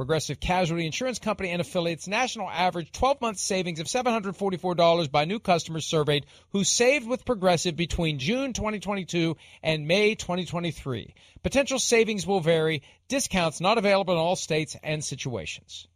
Progressive 0.00 0.40
Casualty 0.40 0.86
Insurance 0.86 1.18
Company 1.18 1.50
and 1.50 1.60
affiliates 1.60 2.08
national 2.08 2.48
average 2.48 2.90
12 2.90 3.20
month 3.20 3.36
savings 3.36 3.80
of 3.80 3.86
$744 3.86 5.12
by 5.12 5.26
new 5.26 5.38
customers 5.38 5.84
surveyed 5.84 6.24
who 6.52 6.64
saved 6.64 7.06
with 7.06 7.26
Progressive 7.26 7.76
between 7.76 8.18
June 8.18 8.54
2022 8.54 9.36
and 9.62 9.86
May 9.86 10.14
2023. 10.14 11.14
Potential 11.42 11.78
savings 11.78 12.26
will 12.26 12.40
vary. 12.40 12.82
Discounts 13.08 13.60
not 13.60 13.76
available 13.76 14.14
in 14.14 14.18
all 14.18 14.36
states 14.36 14.74
and 14.82 15.04
situations. 15.04 15.86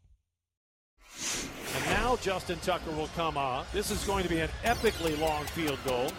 And 1.75 1.87
now 1.87 2.17
Justin 2.17 2.59
Tucker 2.59 2.91
will 2.91 3.09
come 3.17 3.39
on. 3.39 3.65
This 3.73 3.91
is 3.91 4.05
going 4.05 4.25
to 4.25 4.29
be 4.29 4.41
an 4.41 4.51
epically 4.65 5.19
long 5.19 5.47
field 5.47 5.79
goal. 5.87 6.11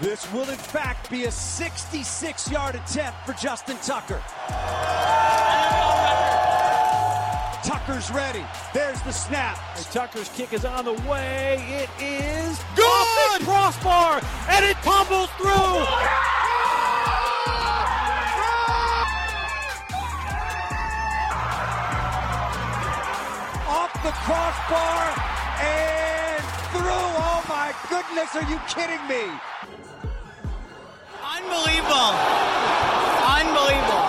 This 0.00 0.28
will, 0.32 0.48
in 0.48 0.56
fact, 0.56 1.08
be 1.08 1.26
a 1.26 1.30
66 1.30 2.50
yard 2.50 2.74
attempt 2.74 3.24
for 3.24 3.32
Justin 3.34 3.76
Tucker. 3.76 5.47
Tucker's 7.64 8.10
ready. 8.10 8.44
There's 8.72 9.00
the 9.02 9.12
snap. 9.12 9.58
And 9.76 9.84
Tucker's 9.86 10.28
kick 10.30 10.52
is 10.52 10.64
on 10.64 10.84
the 10.84 10.94
way. 11.08 11.62
It 11.68 11.90
is 12.02 12.60
good. 12.76 12.84
Off 12.84 13.38
the 13.38 13.44
crossbar, 13.44 14.20
and 14.48 14.64
it 14.64 14.76
tumbles 14.82 15.30
through. 15.36 15.50
Off 23.68 23.92
the 24.02 24.12
crossbar 24.24 25.02
and 25.60 26.44
through. 26.72 27.06
Oh 27.20 27.44
my 27.48 27.74
goodness, 27.90 28.34
are 28.34 28.48
you 28.50 28.58
kidding 28.68 29.06
me? 29.08 29.30
Unbelievable. 31.22 32.14
Unbelievable. 33.28 34.07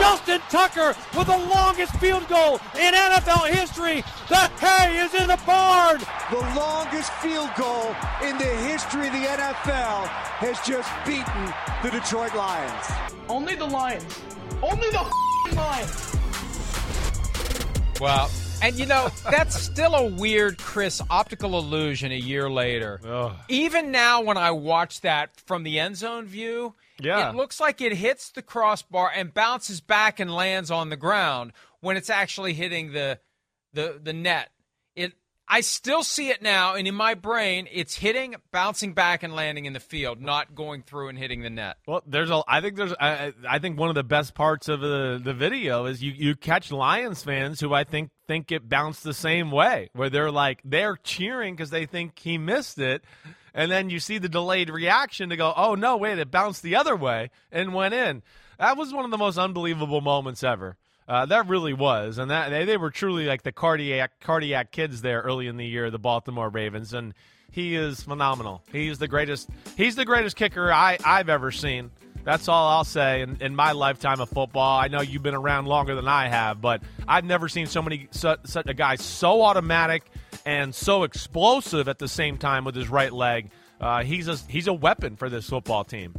Justin 0.00 0.40
Tucker 0.48 0.96
with 1.14 1.26
the 1.26 1.36
longest 1.36 1.94
field 1.96 2.26
goal 2.26 2.58
in 2.74 2.94
NFL 2.94 3.48
history. 3.48 4.02
The 4.30 4.48
hay 4.58 4.96
is 4.96 5.12
in 5.14 5.28
the 5.28 5.38
barn. 5.46 6.00
The 6.30 6.40
longest 6.56 7.12
field 7.14 7.50
goal 7.54 7.94
in 8.22 8.38
the 8.38 8.52
history 8.64 9.08
of 9.08 9.12
the 9.12 9.26
NFL 9.26 10.06
has 10.40 10.58
just 10.66 10.90
beaten 11.04 11.52
the 11.82 11.90
Detroit 11.90 12.34
Lions. 12.34 12.86
Only 13.28 13.54
the 13.56 13.66
Lions. 13.66 14.18
Only 14.62 14.88
the 14.88 15.04
Lions. 15.54 16.16
Well, 18.00 18.30
and 18.62 18.78
you 18.78 18.86
know, 18.86 19.08
that's 19.30 19.58
still 19.60 19.94
a 19.94 20.06
weird, 20.06 20.58
Chris, 20.58 21.00
optical 21.10 21.58
illusion 21.58 22.12
a 22.12 22.16
year 22.16 22.50
later. 22.50 23.00
Ugh. 23.04 23.32
Even 23.48 23.90
now, 23.90 24.20
when 24.22 24.36
I 24.36 24.50
watch 24.50 25.00
that 25.02 25.30
from 25.46 25.62
the 25.62 25.78
end 25.78 25.96
zone 25.96 26.26
view, 26.26 26.74
Yeah. 27.00 27.30
it 27.30 27.36
looks 27.36 27.60
like 27.60 27.80
it 27.80 27.92
hits 27.94 28.30
the 28.30 28.42
crossbar 28.42 29.10
and 29.14 29.32
bounces 29.32 29.80
back 29.80 30.20
and 30.20 30.34
lands 30.34 30.70
on 30.70 30.90
the 30.90 30.96
ground 30.96 31.52
when 31.80 31.96
it's 31.96 32.10
actually 32.10 32.54
hitting 32.54 32.92
the 32.92 33.18
the 33.72 34.00
the 34.02 34.12
net. 34.12 34.50
I 35.52 35.62
still 35.62 36.04
see 36.04 36.28
it 36.30 36.42
now, 36.42 36.76
and 36.76 36.86
in 36.86 36.94
my 36.94 37.14
brain, 37.14 37.66
it's 37.72 37.96
hitting, 37.96 38.36
bouncing 38.52 38.92
back, 38.92 39.24
and 39.24 39.34
landing 39.34 39.64
in 39.64 39.72
the 39.72 39.80
field, 39.80 40.20
not 40.20 40.54
going 40.54 40.84
through 40.84 41.08
and 41.08 41.18
hitting 41.18 41.42
the 41.42 41.50
net. 41.50 41.76
Well, 41.88 42.04
there's 42.06 42.30
a. 42.30 42.44
I 42.46 42.60
think 42.60 42.76
there's. 42.76 42.92
I, 43.00 43.32
I 43.48 43.58
think 43.58 43.76
one 43.76 43.88
of 43.88 43.96
the 43.96 44.04
best 44.04 44.34
parts 44.34 44.68
of 44.68 44.80
the 44.80 45.20
the 45.22 45.34
video 45.34 45.86
is 45.86 46.04
you 46.04 46.12
you 46.12 46.36
catch 46.36 46.70
Lions 46.70 47.24
fans 47.24 47.58
who 47.58 47.74
I 47.74 47.82
think 47.82 48.10
think 48.28 48.52
it 48.52 48.68
bounced 48.68 49.02
the 49.02 49.12
same 49.12 49.50
way, 49.50 49.90
where 49.92 50.08
they're 50.08 50.30
like 50.30 50.60
they're 50.64 50.96
cheering 51.02 51.56
because 51.56 51.70
they 51.70 51.84
think 51.84 52.16
he 52.16 52.38
missed 52.38 52.78
it, 52.78 53.02
and 53.52 53.72
then 53.72 53.90
you 53.90 53.98
see 53.98 54.18
the 54.18 54.28
delayed 54.28 54.70
reaction 54.70 55.30
to 55.30 55.36
go, 55.36 55.52
oh 55.56 55.74
no, 55.74 55.96
wait, 55.96 56.20
it 56.20 56.30
bounced 56.30 56.62
the 56.62 56.76
other 56.76 56.94
way 56.94 57.30
and 57.50 57.74
went 57.74 57.92
in. 57.92 58.22
That 58.60 58.76
was 58.76 58.94
one 58.94 59.04
of 59.04 59.10
the 59.10 59.18
most 59.18 59.36
unbelievable 59.36 60.00
moments 60.00 60.44
ever. 60.44 60.76
Uh, 61.10 61.26
that 61.26 61.48
really 61.48 61.72
was, 61.72 62.18
and 62.18 62.30
that 62.30 62.50
they, 62.50 62.64
they 62.64 62.76
were 62.76 62.92
truly 62.92 63.26
like 63.26 63.42
the 63.42 63.50
cardiac 63.50 64.20
cardiac 64.20 64.70
kids 64.70 65.02
there 65.02 65.20
early 65.22 65.48
in 65.48 65.56
the 65.56 65.66
year, 65.66 65.90
the 65.90 65.98
Baltimore 65.98 66.48
Ravens, 66.48 66.94
and 66.94 67.14
he 67.50 67.74
is 67.74 68.00
phenomenal. 68.04 68.62
He's 68.70 68.98
the 68.98 69.08
greatest. 69.08 69.50
He's 69.76 69.96
the 69.96 70.04
greatest 70.04 70.36
kicker 70.36 70.72
I 70.72 70.98
I've 71.04 71.28
ever 71.28 71.50
seen. 71.50 71.90
That's 72.22 72.46
all 72.46 72.68
I'll 72.68 72.84
say 72.84 73.22
in, 73.22 73.38
in 73.40 73.56
my 73.56 73.72
lifetime 73.72 74.20
of 74.20 74.28
football. 74.28 74.78
I 74.78 74.86
know 74.86 75.00
you've 75.00 75.24
been 75.24 75.34
around 75.34 75.66
longer 75.66 75.96
than 75.96 76.06
I 76.06 76.28
have, 76.28 76.60
but 76.60 76.80
I've 77.08 77.24
never 77.24 77.48
seen 77.48 77.66
so 77.66 77.82
many 77.82 78.06
such, 78.12 78.54
a 78.54 78.74
guy 78.74 78.94
so 78.94 79.42
automatic 79.42 80.04
and 80.46 80.72
so 80.72 81.02
explosive 81.02 81.88
at 81.88 81.98
the 81.98 82.06
same 82.06 82.38
time 82.38 82.64
with 82.64 82.76
his 82.76 82.88
right 82.88 83.12
leg. 83.12 83.50
Uh, 83.80 84.04
he's 84.04 84.28
a 84.28 84.36
he's 84.48 84.68
a 84.68 84.72
weapon 84.72 85.16
for 85.16 85.28
this 85.28 85.48
football 85.48 85.82
team. 85.82 86.14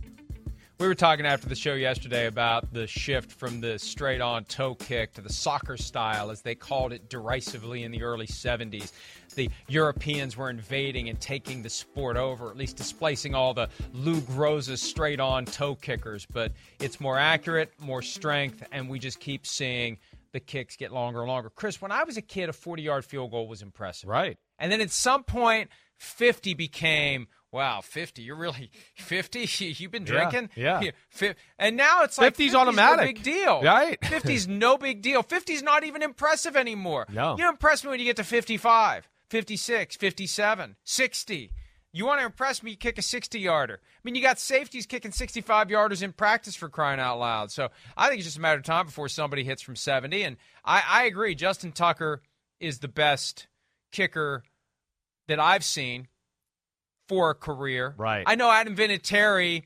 We 0.82 0.88
were 0.88 0.96
talking 0.96 1.28
after 1.28 1.48
the 1.48 1.54
show 1.54 1.76
yesterday 1.76 2.26
about 2.26 2.74
the 2.74 2.88
shift 2.88 3.32
from 3.32 3.62
the 3.62 3.78
straight 3.78 4.20
on 4.20 4.46
toe 4.46 4.74
kick 4.74 5.14
to 5.14 5.22
the 5.22 5.32
soccer 5.32 5.78
style, 5.78 6.32
as 6.32 6.42
they 6.42 6.56
called 6.56 6.92
it 6.92 7.08
derisively 7.08 7.84
in 7.84 7.92
the 7.92 8.02
early 8.02 8.26
70s. 8.26 8.92
The 9.36 9.52
Europeans 9.68 10.36
were 10.36 10.50
invading 10.50 11.08
and 11.08 11.22
taking 11.22 11.62
the 11.62 11.70
sport 11.70 12.18
over, 12.18 12.50
at 12.50 12.58
least 12.58 12.78
displacing 12.78 13.36
all 13.36 13.54
the 13.54 13.70
Lou 13.94 14.22
Groza's 14.22 14.82
straight 14.82 15.20
on 15.20 15.46
toe 15.46 15.76
kickers. 15.76 16.26
But 16.26 16.52
it's 16.80 17.00
more 17.00 17.20
accurate, 17.20 17.72
more 17.80 18.02
strength, 18.02 18.64
and 18.72 18.90
we 18.90 18.98
just 18.98 19.20
keep 19.20 19.46
seeing 19.46 20.00
the 20.32 20.40
kicks 20.40 20.78
get 20.78 20.92
longer 20.92 21.20
and 21.20 21.28
longer. 21.28 21.52
Chris, 21.52 21.80
when 21.80 21.92
I 21.92 22.06
was 22.06 22.18
a 22.18 22.24
kid, 22.24 22.50
a 22.50 22.54
40 22.54 22.82
yard 22.82 23.06
field 23.06 23.30
goal 23.30 23.48
was 23.48 23.62
impressive. 23.62 24.10
Right. 24.10 24.36
And 24.58 24.72
then 24.72 24.82
at 24.82 24.90
some 24.90 25.26
point, 25.26 25.70
50 25.98 26.56
became, 26.56 27.28
wow, 27.52 27.82
50. 27.82 28.22
You're 28.22 28.36
really 28.36 28.72
50? 28.96 29.48
You've 29.78 29.92
been 29.92 30.04
drinking? 30.06 30.50
yeah. 30.56 30.82
Fi- 31.10 31.36
And 31.60 31.76
now 31.78 32.04
it's 32.04 32.18
like 32.18 32.34
50's 32.36 32.48
50's 32.54 32.56
automatic. 32.56 33.00
No 33.06 33.14
big 33.14 33.24
deal. 33.24 33.62
Right. 33.62 34.00
50's 34.02 34.48
no 34.48 34.78
big 34.78 35.02
deal. 35.02 35.24
50's 35.24 35.62
not 35.64 35.84
even 35.84 36.02
impressive 36.02 36.56
anymore. 36.56 37.06
No. 37.12 37.36
You 37.38 37.50
impress 37.50 37.84
me 37.84 37.90
when 37.90 38.00
you 38.00 38.06
get 38.06 38.16
to 38.18 38.24
55, 38.24 39.08
56, 39.30 39.96
57, 39.98 40.76
60. 40.84 41.52
You 41.94 42.06
want 42.06 42.22
to 42.22 42.26
impress 42.26 42.64
me, 42.64 42.72
you 42.72 42.78
kick 42.78 42.98
a 42.98 43.02
60 43.02 43.38
yarder. 43.38 43.82
I 43.84 44.00
mean, 44.06 44.16
you 44.16 44.22
got 44.22 44.40
safeties 44.40 44.86
kicking 44.86 45.12
65 45.12 45.68
yarders 45.68 46.02
in 46.02 46.14
practice 46.14 46.56
for 46.56 46.70
crying 46.70 47.02
out 47.02 47.20
loud. 47.20 47.52
So 47.52 47.68
I 47.98 48.08
think 48.08 48.20
it's 48.20 48.28
just 48.28 48.38
a 48.38 48.42
matter 48.42 48.60
of 48.60 48.64
time 48.64 48.86
before 48.86 49.10
somebody 49.10 49.44
hits 49.44 49.62
from 49.62 49.76
70. 49.76 50.24
And 50.24 50.38
I, 50.64 50.82
I 50.88 51.04
agree. 51.04 51.36
Justin 51.36 51.74
Tucker 51.74 52.22
is 52.62 52.80
the 52.80 52.88
best 52.88 53.48
kicker 53.92 54.44
that 55.28 55.38
I've 55.38 55.66
seen 55.66 56.08
for 57.12 57.32
a 57.32 57.36
career. 57.36 57.94
Right. 57.98 58.24
I 58.26 58.36
know 58.36 58.50
Adam 58.50 58.74
Vinatieri 58.74 59.64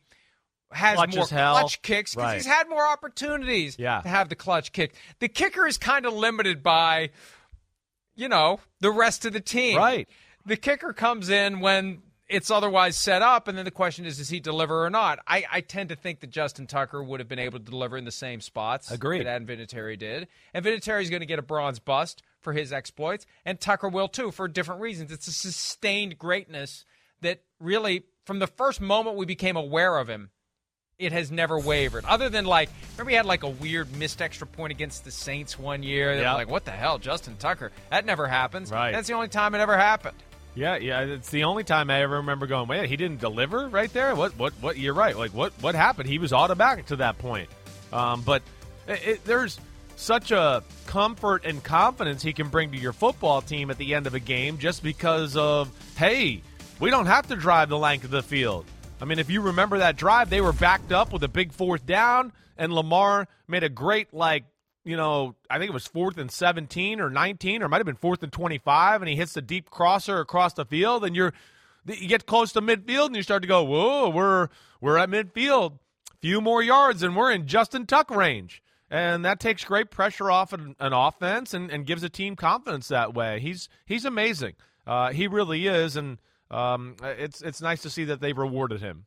has 0.71 0.95
Clutch 0.95 1.15
more 1.15 1.27
clutch 1.27 1.81
kicks 1.83 2.15
because 2.15 2.25
Right. 2.27 2.36
he's 2.38 2.47
had 2.47 2.68
more 2.68 2.86
opportunities 2.88 3.77
Yeah. 3.77 4.01
to 4.01 4.09
have 4.09 4.30
the 4.30 4.36
clutch 4.36 4.71
kick. 4.71 4.95
The 5.19 5.27
kicker 5.27 5.68
is 5.68 5.77
kind 5.77 6.07
of 6.07 6.13
limited 6.13 6.63
by, 6.63 7.12
you 8.15 8.27
know, 8.27 8.59
the 8.80 8.89
rest 8.89 9.25
of 9.25 9.33
the 9.33 9.39
team. 9.39 9.77
Right. 9.77 10.09
The 10.44 10.57
kicker 10.57 10.92
comes 10.92 11.30
in 11.30 11.59
when 11.59 12.01
it's 12.27 12.50
otherwise 12.50 12.97
set 12.97 13.21
up, 13.21 13.47
and 13.47 13.56
then 13.56 13.65
the 13.65 13.69
question 13.71 14.07
is, 14.07 14.18
does 14.18 14.30
he 14.30 14.39
deliver 14.39 14.83
or 14.83 14.89
not? 14.89 15.19
I, 15.27 15.45
I 15.51 15.62
tend 15.62 15.89
to 15.89 15.95
think 15.95 16.21
that 16.21 16.31
Justin 16.31 16.65
Tucker 16.65 17.03
would 17.03 17.19
have 17.19 17.30
been 17.30 17.38
able 17.38 17.59
to 17.59 17.63
deliver 17.65 17.95
in 17.95 18.06
the 18.06 18.12
same 18.12 18.42
spots 18.42 18.89
Agreed. 18.89 19.19
that 19.19 19.27
Adam 19.27 19.47
Vinatieri 19.47 20.00
did, 20.00 20.27
and 20.51 20.65
Vinatieri's 20.65 21.12
going 21.12 21.19
to 21.19 21.27
get 21.27 21.38
a 21.38 21.44
bronze 21.44 21.77
bust 21.77 22.24
for 22.42 22.53
his 22.53 22.74
exploits, 22.74 23.27
and 23.45 23.59
Tucker 23.62 23.88
will 23.88 24.07
too 24.07 24.31
for 24.31 24.47
different 24.47 24.81
reasons. 24.81 25.12
It's 25.12 25.27
a 25.27 25.31
sustained 25.33 26.18
greatness 26.18 26.83
really, 27.60 28.04
from 28.25 28.40
the 28.40 28.48
first 28.48 28.81
moment 28.81 29.16
we 29.16 29.25
became 29.25 29.56
aware 29.56 29.98
of 29.98 30.07
him, 30.07 30.30
it 30.98 31.12
has 31.12 31.30
never 31.31 31.60
wavered. 31.60 32.06
Other 32.06 32.30
than 32.30 32.46
like, 32.46 32.69
remember 32.94 33.10
he 33.10 33.16
had 33.16 33.25
like 33.25 33.44
a 33.44 33.50
weird 33.50 33.94
missed 33.98 34.22
extra 34.22 34.48
point 34.48 34.72
against 34.72 35.04
the 35.04 35.12
Saints 35.12 35.60
one 35.60 35.84
year. 35.84 36.13
Yeah. 36.13 36.34
like, 36.34 36.50
what 36.50 36.66
the 36.66 36.72
hell, 36.72 36.98
Justin 37.00 37.36
Tucker? 37.38 37.72
That 37.90 38.06
never 38.06 38.28
happens. 38.28 38.72
Right. 38.72 38.92
That's 38.92 39.07
the 39.07 39.13
only 39.13 39.28
time 39.28 39.56
it 39.56 39.60
ever 39.60 39.78
happened. 39.78 40.18
Yeah, 40.56 40.78
yeah. 40.78 41.02
It's 41.02 41.30
the 41.30 41.44
only 41.44 41.66
time 41.66 41.90
I 41.90 42.02
ever 42.02 42.18
remember 42.18 42.48
going, 42.48 42.69
wait, 42.69 42.88
he 42.90 42.96
didn't 42.96 43.19
deliver 43.19 43.68
right 43.68 43.92
there. 43.92 44.16
What? 44.16 44.38
What? 44.40 44.54
What? 44.62 44.78
You're 44.78 44.94
right. 44.94 45.18
Like, 45.18 45.34
what? 45.34 45.52
What 45.62 45.75
happened? 45.75 46.07
He 46.07 46.18
was 46.18 46.31
automatic 46.31 46.86
to 46.88 46.96
that 46.98 47.18
point. 47.18 47.50
Um, 47.92 48.22
but 48.22 48.42
it, 48.88 49.07
it, 49.07 49.25
there's 49.25 49.60
such 49.98 50.31
a 50.31 50.63
comfort 50.88 51.46
and 51.46 51.62
confidence 51.63 52.22
he 52.22 52.31
can 52.31 52.48
bring 52.48 52.72
to 52.72 52.78
your 52.78 52.94
football 52.94 53.42
team 53.42 53.69
at 53.69 53.78
the 53.78 53.94
end 53.94 54.07
of 54.07 54.13
a 54.13 54.19
game 54.19 54.57
just 54.57 54.81
because 54.81 55.36
of 55.36 55.69
hey, 55.98 56.42
we 56.80 56.89
don't 56.89 57.06
have 57.06 57.27
to 57.27 57.36
drive 57.36 57.69
the 57.69 57.77
length 57.77 58.04
of 58.06 58.12
the 58.12 58.24
field. 58.24 58.66
I 59.01 59.06
mean, 59.06 59.19
if 59.19 59.30
you 59.30 59.42
remember 59.42 59.80
that 59.80 59.98
drive, 59.98 60.30
they 60.30 60.42
were 60.42 60.54
backed 60.54 60.92
up 60.92 61.12
with 61.12 61.24
a 61.24 61.27
big 61.27 61.51
fourth 61.51 61.86
down, 61.86 62.31
and 62.57 62.74
Lamar 62.74 63.27
made 63.48 63.63
a 63.63 63.69
great 63.69 64.13
like 64.13 64.45
you 64.86 64.95
know, 64.95 65.36
I 65.50 65.57
think 65.57 65.69
it 65.69 65.74
was 65.74 65.88
fourth 65.88 66.19
and 66.19 66.31
17 66.31 67.01
or 67.01 67.10
19, 67.10 67.63
or 67.63 67.68
might 67.68 67.77
have 67.77 67.88
been 67.88 67.95
fourth 67.95 68.22
and 68.22 68.31
25, 68.31 69.01
and 69.01 69.10
he 69.10 69.16
hits 69.16 69.33
the 69.33 69.42
deep 69.42 69.72
crosser 69.72 70.19
across 70.19 70.54
the 70.54 70.63
field, 70.63 71.04
and 71.04 71.16
you're 71.16 71.33
you 71.88 72.07
get 72.07 72.25
close 72.25 72.51
to 72.54 72.62
midfield, 72.62 73.07
and 73.07 73.16
you 73.16 73.24
start 73.24 73.42
to 73.42 73.48
go, 73.48 73.63
whoa, 73.63 74.10
we're 74.10 74.50
we're 74.80 74.98
at 74.98 75.10
midfield, 75.10 75.80
few 76.21 76.39
more 76.39 76.62
yards, 76.62 77.04
and 77.04 77.16
we're 77.16 77.31
in 77.31 77.48
Justin 77.48 77.88
Tuck 77.88 78.12
range, 78.12 78.62
and 78.89 79.25
that 79.25 79.39
takes 79.39 79.63
great 79.63 79.89
pressure 79.89 80.30
off 80.30 80.54
an, 80.54 80.75
an 80.80 80.94
offense 80.94 81.54
and, 81.54 81.71
and 81.71 81.88
gives 81.88 82.04
a 82.04 82.10
team 82.10 82.36
confidence 82.36 82.88
that 82.88 83.13
way. 83.13 83.39
He's 83.39 83.68
he's 83.86 84.06
amazing, 84.06 84.54
uh, 84.86 85.12
he 85.12 85.28
really 85.28 85.66
is, 85.66 85.95
and 85.95 86.19
um, 86.51 86.95
it's 87.01 87.42
it's 87.42 87.62
nice 87.62 87.81
to 87.83 87.89
see 87.89 88.06
that 88.06 88.21
they've 88.21 88.38
rewarded 88.38 88.81
him. 88.81 89.06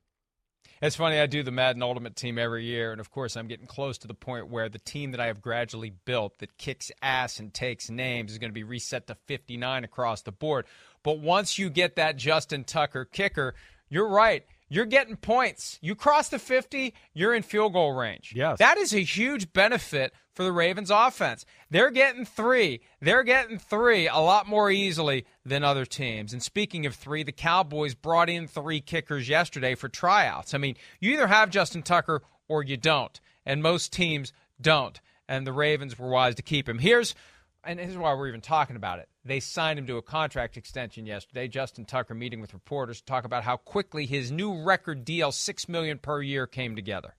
It's 0.80 0.94
funny, 0.94 1.18
I 1.18 1.26
do 1.26 1.42
the 1.42 1.50
Madden 1.50 1.82
Ultimate 1.82 2.14
team 2.14 2.38
every 2.38 2.64
year, 2.64 2.92
and 2.92 3.00
of 3.00 3.10
course, 3.10 3.36
I'm 3.36 3.48
getting 3.48 3.66
close 3.66 3.98
to 3.98 4.06
the 4.06 4.14
point 4.14 4.48
where 4.48 4.68
the 4.68 4.78
team 4.78 5.10
that 5.10 5.20
I 5.20 5.26
have 5.26 5.40
gradually 5.40 5.92
built 6.04 6.38
that 6.38 6.56
kicks 6.56 6.92
ass 7.02 7.40
and 7.40 7.52
takes 7.52 7.90
names 7.90 8.30
is 8.30 8.38
going 8.38 8.50
to 8.50 8.54
be 8.54 8.62
reset 8.62 9.08
to 9.08 9.16
59 9.26 9.82
across 9.82 10.22
the 10.22 10.30
board. 10.30 10.66
But 11.02 11.18
once 11.18 11.58
you 11.58 11.68
get 11.68 11.96
that 11.96 12.16
Justin 12.16 12.62
Tucker 12.62 13.04
kicker, 13.04 13.54
you're 13.88 14.08
right. 14.08 14.44
You're 14.68 14.84
getting 14.84 15.16
points. 15.16 15.78
You 15.80 15.94
cross 15.94 16.28
the 16.28 16.38
50, 16.38 16.94
you're 17.12 17.34
in 17.34 17.42
field 17.42 17.72
goal 17.72 17.92
range. 17.92 18.32
Yes. 18.36 18.58
That 18.58 18.78
is 18.78 18.94
a 18.94 19.02
huge 19.02 19.52
benefit 19.52 20.12
for 20.38 20.44
the 20.44 20.52
Ravens 20.52 20.92
offense. 20.92 21.44
They're 21.68 21.90
getting 21.90 22.24
three. 22.24 22.80
They're 23.00 23.24
getting 23.24 23.58
three 23.58 24.06
a 24.06 24.18
lot 24.18 24.46
more 24.46 24.70
easily 24.70 25.26
than 25.44 25.64
other 25.64 25.84
teams. 25.84 26.32
And 26.32 26.40
speaking 26.40 26.86
of 26.86 26.94
three, 26.94 27.24
the 27.24 27.32
Cowboys 27.32 27.96
brought 27.96 28.30
in 28.30 28.46
three 28.46 28.80
kickers 28.80 29.28
yesterday 29.28 29.74
for 29.74 29.88
tryouts. 29.88 30.54
I 30.54 30.58
mean, 30.58 30.76
you 31.00 31.10
either 31.12 31.26
have 31.26 31.50
Justin 31.50 31.82
Tucker 31.82 32.22
or 32.46 32.62
you 32.62 32.76
don't. 32.76 33.20
And 33.44 33.64
most 33.64 33.92
teams 33.92 34.32
don't. 34.60 35.00
And 35.26 35.44
the 35.44 35.52
Ravens 35.52 35.98
were 35.98 36.08
wise 36.08 36.36
to 36.36 36.42
keep 36.42 36.68
him. 36.68 36.78
Here's 36.78 37.16
and 37.64 37.80
here's 37.80 37.96
why 37.96 38.14
we're 38.14 38.28
even 38.28 38.40
talking 38.40 38.76
about 38.76 39.00
it. 39.00 39.08
They 39.24 39.40
signed 39.40 39.80
him 39.80 39.88
to 39.88 39.96
a 39.96 40.02
contract 40.02 40.56
extension 40.56 41.04
yesterday. 41.04 41.48
Justin 41.48 41.84
Tucker 41.84 42.14
meeting 42.14 42.40
with 42.40 42.54
reporters 42.54 43.00
to 43.00 43.06
talk 43.06 43.24
about 43.24 43.42
how 43.42 43.56
quickly 43.56 44.06
his 44.06 44.30
new 44.30 44.62
record 44.62 45.04
deal, 45.04 45.32
six 45.32 45.68
million 45.68 45.98
per 45.98 46.22
year, 46.22 46.46
came 46.46 46.76
together. 46.76 47.16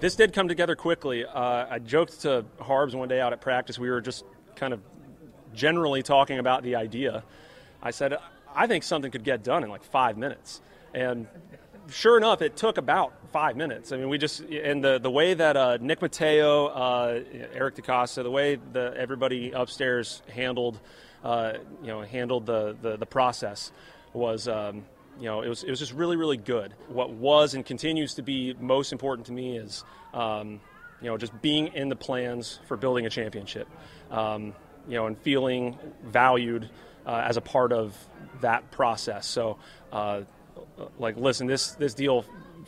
This 0.00 0.16
did 0.16 0.32
come 0.32 0.48
together 0.48 0.76
quickly. 0.76 1.26
Uh, 1.26 1.66
I 1.68 1.78
joked 1.78 2.22
to 2.22 2.46
Harbs 2.58 2.96
one 2.96 3.08
day 3.08 3.20
out 3.20 3.34
at 3.34 3.42
practice. 3.42 3.78
We 3.78 3.90
were 3.90 4.00
just 4.00 4.24
kind 4.56 4.72
of 4.72 4.80
generally 5.54 6.02
talking 6.02 6.38
about 6.38 6.62
the 6.62 6.76
idea. 6.76 7.22
I 7.82 7.90
said, 7.90 8.16
I 8.54 8.66
think 8.66 8.82
something 8.82 9.10
could 9.10 9.24
get 9.24 9.44
done 9.44 9.62
in 9.62 9.68
like 9.68 9.84
five 9.84 10.16
minutes. 10.16 10.62
And 10.94 11.26
sure 11.90 12.16
enough, 12.16 12.40
it 12.40 12.56
took 12.56 12.78
about 12.78 13.12
five 13.30 13.56
minutes. 13.56 13.92
I 13.92 13.98
mean, 13.98 14.08
we 14.08 14.16
just 14.16 14.40
and 14.40 14.82
the 14.82 14.98
the 14.98 15.10
way 15.10 15.34
that 15.34 15.58
uh, 15.58 15.76
Nick 15.82 16.00
Matteo, 16.00 16.68
uh, 16.68 17.20
Eric 17.52 17.76
DeCosta, 17.76 18.22
the 18.22 18.30
way 18.30 18.54
the 18.54 18.94
everybody 18.96 19.50
upstairs 19.50 20.22
handled, 20.32 20.80
uh, 21.22 21.52
you 21.82 21.88
know, 21.88 22.00
handled 22.00 22.46
the 22.46 22.74
the, 22.80 22.96
the 22.96 23.06
process 23.06 23.70
was. 24.14 24.48
Um, 24.48 24.86
you 25.20 25.26
know, 25.26 25.42
it 25.42 25.48
was, 25.48 25.62
it 25.62 25.70
was 25.70 25.78
just 25.78 25.92
really, 25.92 26.16
really 26.16 26.38
good. 26.38 26.72
What 26.88 27.10
was 27.10 27.54
and 27.54 27.64
continues 27.64 28.14
to 28.14 28.22
be 28.22 28.54
most 28.58 28.90
important 28.90 29.26
to 29.26 29.32
me 29.32 29.58
is, 29.58 29.84
um, 30.14 30.60
you 31.00 31.08
know, 31.08 31.18
just 31.18 31.40
being 31.42 31.68
in 31.68 31.90
the 31.90 31.96
plans 31.96 32.58
for 32.66 32.76
building 32.76 33.06
a 33.06 33.10
championship, 33.10 33.68
um, 34.10 34.54
you 34.88 34.94
know, 34.94 35.06
and 35.06 35.18
feeling 35.18 35.78
valued 36.04 36.68
uh, 37.06 37.24
as 37.26 37.36
a 37.36 37.40
part 37.40 37.72
of 37.72 37.94
that 38.40 38.70
process. 38.70 39.26
So, 39.26 39.58
uh, 39.92 40.22
like, 40.98 41.16
listen, 41.16 41.46
this 41.46 41.72
this 41.72 41.94
deal 41.94 42.24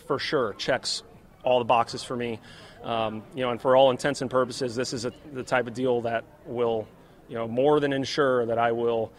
for 0.06 0.18
sure 0.18 0.54
checks 0.54 1.02
all 1.42 1.58
the 1.58 1.64
boxes 1.64 2.02
for 2.04 2.16
me. 2.16 2.38
Um, 2.82 3.22
you 3.34 3.42
know, 3.42 3.50
and 3.50 3.60
for 3.60 3.76
all 3.76 3.90
intents 3.90 4.22
and 4.22 4.30
purposes, 4.30 4.74
this 4.74 4.92
is 4.92 5.04
a, 5.04 5.12
the 5.32 5.42
type 5.42 5.66
of 5.66 5.74
deal 5.74 6.02
that 6.02 6.24
will, 6.46 6.86
you 7.28 7.36
know, 7.36 7.46
more 7.46 7.80
than 7.80 7.92
ensure 7.92 8.44
that 8.46 8.58
I 8.58 8.72
will, 8.72 9.12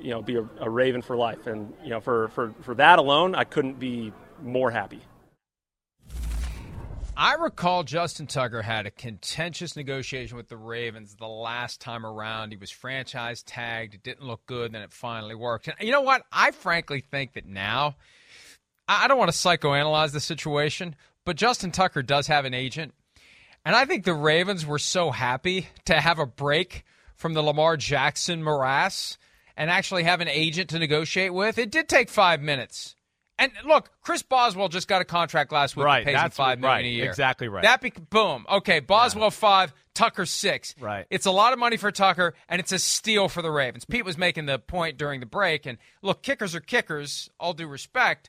you 0.00 0.10
know, 0.10 0.22
be 0.22 0.36
a, 0.36 0.48
a 0.60 0.68
Raven 0.68 1.02
for 1.02 1.16
life. 1.16 1.46
And 1.46 1.72
you 1.82 1.90
know, 1.90 2.00
for, 2.00 2.28
for 2.28 2.54
for 2.62 2.74
that 2.76 2.98
alone, 2.98 3.34
I 3.34 3.44
couldn't 3.44 3.78
be 3.78 4.12
more 4.42 4.70
happy. 4.70 5.00
I 7.16 7.34
recall 7.34 7.82
Justin 7.82 8.26
Tucker 8.26 8.62
had 8.62 8.86
a 8.86 8.90
contentious 8.90 9.76
negotiation 9.76 10.38
with 10.38 10.48
the 10.48 10.56
Ravens 10.56 11.16
the 11.16 11.28
last 11.28 11.78
time 11.78 12.06
around. 12.06 12.50
He 12.50 12.56
was 12.56 12.70
franchise 12.70 13.42
tagged. 13.42 13.94
It 13.94 14.02
didn't 14.02 14.26
look 14.26 14.46
good. 14.46 14.72
Then 14.72 14.80
it 14.80 14.90
finally 14.90 15.34
worked. 15.34 15.68
And 15.68 15.76
you 15.80 15.92
know 15.92 16.00
what? 16.00 16.22
I 16.32 16.50
frankly 16.52 17.00
think 17.00 17.34
that 17.34 17.44
now, 17.44 17.96
I 18.88 19.04
I 19.04 19.08
don't 19.08 19.18
want 19.18 19.30
to 19.30 19.36
psychoanalyze 19.36 20.12
the 20.12 20.20
situation, 20.20 20.96
but 21.26 21.36
Justin 21.36 21.72
Tucker 21.72 22.02
does 22.02 22.26
have 22.28 22.46
an 22.46 22.54
agent. 22.54 22.94
And 23.66 23.76
I 23.76 23.84
think 23.84 24.04
the 24.04 24.14
Ravens 24.14 24.64
were 24.64 24.78
so 24.78 25.10
happy 25.10 25.68
to 25.84 26.00
have 26.00 26.18
a 26.18 26.24
break 26.24 26.84
from 27.16 27.34
the 27.34 27.42
Lamar 27.42 27.76
Jackson 27.76 28.42
morass 28.42 29.18
and 29.56 29.70
actually 29.70 30.04
have 30.04 30.20
an 30.20 30.28
agent 30.28 30.70
to 30.70 30.78
negotiate 30.78 31.32
with. 31.34 31.58
It 31.58 31.70
did 31.70 31.88
take 31.88 32.08
five 32.08 32.40
minutes. 32.40 32.94
And 33.38 33.50
look, 33.64 33.90
Chris 34.02 34.22
Boswell 34.22 34.68
just 34.68 34.86
got 34.86 35.00
a 35.00 35.04
contract 35.06 35.50
last 35.50 35.74
week 35.74 35.86
Right, 35.86 36.04
that 36.04 36.10
pays 36.10 36.14
him 36.14 36.22
that's 36.24 36.36
five 36.36 36.60
million 36.60 36.76
right, 36.76 36.84
a 36.84 36.88
year. 36.88 37.06
exactly 37.08 37.48
right. 37.48 37.62
That 37.62 37.80
be- 37.80 37.90
boom. 38.10 38.44
Okay, 38.50 38.80
Boswell 38.80 39.30
five, 39.30 39.72
Tucker 39.94 40.26
six. 40.26 40.74
Right. 40.78 41.06
It's 41.08 41.24
a 41.24 41.30
lot 41.30 41.54
of 41.54 41.58
money 41.58 41.78
for 41.78 41.90
Tucker, 41.90 42.34
and 42.50 42.60
it's 42.60 42.70
a 42.72 42.78
steal 42.78 43.28
for 43.30 43.40
the 43.40 43.50
Ravens. 43.50 43.86
Pete 43.86 44.04
was 44.04 44.18
making 44.18 44.44
the 44.44 44.58
point 44.58 44.98
during 44.98 45.20
the 45.20 45.26
break, 45.26 45.64
and 45.64 45.78
look, 46.02 46.22
kickers 46.22 46.54
are 46.54 46.60
kickers. 46.60 47.30
All 47.40 47.54
due 47.54 47.66
respect, 47.66 48.28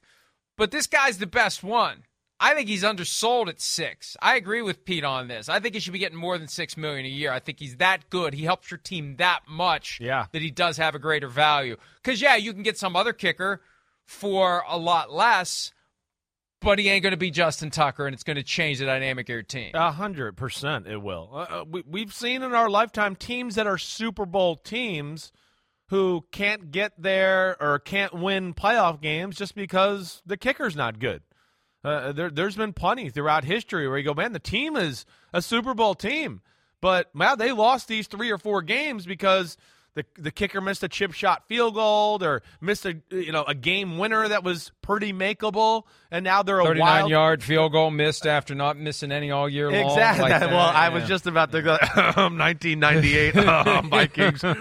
but 0.57 0.72
this 0.72 0.88
guy's 0.88 1.17
the 1.17 1.27
best 1.27 1.62
one. 1.62 2.03
I 2.43 2.55
think 2.55 2.67
he's 2.67 2.83
undersold 2.83 3.50
at 3.50 3.62
six. 3.62 4.17
I 4.19 4.36
agree 4.36 4.63
with 4.63 4.83
Pete 4.83 5.03
on 5.03 5.27
this. 5.27 5.48
I 5.48 5.60
think 5.60 5.75
he 5.75 5.79
should 5.79 5.93
be 5.93 6.00
getting 6.00 6.17
more 6.17 6.39
than 6.39 6.48
six 6.48 6.75
million 6.75 7.05
a 7.05 7.10
year. 7.10 7.31
I 7.31 7.39
think 7.39 7.60
he's 7.60 7.77
that 7.77 8.10
good. 8.10 8.33
He 8.33 8.43
helps 8.45 8.71
your 8.71 8.79
team 8.79 9.17
that 9.17 9.41
much 9.48 10.00
Yeah. 10.01 10.25
that 10.31 10.41
he 10.41 10.50
does 10.50 10.77
have 10.77 10.95
a 10.95 11.00
greater 11.00 11.27
value. 11.27 11.77
Because 12.03 12.19
yeah, 12.19 12.36
you 12.36 12.51
can 12.51 12.63
get 12.63 12.79
some 12.79 12.95
other 12.95 13.13
kicker 13.13 13.62
for 14.05 14.63
a 14.67 14.75
lot 14.77 15.12
less, 15.12 15.71
but 16.62 16.79
he 16.79 16.89
ain't 16.89 17.03
going 17.03 17.12
to 17.12 17.17
be 17.17 17.29
Justin 17.31 17.69
Tucker, 17.69 18.05
and 18.07 18.13
it's 18.15 18.24
going 18.24 18.38
to 18.38 18.43
change 18.43 18.79
the 18.79 18.86
dynamic 18.86 19.29
of 19.29 19.33
your 19.33 19.43
team. 19.43 19.71
A 19.75 19.91
hundred 19.91 20.36
percent, 20.36 20.88
it 20.88 20.98
will. 21.01 21.29
Uh, 21.31 21.38
uh, 21.38 21.65
we, 21.69 21.83
we've 21.88 22.13
seen 22.13 22.41
in 22.43 22.53
our 22.55 22.69
lifetime 22.71 23.15
teams 23.15 23.53
that 23.55 23.67
are 23.67 23.77
Super 23.77 24.25
Bowl 24.25 24.55
teams 24.55 25.31
who 25.89 26.25
can't 26.31 26.71
get 26.71 26.93
there 26.98 27.55
or 27.62 27.77
can't 27.77 28.13
win 28.13 28.53
playoff 28.55 29.00
games 29.00 29.38
just 29.38 29.53
because 29.55 30.21
the 30.25 30.38
kicker's 30.38 30.75
not 30.75 30.98
good. 31.00 31.21
Uh, 31.83 32.11
there, 32.11 32.29
there's 32.29 32.55
been 32.55 32.73
plenty 32.73 33.09
throughout 33.09 33.43
history 33.43 33.88
where 33.88 33.97
you 33.97 34.03
go, 34.03 34.13
man, 34.13 34.33
the 34.33 34.39
team 34.39 34.75
is 34.75 35.05
a 35.33 35.41
Super 35.41 35.73
Bowl 35.73 35.95
team, 35.95 36.41
but 36.79 37.09
wow, 37.15 37.35
they 37.35 37.51
lost 37.51 37.88
these 37.88 38.07
three 38.07 38.31
or 38.31 38.38
four 38.38 38.61
games 38.61 39.05
because 39.05 39.57
the 39.93 40.05
the 40.17 40.31
kicker 40.31 40.61
missed 40.61 40.83
a 40.83 40.88
chip 40.88 41.11
shot 41.11 41.47
field 41.47 41.73
goal 41.73 42.23
or 42.23 42.43
missed 42.61 42.85
a 42.85 43.01
you 43.09 43.31
know 43.31 43.43
a 43.43 43.53
game 43.53 43.97
winner 43.97 44.27
that 44.27 44.43
was 44.43 44.71
pretty 44.81 45.11
makeable, 45.11 45.83
and 46.09 46.23
now 46.23 46.43
they're 46.43 46.59
a 46.61 46.65
39 46.65 47.07
yard 47.07 47.43
field 47.43 47.73
goal 47.73 47.91
missed 47.91 48.25
after 48.25 48.55
not 48.55 48.77
missing 48.77 49.11
any 49.11 49.31
all 49.31 49.50
year 49.50 49.69
long. 49.69 49.91
Exactly. 49.91 50.29
like 50.29 50.41
well, 50.50 50.59
I 50.59 50.88
yeah. 50.88 50.93
was 50.93 51.07
just 51.07 51.27
about 51.27 51.51
to 51.51 51.61
go. 51.61 51.71
1998 51.95 53.35
um, 53.47 53.89
Vikings. 53.89 54.43
I 54.43 54.55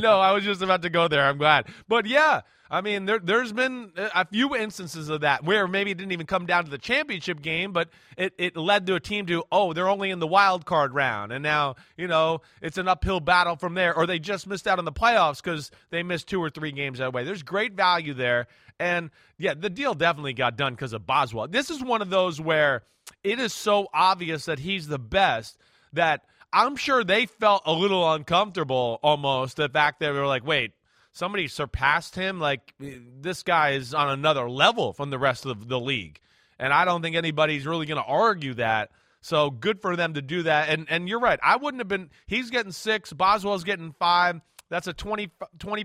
know. 0.00 0.20
I 0.20 0.32
was 0.32 0.44
just 0.44 0.62
about 0.62 0.82
to 0.82 0.90
go 0.90 1.08
there. 1.08 1.24
I'm 1.24 1.38
glad. 1.38 1.66
But 1.88 2.06
yeah, 2.06 2.42
I 2.74 2.80
mean, 2.80 3.04
there, 3.04 3.20
there's 3.20 3.52
been 3.52 3.92
a 3.96 4.24
few 4.26 4.56
instances 4.56 5.08
of 5.08 5.20
that 5.20 5.44
where 5.44 5.68
maybe 5.68 5.92
it 5.92 5.96
didn't 5.96 6.10
even 6.10 6.26
come 6.26 6.44
down 6.44 6.64
to 6.64 6.70
the 6.72 6.78
championship 6.78 7.40
game, 7.40 7.72
but 7.72 7.88
it, 8.18 8.34
it 8.36 8.56
led 8.56 8.88
to 8.88 8.96
a 8.96 9.00
team 9.00 9.26
to, 9.26 9.44
oh, 9.52 9.72
they're 9.72 9.88
only 9.88 10.10
in 10.10 10.18
the 10.18 10.26
wild 10.26 10.66
card 10.66 10.92
round. 10.92 11.30
And 11.30 11.44
now, 11.44 11.76
you 11.96 12.08
know, 12.08 12.40
it's 12.60 12.76
an 12.76 12.88
uphill 12.88 13.20
battle 13.20 13.54
from 13.54 13.74
there. 13.74 13.96
Or 13.96 14.08
they 14.08 14.18
just 14.18 14.48
missed 14.48 14.66
out 14.66 14.80
on 14.80 14.84
the 14.84 14.90
playoffs 14.90 15.40
because 15.40 15.70
they 15.90 16.02
missed 16.02 16.26
two 16.26 16.42
or 16.42 16.50
three 16.50 16.72
games 16.72 16.98
that 16.98 17.12
way. 17.12 17.22
There's 17.22 17.44
great 17.44 17.74
value 17.74 18.12
there. 18.12 18.48
And 18.80 19.10
yeah, 19.38 19.54
the 19.54 19.70
deal 19.70 19.94
definitely 19.94 20.32
got 20.32 20.56
done 20.56 20.74
because 20.74 20.94
of 20.94 21.06
Boswell. 21.06 21.46
This 21.46 21.70
is 21.70 21.80
one 21.80 22.02
of 22.02 22.10
those 22.10 22.40
where 22.40 22.82
it 23.22 23.38
is 23.38 23.52
so 23.52 23.86
obvious 23.94 24.46
that 24.46 24.58
he's 24.58 24.88
the 24.88 24.98
best 24.98 25.56
that 25.92 26.24
I'm 26.52 26.74
sure 26.74 27.04
they 27.04 27.26
felt 27.26 27.62
a 27.66 27.72
little 27.72 28.12
uncomfortable 28.12 28.98
almost 29.00 29.58
the 29.58 29.68
fact 29.68 30.00
that 30.00 30.12
they 30.12 30.18
were 30.18 30.26
like, 30.26 30.44
wait, 30.44 30.72
somebody 31.14 31.48
surpassed 31.48 32.14
him. 32.14 32.38
Like 32.38 32.74
eh, 32.82 32.98
this 33.20 33.42
guy 33.42 33.70
is 33.70 33.94
on 33.94 34.10
another 34.10 34.50
level 34.50 34.92
from 34.92 35.08
the 35.08 35.18
rest 35.18 35.46
of 35.46 35.68
the 35.68 35.80
league, 35.80 36.20
and 36.58 36.72
I 36.72 36.84
don't 36.84 37.00
think 37.00 37.16
anybody's 37.16 37.66
really 37.66 37.86
going 37.86 38.02
to 38.02 38.06
argue 38.06 38.54
that. 38.54 38.90
So 39.22 39.50
good 39.50 39.80
for 39.80 39.96
them 39.96 40.14
to 40.14 40.22
do 40.22 40.42
that. 40.42 40.68
And 40.68 40.86
and 40.90 41.08
you're 41.08 41.20
right. 41.20 41.40
I 41.42 41.56
wouldn't 41.56 41.80
have 41.80 41.88
been. 41.88 42.10
He's 42.26 42.50
getting 42.50 42.72
six. 42.72 43.10
Boswell's 43.12 43.64
getting 43.64 43.94
five. 43.98 44.42
That's 44.68 44.86
a 44.86 44.92
20 44.92 45.30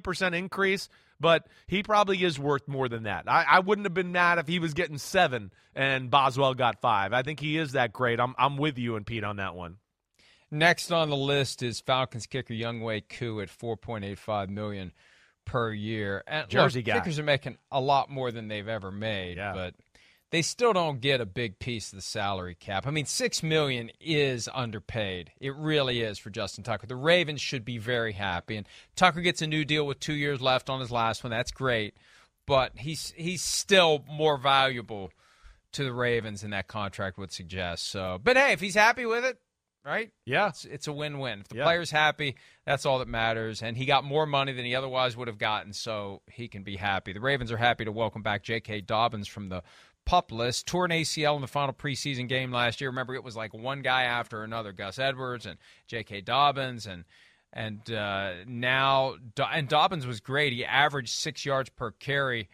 percent 0.03 0.35
increase. 0.35 0.89
But 1.21 1.47
he 1.67 1.83
probably 1.83 2.23
is 2.23 2.39
worth 2.39 2.67
more 2.67 2.87
than 2.87 3.03
that. 3.03 3.25
I, 3.27 3.43
I 3.43 3.59
wouldn't 3.59 3.85
have 3.85 3.93
been 3.93 4.13
mad 4.13 4.39
if 4.39 4.47
he 4.47 4.59
was 4.59 4.73
getting 4.73 4.97
seven 4.97 5.51
and 5.75 6.09
Boswell 6.09 6.53
got 6.53 6.81
five. 6.81 7.13
I 7.13 7.23
think 7.23 7.39
he 7.39 7.57
is 7.57 7.73
that 7.73 7.93
great. 7.93 8.19
I'm 8.19 8.35
I'm 8.37 8.57
with 8.57 8.77
you 8.77 8.95
and 8.95 9.05
Pete 9.05 9.23
on 9.23 9.37
that 9.37 9.55
one. 9.55 9.77
Next 10.51 10.91
on 10.91 11.09
the 11.09 11.15
list 11.15 11.61
is 11.61 11.79
Falcons 11.79 12.25
kicker 12.25 12.53
Younghoe 12.53 13.03
Koo 13.07 13.39
at 13.39 13.49
4.85 13.49 14.49
million 14.49 14.91
per 15.45 15.71
year. 15.71 16.23
And 16.27 16.47
Jersey 16.49 16.79
look, 16.79 16.85
guy. 16.87 16.99
kickers 16.99 17.19
are 17.19 17.23
making 17.23 17.57
a 17.71 17.81
lot 17.81 18.09
more 18.09 18.31
than 18.31 18.47
they've 18.47 18.67
ever 18.67 18.91
made, 18.91 19.37
Yeah. 19.37 19.53
but 19.53 19.75
they 20.31 20.41
still 20.43 20.73
don't 20.73 21.01
get 21.01 21.21
a 21.21 21.25
big 21.25 21.57
piece 21.57 21.91
of 21.91 21.95
the 21.97 22.03
salary 22.03 22.53
cap. 22.53 22.85
I 22.85 22.91
mean, 22.91 23.05
six 23.07 23.41
million 23.41 23.89
is 23.99 24.47
underpaid. 24.53 25.31
It 25.39 25.55
really 25.55 26.01
is 26.01 26.19
for 26.19 26.29
Justin 26.29 26.63
Tucker. 26.63 26.85
The 26.85 26.95
Ravens 26.95 27.41
should 27.41 27.65
be 27.65 27.79
very 27.79 28.11
happy, 28.13 28.55
and 28.55 28.67
Tucker 28.95 29.21
gets 29.21 29.41
a 29.41 29.47
new 29.47 29.65
deal 29.65 29.87
with 29.87 29.99
two 29.99 30.13
years 30.13 30.39
left 30.39 30.69
on 30.69 30.79
his 30.81 30.91
last 30.91 31.23
one. 31.23 31.31
That's 31.31 31.51
great, 31.51 31.95
but 32.45 32.73
he's 32.77 33.11
he's 33.17 33.41
still 33.41 34.03
more 34.07 34.37
valuable 34.37 35.11
to 35.71 35.83
the 35.83 35.93
Ravens 35.93 36.41
than 36.41 36.51
that 36.51 36.67
contract 36.67 37.17
would 37.17 37.31
suggest. 37.31 37.87
So, 37.87 38.19
but 38.23 38.37
hey, 38.37 38.53
if 38.53 38.59
he's 38.59 38.75
happy 38.75 39.05
with 39.07 39.25
it, 39.25 39.39
right? 39.85 40.11
Yeah. 40.25 40.49
It's, 40.49 40.65
it's 40.65 40.87
a 40.87 40.93
win-win. 40.93 41.41
If 41.41 41.47
the 41.49 41.57
Yeah. 41.57 41.63
player's 41.63 41.91
happy, 41.91 42.35
that's 42.65 42.85
all 42.85 42.99
that 42.99 43.07
matters. 43.07 43.61
And 43.63 43.75
he 43.77 43.85
got 43.85 44.03
more 44.03 44.25
money 44.25 44.51
than 44.53 44.65
he 44.65 44.75
otherwise 44.75 45.15
would 45.17 45.27
have 45.27 45.37
gotten, 45.37 45.73
so 45.73 46.21
he 46.31 46.47
can 46.47 46.63
be 46.63 46.75
happy. 46.77 47.13
The 47.13 47.21
Ravens 47.21 47.51
are 47.51 47.57
happy 47.57 47.85
to 47.85 47.91
welcome 47.91 48.21
back 48.21 48.43
J.K. 48.43 48.81
Dobbins 48.81 49.27
from 49.27 49.49
the 49.49 49.63
pup 50.05 50.31
list. 50.31 50.65
Tore 50.67 50.85
an 50.85 50.91
ACL 50.91 51.35
in 51.35 51.41
the 51.41 51.47
final 51.47 51.73
preseason 51.73 52.27
game 52.27 52.51
last 52.51 52.81
year. 52.81 52.89
Remember, 52.89 53.15
it 53.15 53.23
was 53.23 53.35
like 53.35 53.53
one 53.53 53.81
guy 53.81 54.03
after 54.03 54.43
another: 54.43 54.71
Gus 54.73 54.99
Edwards 54.99 55.45
and 55.45 55.57
J.K. 55.87 56.21
Dobbins, 56.21 56.85
and 56.87 57.05
and 57.53 57.91
uh, 57.91 58.33
now 58.47 59.15
and 59.51 59.67
Dobbins 59.67 60.05
was 60.05 60.19
great. 60.19 60.53
He 60.53 60.63
averaged 60.65 61.09
six 61.09 61.45
yards 61.45 61.69
per 61.69 61.91
carry 61.91 62.47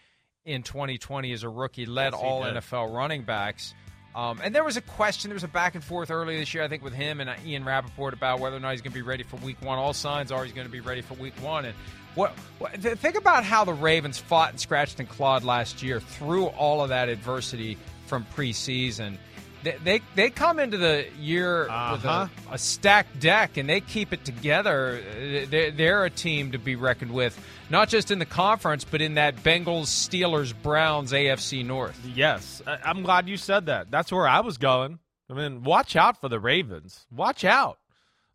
in 0.45 0.63
2020 0.63 1.31
as 1.33 1.43
a 1.43 1.49
rookie. 1.49 1.85
Led 1.85 2.13
Yes, 2.13 2.21
all 2.21 2.43
did. 2.43 2.55
NFL 2.55 2.93
running 2.93 3.23
backs. 3.23 3.73
Um, 4.15 4.39
and 4.41 4.55
there 4.55 4.63
was 4.63 4.77
a 4.77 4.81
question, 4.81 5.29
there 5.29 5.35
was 5.35 5.43
a 5.43 5.49
back 5.49 5.75
and 5.75 5.83
forth 5.83 6.09
earlier 6.09 6.39
this 6.39 6.53
year, 6.53 6.63
I 6.63 6.69
think, 6.69 6.81
with 6.81 6.93
him 6.93 7.19
and 7.19 7.29
uh, 7.29 7.35
Ian 7.45 7.65
Rapoport 7.65 8.13
about 8.13 8.39
whether 8.39 8.55
or 8.55 8.61
not 8.61 8.71
he's 8.71 8.81
going 8.81 8.93
to 8.93 8.97
be 8.97 9.01
ready 9.01 9.23
for 9.23 9.35
week 9.37 9.61
one. 9.61 9.77
All 9.77 9.91
signs 9.93 10.31
are 10.31 10.45
he's 10.45 10.53
going 10.53 10.67
to 10.67 10.71
be 10.71 10.79
ready 10.79 11.01
for 11.01 11.15
week 11.15 11.33
one. 11.41 11.65
And 11.65 11.75
what, 12.15 12.31
what 12.57 12.81
th- 12.81 12.97
think 12.97 13.17
about 13.17 13.43
how 13.43 13.65
the 13.65 13.73
Ravens 13.73 14.17
fought 14.17 14.51
and 14.51 14.59
scratched 14.59 15.01
and 15.01 15.09
clawed 15.09 15.43
last 15.43 15.83
year 15.83 15.99
through 15.99 16.45
all 16.45 16.81
of 16.81 16.89
that 16.89 17.09
adversity 17.09 17.77
from 18.05 18.25
preseason. 18.35 19.17
They, 19.65 19.77
they, 19.83 20.01
they 20.15 20.29
come 20.29 20.59
into 20.59 20.77
the 20.77 21.07
year 21.19 21.63
with 21.63 21.69
Uh-huh. 21.71 22.27
a, 22.49 22.53
a 22.53 22.57
stacked 22.57 23.19
deck 23.19 23.57
and 23.57 23.67
they 23.67 23.81
keep 23.81 24.13
it 24.13 24.23
together. 24.23 25.01
They're, 25.49 25.71
they're 25.71 26.05
a 26.05 26.09
team 26.09 26.51
to 26.53 26.57
be 26.59 26.75
reckoned 26.75 27.11
with, 27.11 27.37
not 27.69 27.89
just 27.89 28.11
in 28.11 28.19
the 28.19 28.25
conference, 28.25 28.83
but 28.85 29.01
in 29.01 29.15
that 29.15 29.37
Bengals, 29.37 29.87
Steelers, 29.87 30.53
Browns 30.63 31.11
AFC 31.11 31.65
North. 31.65 31.99
Yes, 32.15 32.61
I'm 32.65 33.01
glad 33.03 33.27
you 33.27 33.37
said 33.37 33.65
that. 33.65 33.91
That's 33.91 34.11
where 34.11 34.27
I 34.27 34.39
was 34.41 34.57
going. 34.57 34.99
I 35.29 35.33
mean, 35.33 35.63
watch 35.63 35.95
out 35.95 36.21
for 36.21 36.29
the 36.29 36.39
Ravens. 36.39 37.07
Watch 37.11 37.43
out. 37.43 37.79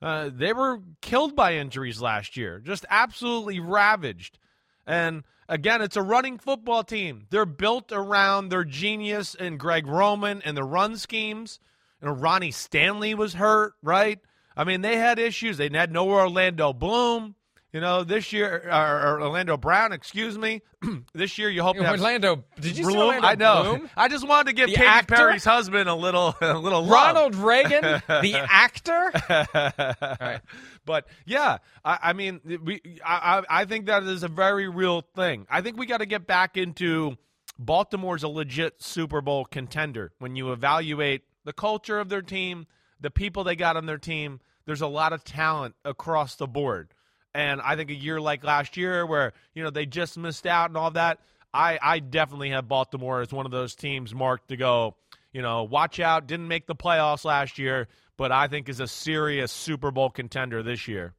Uh, 0.02 0.30
they 0.32 0.52
were 0.52 0.80
killed 1.00 1.37
by 1.37 1.54
injuries 1.54 2.02
last 2.02 2.37
year, 2.37 2.58
just 2.58 2.84
absolutely 2.90 3.60
ravaged. 3.60 4.38
And 4.87 5.22
again, 5.50 5.83
it's 5.83 5.97
a 5.97 6.02
running 6.02 6.38
football 6.38 6.83
team. 6.83 7.26
They're 7.28 7.45
built 7.45 7.92
around 7.92 8.49
their 8.49 8.64
genius 8.64 9.35
and 9.35 9.59
Greg 9.59 9.87
Roman 9.87 10.40
and 10.42 10.57
the 10.57 10.64
run 10.64 10.97
schemes. 10.97 11.61
You 12.00 12.09
know, 12.09 12.14
Ronnie 12.14 12.52
Stanley 12.52 13.14
was 13.14 13.35
hurt, 13.35 13.75
right? 13.83 14.21
I 14.57 14.64
mean, 14.64 14.80
they 14.80 14.97
had 14.97 15.19
issues. 15.19 15.59
They 15.59 15.69
had 15.69 15.92
no 15.92 16.09
Orlando 16.09 16.73
Bloom. 16.73 17.35
You 17.72 17.80
know, 17.80 18.02
this 18.02 18.32
year, 18.32 18.64
or, 18.66 18.70
or 18.72 19.22
Orlando 19.22 19.56
Brown, 19.56 19.92
excuse 19.92 20.36
me. 20.36 20.62
this 21.14 21.38
year, 21.38 21.48
you 21.48 21.62
hope 21.62 21.76
to 21.76 21.84
have 21.84 21.92
Orlando, 21.92 22.42
did 22.58 22.76
you 22.76 22.84
see 22.84 22.96
Orlando 22.96 23.26
I 23.26 23.36
know. 23.36 23.62
Bloom? 23.76 23.90
I 23.96 24.08
just 24.08 24.26
wanted 24.26 24.48
to 24.48 24.52
give 24.54 24.70
The 24.70 24.76
Katy 24.76 24.88
actor? 24.88 25.14
Perry's 25.14 25.44
husband 25.44 25.88
a 25.88 25.94
little, 25.94 26.34
a 26.40 26.58
little 26.58 26.82
love. 26.82 26.90
Ronald 26.90 27.36
Reagan, 27.36 27.82
the 28.08 28.44
actor. 28.48 29.12
right. 30.20 30.40
But 30.84 31.06
yeah, 31.26 31.58
I, 31.84 31.98
I 32.02 32.12
mean, 32.12 32.40
we, 32.64 32.80
I, 33.04 33.38
I 33.48 33.60
I 33.60 33.64
think 33.66 33.86
that 33.86 34.02
is 34.02 34.24
a 34.24 34.28
very 34.28 34.68
real 34.68 35.02
thing. 35.14 35.46
I 35.48 35.60
think 35.60 35.76
we 35.78 35.86
got 35.86 35.98
to 35.98 36.06
get 36.06 36.26
back 36.26 36.56
into 36.56 37.16
Baltimore's 37.58 38.24
a 38.24 38.28
legit 38.28 38.82
Super 38.82 39.20
Bowl 39.20 39.44
contender 39.44 40.12
when 40.18 40.34
you 40.34 40.50
evaluate 40.52 41.22
the 41.44 41.52
culture 41.52 42.00
of 42.00 42.08
their 42.08 42.22
team, 42.22 42.66
the 43.00 43.10
people 43.10 43.44
they 43.44 43.54
got 43.54 43.76
on 43.76 43.86
their 43.86 43.98
team. 43.98 44.40
There's 44.66 44.80
a 44.80 44.86
lot 44.88 45.12
of 45.12 45.24
talent 45.24 45.74
across 45.84 46.36
the 46.36 46.46
board, 46.46 46.94
and 47.34 47.60
I 47.60 47.76
think 47.76 47.90
a 47.90 47.94
year 47.94 48.20
like 48.20 48.44
last 48.44 48.76
year, 48.76 49.06
where 49.06 49.32
you 49.54 49.62
know 49.62 49.70
they 49.70 49.87
just 49.87 50.18
missed 50.18 50.46
out 50.46 50.70
and 50.70 50.76
all 50.76 50.90
that, 50.92 51.18
I 51.52 51.78
I 51.80 51.99
definitely 51.99 52.50
have 52.50 52.68
Baltimore 52.68 53.20
as 53.20 53.32
one 53.32 53.46
of 53.46 53.52
those 53.52 53.75
teams 53.75 54.14
marked 54.14 54.49
to 54.49 54.56
go. 54.56 54.96
You 55.32 55.42
know, 55.42 55.62
watch 55.62 56.00
out. 56.00 56.26
Didn't 56.26 56.49
make 56.49 56.66
the 56.66 56.75
playoffs 56.75 57.25
last 57.25 57.58
year, 57.58 57.88
but 58.16 58.32
I 58.32 58.49
think 58.49 58.68
is 58.68 58.80
a 58.80 58.88
serious 58.88 59.52
Super 59.52 59.90
Bowl 59.90 60.10
contender 60.10 60.62
this 60.62 60.88
year. 60.88 61.14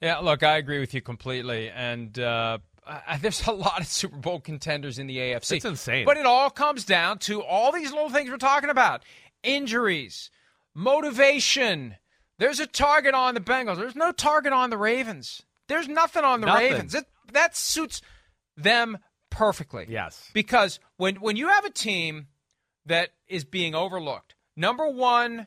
Yeah, 0.00 0.18
look, 0.18 0.42
I 0.42 0.58
agree 0.58 0.80
with 0.80 0.92
you 0.92 1.00
completely, 1.00 1.70
and 1.70 2.18
uh, 2.18 2.58
I, 2.86 3.16
there's 3.18 3.46
a 3.46 3.52
lot 3.52 3.80
of 3.80 3.86
Super 3.86 4.16
Bowl 4.16 4.40
contenders 4.40 4.98
in 4.98 5.06
the 5.06 5.18
AFC. 5.18 5.56
It's 5.56 5.64
insane. 5.64 6.04
But 6.04 6.16
it 6.16 6.26
all 6.26 6.50
comes 6.50 6.84
down 6.84 7.18
to 7.20 7.42
all 7.42 7.72
these 7.72 7.92
little 7.92 8.10
things 8.10 8.30
we're 8.30 8.36
talking 8.36 8.70
about: 8.70 9.04
injuries, 9.42 10.30
motivation. 10.74 11.96
There's 12.38 12.60
a 12.60 12.66
target 12.66 13.14
on 13.14 13.34
the 13.34 13.40
Bengals. 13.40 13.76
There's 13.76 13.96
no 13.96 14.12
target 14.12 14.52
on 14.52 14.70
the 14.70 14.78
Ravens. 14.78 15.42
There's 15.68 15.88
nothing 15.88 16.24
on 16.24 16.40
the 16.40 16.46
Nothing. 16.46 16.72
Ravens. 16.72 16.94
It, 16.94 17.06
that 17.32 17.56
suits 17.56 18.02
them 18.56 18.98
perfectly. 19.30 19.86
Yes. 19.88 20.30
Because 20.34 20.80
when 20.96 21.16
when 21.16 21.36
you 21.36 21.48
have 21.48 21.64
a 21.64 21.70
team 21.70 22.28
that 22.86 23.10
is 23.28 23.44
being 23.44 23.74
overlooked, 23.74 24.34
number 24.56 24.88
one, 24.88 25.46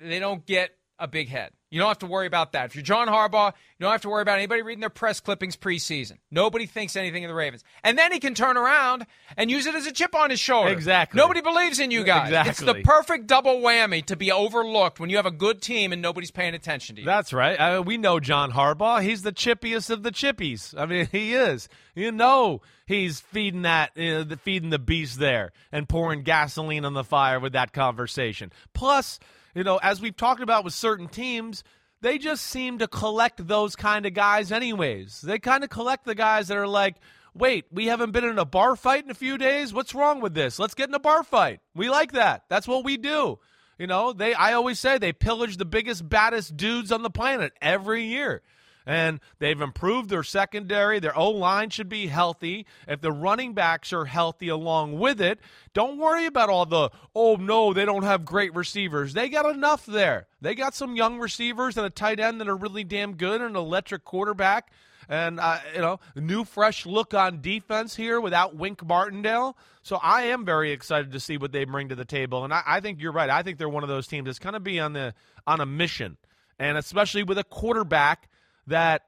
they 0.00 0.18
don't 0.18 0.44
get 0.44 0.70
a 0.98 1.08
big 1.08 1.28
head. 1.28 1.52
You 1.70 1.80
don't 1.80 1.88
have 1.88 1.98
to 2.00 2.06
worry 2.06 2.26
about 2.26 2.52
that. 2.52 2.66
If 2.66 2.76
you're 2.76 2.84
John 2.84 3.08
Harbaugh, 3.08 3.48
you 3.48 3.84
don't 3.84 3.90
have 3.90 4.02
to 4.02 4.08
worry 4.08 4.22
about 4.22 4.38
anybody 4.38 4.62
reading 4.62 4.80
their 4.80 4.90
press 4.90 5.18
clippings 5.18 5.56
preseason. 5.56 6.18
Nobody 6.30 6.66
thinks 6.66 6.94
anything 6.94 7.24
of 7.24 7.28
the 7.28 7.34
Ravens. 7.34 7.64
And 7.82 7.98
then 7.98 8.12
he 8.12 8.20
can 8.20 8.34
turn 8.34 8.56
around 8.56 9.06
and 9.36 9.50
use 9.50 9.66
it 9.66 9.74
as 9.74 9.84
a 9.86 9.90
chip 9.92 10.14
on 10.14 10.30
his 10.30 10.38
shoulder. 10.38 10.70
Exactly. 10.70 11.18
Nobody 11.18 11.40
believes 11.40 11.80
in 11.80 11.90
you 11.90 12.04
guys. 12.04 12.32
It's 12.46 12.60
the 12.60 12.82
perfect 12.84 13.26
double 13.26 13.60
whammy 13.60 14.04
to 14.06 14.14
be 14.14 14.30
overlooked 14.30 15.00
when 15.00 15.10
you 15.10 15.16
have 15.16 15.26
a 15.26 15.32
good 15.32 15.60
team 15.60 15.92
and 15.92 16.00
nobody's 16.00 16.30
paying 16.30 16.54
attention 16.54 16.94
to 16.96 17.02
you. 17.02 17.06
That's 17.06 17.32
right. 17.32 17.56
Uh, 17.56 17.82
we 17.82 17.96
know 17.96 18.20
John 18.20 18.52
Harbaugh. 18.52 19.02
He's 19.02 19.22
the 19.22 19.32
chippiest 19.32 19.90
of 19.90 20.04
the 20.04 20.12
chippies. 20.12 20.78
I 20.78 20.86
mean, 20.86 21.08
he 21.12 21.34
is. 21.34 21.68
You 21.96 22.12
know, 22.12 22.60
he's 22.86 23.18
feeding 23.20 23.62
that, 23.62 23.90
uh, 23.98 24.22
the, 24.24 24.38
feeding 24.40 24.70
the 24.70 24.78
beast 24.78 25.18
there, 25.18 25.52
and 25.72 25.88
pouring 25.88 26.22
gasoline 26.22 26.84
on 26.84 26.94
the 26.94 27.04
fire 27.04 27.40
with 27.40 27.54
that 27.54 27.72
conversation. 27.72 28.52
Plus, 28.74 29.18
you 29.54 29.64
know, 29.64 29.78
as 29.82 30.00
we've 30.00 30.16
talked 30.16 30.42
about 30.42 30.64
with 30.64 30.74
certain 30.74 31.08
teams, 31.08 31.64
they 32.00 32.18
just 32.18 32.44
seem 32.44 32.78
to 32.78 32.88
collect 32.88 33.46
those 33.46 33.76
kind 33.76 34.06
of 34.06 34.14
guys, 34.14 34.52
anyways. 34.52 35.20
They 35.20 35.38
kind 35.38 35.64
of 35.64 35.70
collect 35.70 36.04
the 36.04 36.14
guys 36.14 36.48
that 36.48 36.56
are 36.56 36.68
like. 36.68 36.96
Wait, 37.36 37.64
we 37.72 37.86
haven't 37.86 38.12
been 38.12 38.22
in 38.22 38.38
a 38.38 38.44
bar 38.44 38.76
fight 38.76 39.02
in 39.02 39.10
a 39.10 39.14
few 39.14 39.36
days. 39.36 39.74
What's 39.74 39.92
wrong 39.92 40.20
with 40.20 40.34
this? 40.34 40.60
Let's 40.60 40.74
get 40.74 40.88
in 40.88 40.94
a 40.94 41.00
bar 41.00 41.24
fight. 41.24 41.58
We 41.74 41.90
like 41.90 42.12
that. 42.12 42.44
That's 42.48 42.68
what 42.68 42.84
we 42.84 42.96
do. 42.96 43.40
You 43.78 43.88
know, 43.88 44.12
they 44.12 44.34
I 44.34 44.52
always 44.52 44.78
say 44.78 44.98
they 44.98 45.12
pillage 45.12 45.56
the 45.56 45.64
biggest, 45.64 46.08
baddest 46.08 46.56
dudes 46.56 46.92
on 46.92 47.02
the 47.02 47.10
planet 47.10 47.52
every 47.60 48.04
year. 48.04 48.42
And 48.86 49.20
they've 49.38 49.60
improved 49.60 50.10
their 50.10 50.22
secondary. 50.22 50.98
Their 51.00 51.16
O 51.18 51.30
line 51.30 51.70
should 51.70 51.88
be 51.88 52.08
healthy. 52.08 52.66
If 52.86 53.00
the 53.00 53.12
running 53.12 53.54
backs 53.54 53.92
are 53.94 54.04
healthy 54.04 54.48
along 54.48 54.98
with 54.98 55.22
it, 55.22 55.40
don't 55.72 55.96
worry 55.98 56.26
about 56.26 56.50
all 56.50 56.66
the, 56.66 56.90
oh 57.14 57.36
no, 57.36 57.72
they 57.72 57.86
don't 57.86 58.02
have 58.02 58.26
great 58.26 58.54
receivers. 58.54 59.14
They 59.14 59.30
got 59.30 59.46
enough 59.46 59.86
there. 59.86 60.26
They 60.42 60.54
got 60.54 60.74
some 60.74 60.96
young 60.96 61.18
receivers 61.18 61.78
and 61.78 61.86
a 61.86 61.90
tight 61.90 62.20
end 62.20 62.40
that 62.40 62.48
are 62.48 62.56
really 62.56 62.84
damn 62.84 63.14
good 63.14 63.40
and 63.40 63.50
an 63.50 63.56
electric 63.56 64.04
quarterback. 64.04 64.70
and 65.08 65.40
uh, 65.40 65.58
you 65.74 65.80
know, 65.80 66.00
new 66.16 66.44
fresh 66.44 66.86
look 66.86 67.14
on 67.14 67.40
defense 67.40 67.96
here 67.96 68.20
without 68.20 68.56
Wink 68.56 68.84
Martindale. 68.84 69.56
So 69.82 69.98
I 70.02 70.22
am 70.24 70.44
very 70.44 70.72
excited 70.72 71.12
to 71.12 71.20
see 71.20 71.36
what 71.36 71.52
they 71.52 71.64
bring 71.64 71.88
to 71.90 71.94
the 71.94 72.04
table, 72.04 72.44
and 72.44 72.52
I, 72.52 72.62
I 72.66 72.80
think 72.80 73.00
you're 73.00 73.12
right. 73.12 73.28
I 73.28 73.42
think 73.42 73.58
they're 73.58 73.68
one 73.68 73.82
of 73.82 73.88
those 73.88 74.06
teams 74.06 74.26
that's 74.26 74.38
kind 74.38 74.56
of 74.56 74.64
be 74.64 74.80
on 74.80 74.92
the 74.92 75.14
on 75.46 75.60
a 75.60 75.66
mission, 75.66 76.16
and 76.58 76.78
especially 76.78 77.22
with 77.22 77.38
a 77.38 77.44
quarterback 77.44 78.28
that 78.66 79.02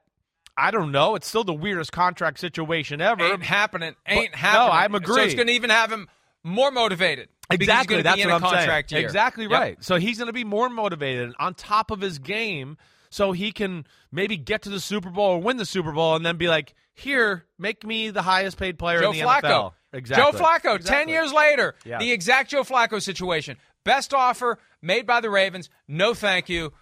I 0.57 0.71
don't 0.71 0.91
know. 0.91 1.15
It's 1.15 1.27
still 1.27 1.43
the 1.43 1.53
weirdest 1.53 1.91
contract 1.91 2.39
situation 2.39 2.99
ever. 3.01 3.23
Ain't 3.23 3.43
happening. 3.43 3.95
Ain't 4.07 4.31
But- 4.31 4.39
happening. 4.39 4.67
No, 4.67 4.73
I'm 4.73 4.95
agree. 4.95 5.15
So 5.15 5.21
it's 5.21 5.35
going 5.35 5.47
to 5.47 5.53
even 5.53 5.69
have 5.69 5.91
him 5.91 6.07
more 6.43 6.71
motivated. 6.71 7.29
Exactly. 7.49 8.01
That's 8.01 8.23
what 8.25 8.43
I'm 8.43 8.49
saying. 8.67 8.83
year. 8.89 8.99
Exactly 9.05 9.43
Yep. 9.45 9.51
right. 9.51 9.77
So 9.83 9.97
he's 9.97 10.17
going 10.17 10.27
to 10.27 10.33
be 10.33 10.43
more 10.43 10.67
motivated 10.69 11.33
on 11.39 11.53
top 11.53 11.91
of 11.91 12.01
his 12.01 12.17
game, 12.19 12.77
so 13.09 13.31
he 13.33 13.51
can 13.51 13.85
maybe 14.11 14.35
get 14.35 14.63
to 14.63 14.69
the 14.69 14.79
Super 14.79 15.09
Bowl 15.09 15.31
or 15.35 15.41
win 15.41 15.57
the 15.57 15.65
Super 15.65 15.91
Bowl, 15.91 16.15
and 16.15 16.25
then 16.25 16.35
be 16.37 16.49
like, 16.49 16.73
"Here, 16.93 17.45
make 17.57 17.85
me 17.85 18.09
the 18.09 18.21
highest 18.23 18.57
paid 18.57 18.77
player 18.79 18.99
Joe 19.01 19.11
in 19.11 19.17
the 19.19 19.23
Flacco. 19.23 19.43
NFL." 19.43 19.73
Exactly. 19.93 20.31
Joe 20.39 20.43
Flacco, 20.45 20.83
10 20.83 21.07
years 21.07 21.31
later, 21.31 21.75
Yeah. 21.85 21.99
the 21.99 22.11
exact 22.11 22.49
Joe 22.49 22.63
Flacco 22.63 23.01
situation. 23.01 23.57
Best 23.85 24.13
offer 24.13 24.59
made 24.81 25.05
by 25.07 25.21
the 25.21 25.29
Ravens. 25.29 25.69
No, 25.87 26.13
thank 26.13 26.49
you. 26.49 26.73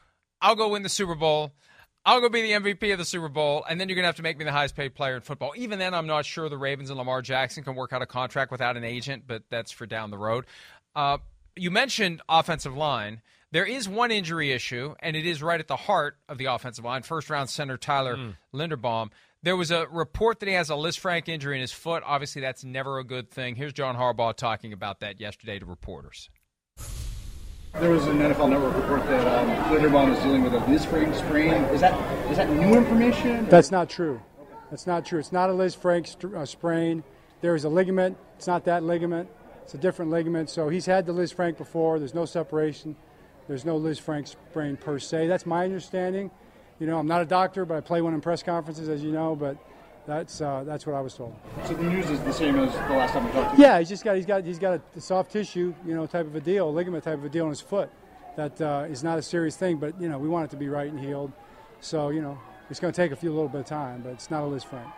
I'll 0.41 0.55
go 0.55 0.69
win 0.69 0.81
the 0.81 0.89
Super 0.89 1.13
Bowl. 1.15 1.53
I'll 2.07 2.21
go 2.21 2.29
be 2.29 2.41
the 2.43 2.51
MVP 2.51 2.91
of 2.91 2.99
the 2.99 3.05
Super 3.05 3.29
Bowl, 3.29 3.65
and 3.67 3.81
then 3.81 3.89
you're 3.89 3.95
going 3.95 4.03
to 4.03 4.07
have 4.07 4.17
to 4.17 4.21
make 4.21 4.37
me 4.37 4.45
the 4.45 4.51
highest 4.51 4.75
paid 4.75 4.93
player 4.93 5.15
in 5.15 5.21
football. 5.21 5.53
Even 5.57 5.79
then, 5.79 5.95
I'm 5.95 6.05
not 6.05 6.23
sure 6.23 6.47
the 6.49 6.57
Ravens 6.57 6.91
and 6.91 6.99
Lamar 6.99 7.23
Jackson 7.23 7.63
can 7.63 7.73
work 7.73 7.93
out 7.93 8.03
a 8.03 8.05
contract 8.05 8.51
without 8.51 8.77
an 8.77 8.83
agent, 8.83 9.23
but 9.25 9.41
that's 9.49 9.71
for 9.71 9.87
down 9.87 10.11
the 10.11 10.17
road. 10.17 10.45
Uh, 10.95 11.17
you 11.55 11.71
mentioned 11.71 12.21
offensive 12.29 12.77
line. 12.77 13.21
There 13.51 13.65
is 13.65 13.89
one 13.89 14.11
injury 14.11 14.51
issue, 14.51 14.93
and 14.99 15.15
it 15.15 15.25
is 15.25 15.41
right 15.41 15.59
at 15.59 15.67
the 15.67 15.75
heart 15.75 16.17
of 16.29 16.37
the 16.37 16.45
offensive 16.45 16.85
line. 16.85 17.01
First 17.01 17.29
round 17.29 17.49
center 17.49 17.77
Tyler 17.77 18.33
Linderbaum. 18.53 19.09
There 19.41 19.55
was 19.55 19.71
a 19.71 19.87
report 19.87 20.39
that 20.41 20.49
he 20.49 20.55
has 20.55 20.69
a 20.69 20.73
Lisfranc 20.73 21.27
injury 21.27 21.55
in 21.55 21.61
his 21.61 21.71
foot. 21.71 22.03
Obviously, 22.05 22.41
that's 22.41 22.63
never 22.63 22.99
a 22.99 23.03
good 23.03 23.31
thing. 23.31 23.55
Here's 23.55 23.73
John 23.73 23.95
Harbaugh 23.95 24.35
talking 24.35 24.73
about 24.73 24.99
that 24.99 25.19
yesterday 25.19 25.59
to 25.59 25.65
reporters. 25.65 26.29
There 27.79 27.89
was 27.89 28.05
an 28.07 28.19
NFL 28.19 28.51
Network 28.51 28.73
report 28.73 29.05
that 29.07 29.27
um, 29.27 29.49
Linderbaum 29.65 30.15
is 30.15 30.23
dealing 30.23 30.43
with 30.43 30.53
a 30.53 30.59
Lisfranc 30.59 31.13
sprain. 31.13 31.51
Is 31.51 31.81
that 31.81 31.93
is 32.31 32.37
that 32.37 32.49
new 32.49 32.73
information? 32.73 33.47
That's 33.49 33.69
not 33.69 33.89
true. 33.89 34.21
That's 34.71 34.87
not 34.87 35.05
true. 35.05 35.19
It's 35.19 35.33
not 35.33 35.49
a 35.49 35.69
st- 35.69 36.33
uh, 36.33 36.45
sprain. 36.45 37.03
There 37.41 37.53
is 37.53 37.65
a 37.65 37.69
ligament. 37.69 38.17
It's 38.37 38.47
not 38.47 38.63
that 38.63 38.83
ligament. 38.83 39.29
It's 39.63 39.73
a 39.73 39.77
different 39.77 40.09
ligament. 40.09 40.49
So 40.49 40.69
he's 40.69 40.85
had 40.85 41.05
the 41.05 41.13
Lisfranc 41.13 41.57
before. 41.57 41.99
There's 41.99 42.13
no 42.13 42.23
separation. 42.23 42.95
There's 43.49 43.65
no 43.65 43.77
Lisfranc 43.77 44.29
sprain 44.29 44.77
per 44.77 44.97
se. 44.97 45.27
That's 45.27 45.45
my 45.45 45.65
understanding. 45.65 46.31
You 46.79 46.87
know, 46.87 46.97
I'm 46.97 47.07
not 47.07 47.23
a 47.23 47.25
doctor, 47.25 47.65
but 47.65 47.75
I 47.75 47.81
play 47.81 48.01
one 48.01 48.13
in 48.13 48.21
press 48.21 48.41
conferences, 48.41 48.87
as 48.87 49.03
you 49.03 49.11
know. 49.11 49.35
But 49.35 49.57
that's 50.07 50.41
uh, 50.41 50.63
that's 50.65 50.85
what 50.85 50.95
I 50.95 51.01
was 51.01 51.13
told. 51.15 51.35
So 51.65 51.73
the 51.73 51.83
news 51.83 52.09
is 52.09 52.19
the 52.21 52.33
same 52.33 52.57
as 52.59 52.71
the 52.73 52.95
last 52.95 53.13
time 53.13 53.25
we 53.25 53.31
talked 53.31 53.55
to 53.55 53.57
you. 53.57 53.63
Yeah, 53.63 53.79
he's 53.79 53.89
just 53.89 54.03
got 54.03 54.15
he's 54.15 54.25
got 54.25 54.43
he's 54.43 54.59
got 54.59 54.81
a 54.95 55.01
soft 55.01 55.31
tissue, 55.31 55.73
you 55.85 55.95
know, 55.95 56.05
type 56.05 56.25
of 56.25 56.35
a 56.35 56.41
deal, 56.41 56.71
ligament 56.71 57.03
type 57.03 57.17
of 57.17 57.25
a 57.25 57.29
deal 57.29 57.45
in 57.45 57.49
his 57.49 57.61
foot. 57.61 57.89
That 58.35 58.59
uh, 58.61 58.85
is 58.89 59.03
not 59.03 59.17
a 59.17 59.21
serious 59.21 59.55
thing, 59.55 59.77
but 59.77 59.99
you 59.99 60.09
know, 60.09 60.19
we 60.19 60.29
want 60.29 60.45
it 60.45 60.51
to 60.51 60.57
be 60.57 60.67
right 60.67 60.91
and 60.91 60.99
healed. 60.99 61.31
So 61.79 62.09
you 62.09 62.21
know, 62.21 62.37
it's 62.69 62.79
going 62.79 62.93
to 62.93 63.01
take 63.01 63.11
a 63.11 63.15
few 63.15 63.31
little 63.31 63.49
bit 63.49 63.61
of 63.61 63.67
time, 63.67 64.01
but 64.01 64.11
it's 64.11 64.29
not 64.29 64.43
a 64.43 64.47
Lisfranc. 64.47 64.91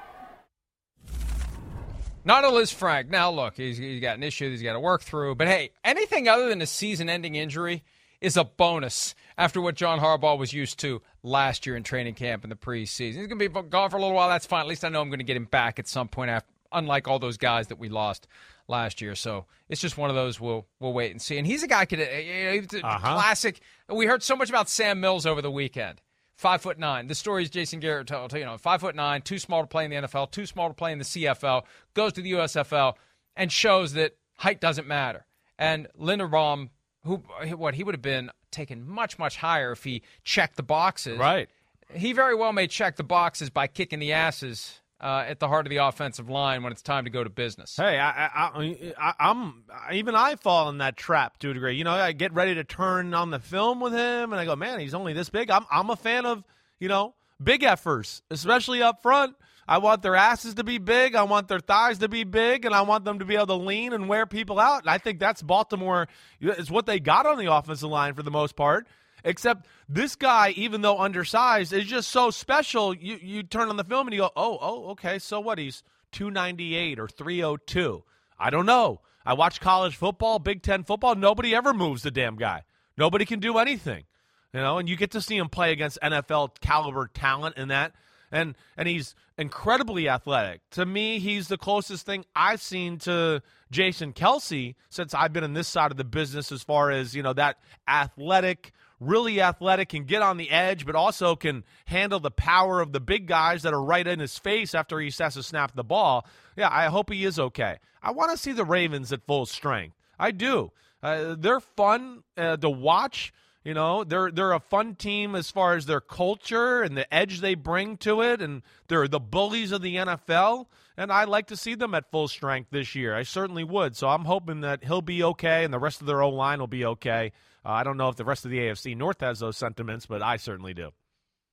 Not 2.26 2.44
a 2.44 2.48
Lisfranc. 2.48 3.10
Now, 3.10 3.32
look, 3.32 3.56
he's, 3.56 3.78
he's 3.78 4.02
got 4.02 4.18
an 4.18 4.24
issue 4.24 4.50
he's 4.50 4.62
got 4.62 4.74
to 4.74 4.82
work 4.82 5.02
through. 5.02 5.36
But 5.36 5.48
hey, 5.48 5.70
anything 5.86 6.28
other 6.28 6.50
than 6.50 6.62
a 6.62 6.66
season 6.66 7.08
ending 7.08 7.36
injury 7.36 7.86
is 8.20 8.36
a 8.36 8.44
bonus 8.44 9.16
after 9.38 9.62
what 9.62 9.76
John 9.76 10.00
Harbaugh 10.00 10.38
was 10.38 10.52
used 10.52 10.78
to 10.80 11.02
last 11.28 11.66
year 11.66 11.76
in 11.76 11.84
training 11.84 12.16
camp 12.16 12.44
in 12.44 12.50
the 12.50 12.56
preseason. 12.56 13.16
He's 13.18 13.28
going 13.28 13.40
to 13.40 13.50
be 13.50 13.62
gone 13.70 13.90
for 13.90 13.98
a 13.98 14.02
little 14.02 14.16
while. 14.16 14.30
That's 14.30 14.46
fine. 14.46 14.62
At 14.62 14.68
least 14.68 14.84
I 14.86 14.90
know 14.90 15.02
I'm 15.02 15.10
going 15.10 15.20
to 15.20 15.26
get 15.26 15.38
him 15.38 15.46
back 15.46 15.80
at 15.80 15.88
some 15.88 16.08
point, 16.08 16.30
after, 16.32 16.50
unlike 16.72 17.08
all 17.08 17.20
those 17.20 17.38
guys 17.38 17.68
that 17.68 17.80
we 17.80 17.90
lost 17.90 18.28
last 18.68 19.02
year. 19.02 19.16
So 19.16 19.46
it's 19.70 19.80
just 19.82 19.98
one 19.98 20.10
of 20.10 20.16
those 20.16 20.40
we'll, 20.40 20.66
we'll 20.80 20.94
wait 20.94 21.12
and 21.12 21.22
see. 21.22 21.38
And 21.38 21.46
he's 21.48 21.64
a 21.64 21.68
guy, 21.68 21.86
could, 21.86 22.00
uh, 22.02 22.06
he's 22.06 22.74
a 22.74 22.86
Uh-huh. 22.86 23.14
classic. 23.16 23.60
We 23.90 24.06
heard 24.06 24.24
so 24.24 24.36
much 24.36 24.50
about 24.50 24.70
Sam 24.70 25.00
Mills 25.00 25.26
over 25.26 25.42
the 25.42 25.52
weekend. 25.52 26.02
Five 26.36 26.62
foot 26.62 26.78
nine. 26.78 27.08
The 27.08 27.16
stories 27.16 27.50
Jason 27.50 27.80
Garrett 27.80 28.08
told, 28.08 28.32
you 28.34 28.46
know, 28.46 28.58
five 28.58 28.82
foot 28.82 28.96
nine, 28.96 29.22
too 29.24 29.40
small 29.40 29.62
to 29.62 29.68
play 29.68 29.86
in 29.86 29.90
the 29.92 29.98
NFL, 29.98 30.30
too 30.32 30.46
small 30.46 30.68
to 30.68 30.74
play 30.74 30.92
in 30.92 31.00
the 31.00 31.04
CFL, 31.06 31.64
goes 31.96 32.14
to 32.14 32.22
the 32.22 32.34
USFL 32.34 32.94
and 33.36 33.52
shows 33.52 33.94
that 33.94 34.16
height 34.36 34.62
doesn't 34.62 34.88
matter. 34.88 35.26
And 35.58 35.88
Linderbaum, 36.00 36.70
who 37.08 37.24
what 37.56 37.74
he 37.76 37.84
would 37.84 37.96
have 37.96 38.02
been 38.02 38.30
taken 38.52 38.88
much 38.88 39.18
much 39.18 39.38
higher 39.38 39.72
if 39.72 39.84
he 39.84 40.02
checked 40.24 40.56
the 40.58 40.64
boxes. 40.64 41.18
Right. 41.18 41.50
He 41.94 42.14
very 42.14 42.36
well 42.36 42.54
may 42.54 42.68
check 42.68 42.98
the 42.98 43.04
boxes 43.04 43.50
by 43.50 43.68
kicking 43.68 44.00
the 44.00 44.14
asses 44.14 44.82
uh, 45.00 45.24
at 45.28 45.40
the 45.40 45.48
heart 45.48 45.66
of 45.66 45.70
the 45.70 45.78
offensive 45.78 46.30
line 46.30 46.64
when 46.64 46.72
it's 46.72 46.82
time 46.82 47.06
to 47.06 47.10
go 47.10 47.24
to 47.24 47.30
business. 47.30 47.76
Hey, 47.76 48.00
I, 48.00 48.26
I, 48.26 48.86
I, 48.98 49.14
I'm 49.20 49.64
even 49.94 50.16
I 50.16 50.36
fall 50.36 50.70
in 50.70 50.80
that 50.80 50.98
trap 50.98 51.38
to 51.40 51.52
a 51.52 51.54
degree. 51.54 51.76
You 51.76 51.84
know, 51.84 51.92
I 51.92 52.12
get 52.12 52.34
ready 52.34 52.56
to 52.56 52.64
turn 52.64 53.14
on 53.14 53.30
the 53.30 53.40
film 53.40 53.80
with 53.80 53.94
him, 53.94 54.34
and 54.34 54.40
I 54.40 54.46
go, 54.46 54.56
man, 54.56 54.80
he's 54.80 54.94
only 54.94 55.14
this 55.14 55.30
big. 55.30 55.50
I'm, 55.50 55.66
I'm 55.72 55.90
a 55.90 55.96
fan 55.96 56.26
of, 56.26 56.44
you 56.80 56.88
know, 56.88 57.14
big 57.42 57.62
effers, 57.62 58.22
especially 58.32 58.82
up 58.82 59.02
front. 59.02 59.36
I 59.68 59.80
want 59.80 60.02
their 60.02 60.16
asses 60.16 60.56
to 60.56 60.64
be 60.64 60.78
big. 60.78 61.16
I 61.16 61.24
want 61.24 61.48
their 61.48 61.60
thighs 61.60 61.98
to 62.00 62.08
be 62.08 62.24
big, 62.24 62.66
and 62.66 62.74
I 62.74 62.82
want 62.82 63.04
them 63.04 63.20
to 63.20 63.26
be 63.26 63.36
able 63.36 63.48
to 63.48 63.56
lean 63.56 63.94
and 63.94 64.08
wear 64.08 64.26
people 64.26 64.60
out. 64.60 64.84
And 64.84 64.90
I 64.90 64.98
think 64.98 65.20
that's 65.20 65.42
Baltimore. 65.42 66.08
It's 66.40 66.72
what 66.72 66.86
they 66.86 67.00
got 67.00 67.26
on 67.26 67.38
the 67.38 67.52
offensive 67.54 67.90
line 67.90 68.14
for 68.14 68.24
the 68.24 68.32
most 68.32 68.56
part. 68.56 68.88
Except 69.24 69.66
this 69.90 70.16
guy, 70.16 70.52
even 70.52 70.82
though 70.82 71.00
undersized, 71.00 71.74
is 71.74 71.86
just 71.86 72.10
so 72.10 72.30
special. 72.30 72.94
You 72.94 73.18
you 73.22 73.44
turn 73.44 73.68
on 73.68 73.76
the 73.76 73.84
film 73.84 74.08
and 74.08 74.14
you 74.14 74.22
go, 74.22 74.32
oh, 74.36 74.58
oh, 74.62 74.90
okay. 74.92 75.20
So 75.20 75.40
what? 75.40 75.58
He's 75.58 75.84
298 76.12 77.00
or 77.00 77.08
302. 77.08 78.04
I 78.40 78.50
don't 78.50 78.66
know. 78.66 79.02
I 79.26 79.34
watch 79.34 79.60
college 79.60 79.96
football, 79.96 80.40
Big 80.40 80.62
Ten 80.62 80.84
football. 80.84 81.16
Nobody 81.16 81.54
ever 81.54 81.74
moves 81.74 82.04
the 82.04 82.12
damn 82.12 82.38
guy. 82.38 82.64
Nobody 82.98 83.26
can 83.26 83.40
do 83.40 83.58
anything, 83.58 84.06
you 84.54 84.62
know. 84.62 84.78
And 84.78 84.88
you 84.88 84.96
get 84.96 85.12
to 85.12 85.22
see 85.22 85.36
him 85.36 85.50
play 85.50 85.74
against 85.74 86.00
NFL 86.02 86.62
caliber 86.62 87.10
talent 87.14 87.58
in 87.58 87.68
that, 87.68 87.94
and 88.32 88.56
and 88.76 88.88
he's 88.88 89.16
incredibly 89.38 90.10
athletic. 90.10 90.62
To 90.72 90.86
me, 90.86 91.20
he's 91.20 91.48
the 91.48 91.58
closest 91.58 92.06
thing 92.06 92.26
I've 92.36 92.62
seen 92.62 92.98
to 93.00 93.42
Jason 93.72 94.14
Kelce 94.14 94.76
since 94.90 95.14
I've 95.14 95.34
been 95.34 95.44
in 95.44 95.54
this 95.54 95.68
side 95.68 95.92
of 95.92 95.98
the 95.98 96.04
business, 96.04 96.52
as 96.52 96.64
far 96.64 96.92
as 96.92 97.16
you 97.16 97.24
know 97.24 97.34
that 97.34 97.58
athletic 97.88 98.72
really 99.00 99.42
athletic, 99.42 99.90
can 99.90 100.06
get 100.06 100.22
on 100.22 100.38
the 100.38 100.50
edge, 100.50 100.86
but 100.86 100.96
also 100.96 101.36
can 101.36 101.64
handle 101.86 102.20
the 102.20 102.32
power 102.32 102.82
of 102.82 102.92
the 102.92 103.00
big 103.00 103.28
guys 103.28 103.64
that 103.64 103.74
are 103.74 103.82
right 103.82 104.08
in 104.08 104.20
his 104.20 104.38
face 104.38 104.74
after 104.74 105.00
he 105.00 105.12
has 105.20 105.36
to 105.36 105.44
snap 105.44 105.76
the 105.76 105.84
ball. 105.84 106.26
Yeah, 106.56 106.70
I 106.72 106.88
hope 106.88 107.12
he 107.12 107.24
is 107.24 107.40
okay. 107.40 107.78
I 108.02 108.12
want 108.12 108.32
to 108.32 108.38
see 108.38 108.52
the 108.52 108.66
Ravens 108.66 109.12
at 109.12 109.26
full 109.26 109.46
strength. 109.46 109.96
I 110.20 110.32
do. 110.32 110.72
Uh, 111.04 111.36
they're 111.38 111.60
fun 111.60 112.24
uh, 112.36 112.58
to 112.58 112.70
watch. 112.70 113.34
You 113.68 113.74
know, 113.74 114.06
they're 114.06 114.32
they're 114.32 114.54
a 114.54 114.62
fun 114.62 114.96
team 114.96 115.36
as 115.36 115.52
far 115.52 115.76
as 115.76 115.88
their 115.88 116.00
culture 116.00 116.82
and 116.82 116.96
the 116.96 117.14
edge 117.14 117.42
they 117.42 117.54
bring 117.54 117.98
to 117.98 118.22
it, 118.22 118.42
and 118.42 118.62
they're 118.88 119.10
the 119.10 119.20
bullies 119.20 119.74
of 119.74 119.82
the 119.82 119.98
NFL. 119.98 120.68
And 120.96 121.12
I 121.12 121.26
like 121.26 121.48
to 121.48 121.58
see 121.58 121.76
them 121.76 121.94
at 121.94 122.10
full 122.10 122.30
strength 122.30 122.70
this 122.72 122.96
year. 122.96 123.14
I 123.14 123.24
certainly 123.24 123.66
would. 123.66 123.98
So 123.98 124.08
I'm 124.08 124.24
hoping 124.24 124.62
that 124.62 124.86
he'll 124.86 125.02
be 125.02 125.22
okay, 125.22 125.66
and 125.66 125.74
the 125.74 125.80
rest 125.80 126.00
of 126.00 126.08
their 126.08 126.22
O 126.22 126.30
line 126.30 126.60
will 126.60 126.68
be 126.68 126.86
okay. 126.86 127.34
Uh, 127.66 127.72
I 127.72 127.84
don't 127.84 127.98
know 127.98 128.08
if 128.08 128.16
the 128.16 128.24
rest 128.24 128.46
of 128.46 128.52
the 128.52 128.60
AFC 128.60 128.96
North 128.96 129.20
has 129.20 129.40
those 129.40 129.58
sentiments, 129.58 130.06
but 130.06 130.22
I 130.22 130.38
certainly 130.38 130.74
do. 130.74 130.92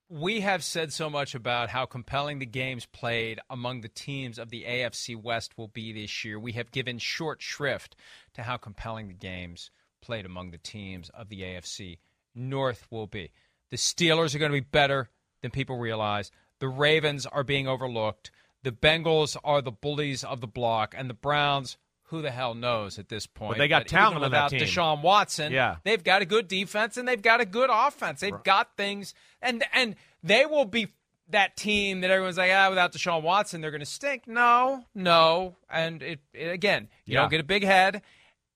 We 0.09 0.43
have 0.43 0.63
said 0.63 0.93
so 0.93 1.11
much 1.11 1.35
about 1.35 1.71
how 1.71 1.85
compelling 1.85 2.39
the 2.39 2.47
games 2.47 2.87
played 2.87 3.41
among 3.51 3.81
the 3.81 3.89
teams 3.89 4.39
of 4.39 4.51
the 4.51 4.63
AFC 4.69 5.21
West 5.21 5.59
will 5.59 5.67
be 5.67 5.93
this 5.93 6.25
year. 6.25 6.39
We 6.39 6.53
have 6.53 6.71
given 6.71 6.99
short 6.99 7.43
shrift 7.43 7.97
to 8.35 8.45
how 8.45 8.57
compelling 8.57 9.09
the 9.09 9.15
games 9.15 9.73
played 10.05 10.27
among 10.27 10.51
the 10.51 10.59
teams 10.59 11.09
of 11.11 11.29
the 11.29 11.41
AFC 11.41 11.99
North 12.35 12.87
will 12.91 13.07
be. 13.07 13.31
The 13.71 13.77
Steelers 13.77 14.35
are 14.35 14.39
going 14.39 14.51
to 14.53 14.57
be 14.61 14.67
better 14.69 15.09
than 15.41 15.51
people 15.51 15.79
realize. 15.79 16.31
The 16.59 16.69
Ravens 16.69 17.27
are 17.27 17.45
being 17.45 17.67
overlooked. 17.69 18.31
The 18.63 18.73
Bengals 18.73 19.37
are 19.45 19.63
the 19.63 19.71
bullies 19.73 20.25
of 20.25 20.41
the 20.41 20.47
block, 20.47 20.95
and 20.97 21.09
the 21.09 21.15
Browns. 21.15 21.77
Who 22.09 22.21
the 22.23 22.31
hell 22.31 22.55
knows 22.55 22.99
at 22.99 23.09
this 23.09 23.27
point? 23.27 23.53
But 23.53 23.59
they 23.59 23.67
got 23.69 23.85
But 23.85 23.89
talent 23.89 24.13
even 24.17 24.25
on 24.25 24.31
that 24.33 24.45
without 24.45 24.51
team. 24.51 24.61
Deshaun 24.61 25.03
Watson. 25.03 25.53
Yeah. 25.53 25.77
they've 25.85 26.05
got 26.05 26.21
a 26.23 26.27
good 26.27 26.49
defense 26.49 26.97
and 26.99 27.09
they've 27.09 27.21
got 27.21 27.41
a 27.41 27.47
good 27.47 27.71
offense. 27.73 28.21
They've 28.21 28.43
got 28.45 28.77
things, 28.77 29.15
and 29.41 29.65
and 29.73 29.97
they 30.23 30.45
will 30.45 30.67
be 30.67 30.89
that 31.31 31.57
team 31.57 32.03
that 32.03 32.11
everyone's 32.11 32.37
like, 32.37 32.51
ah, 32.53 32.69
without 32.69 32.93
Deshaun 32.93 33.23
Watson, 33.23 33.61
they're 33.63 33.71
going 33.71 33.81
to 33.81 33.87
stink. 33.87 34.29
No, 34.29 34.85
no, 34.95 35.57
and 35.71 36.03
it, 36.03 36.21
it 36.35 36.51
again, 36.53 36.89
you 37.07 37.15
Yeah. 37.15 37.21
don't 37.23 37.31
get 37.31 37.41
a 37.41 37.45
big 37.45 37.65
head, 37.65 38.03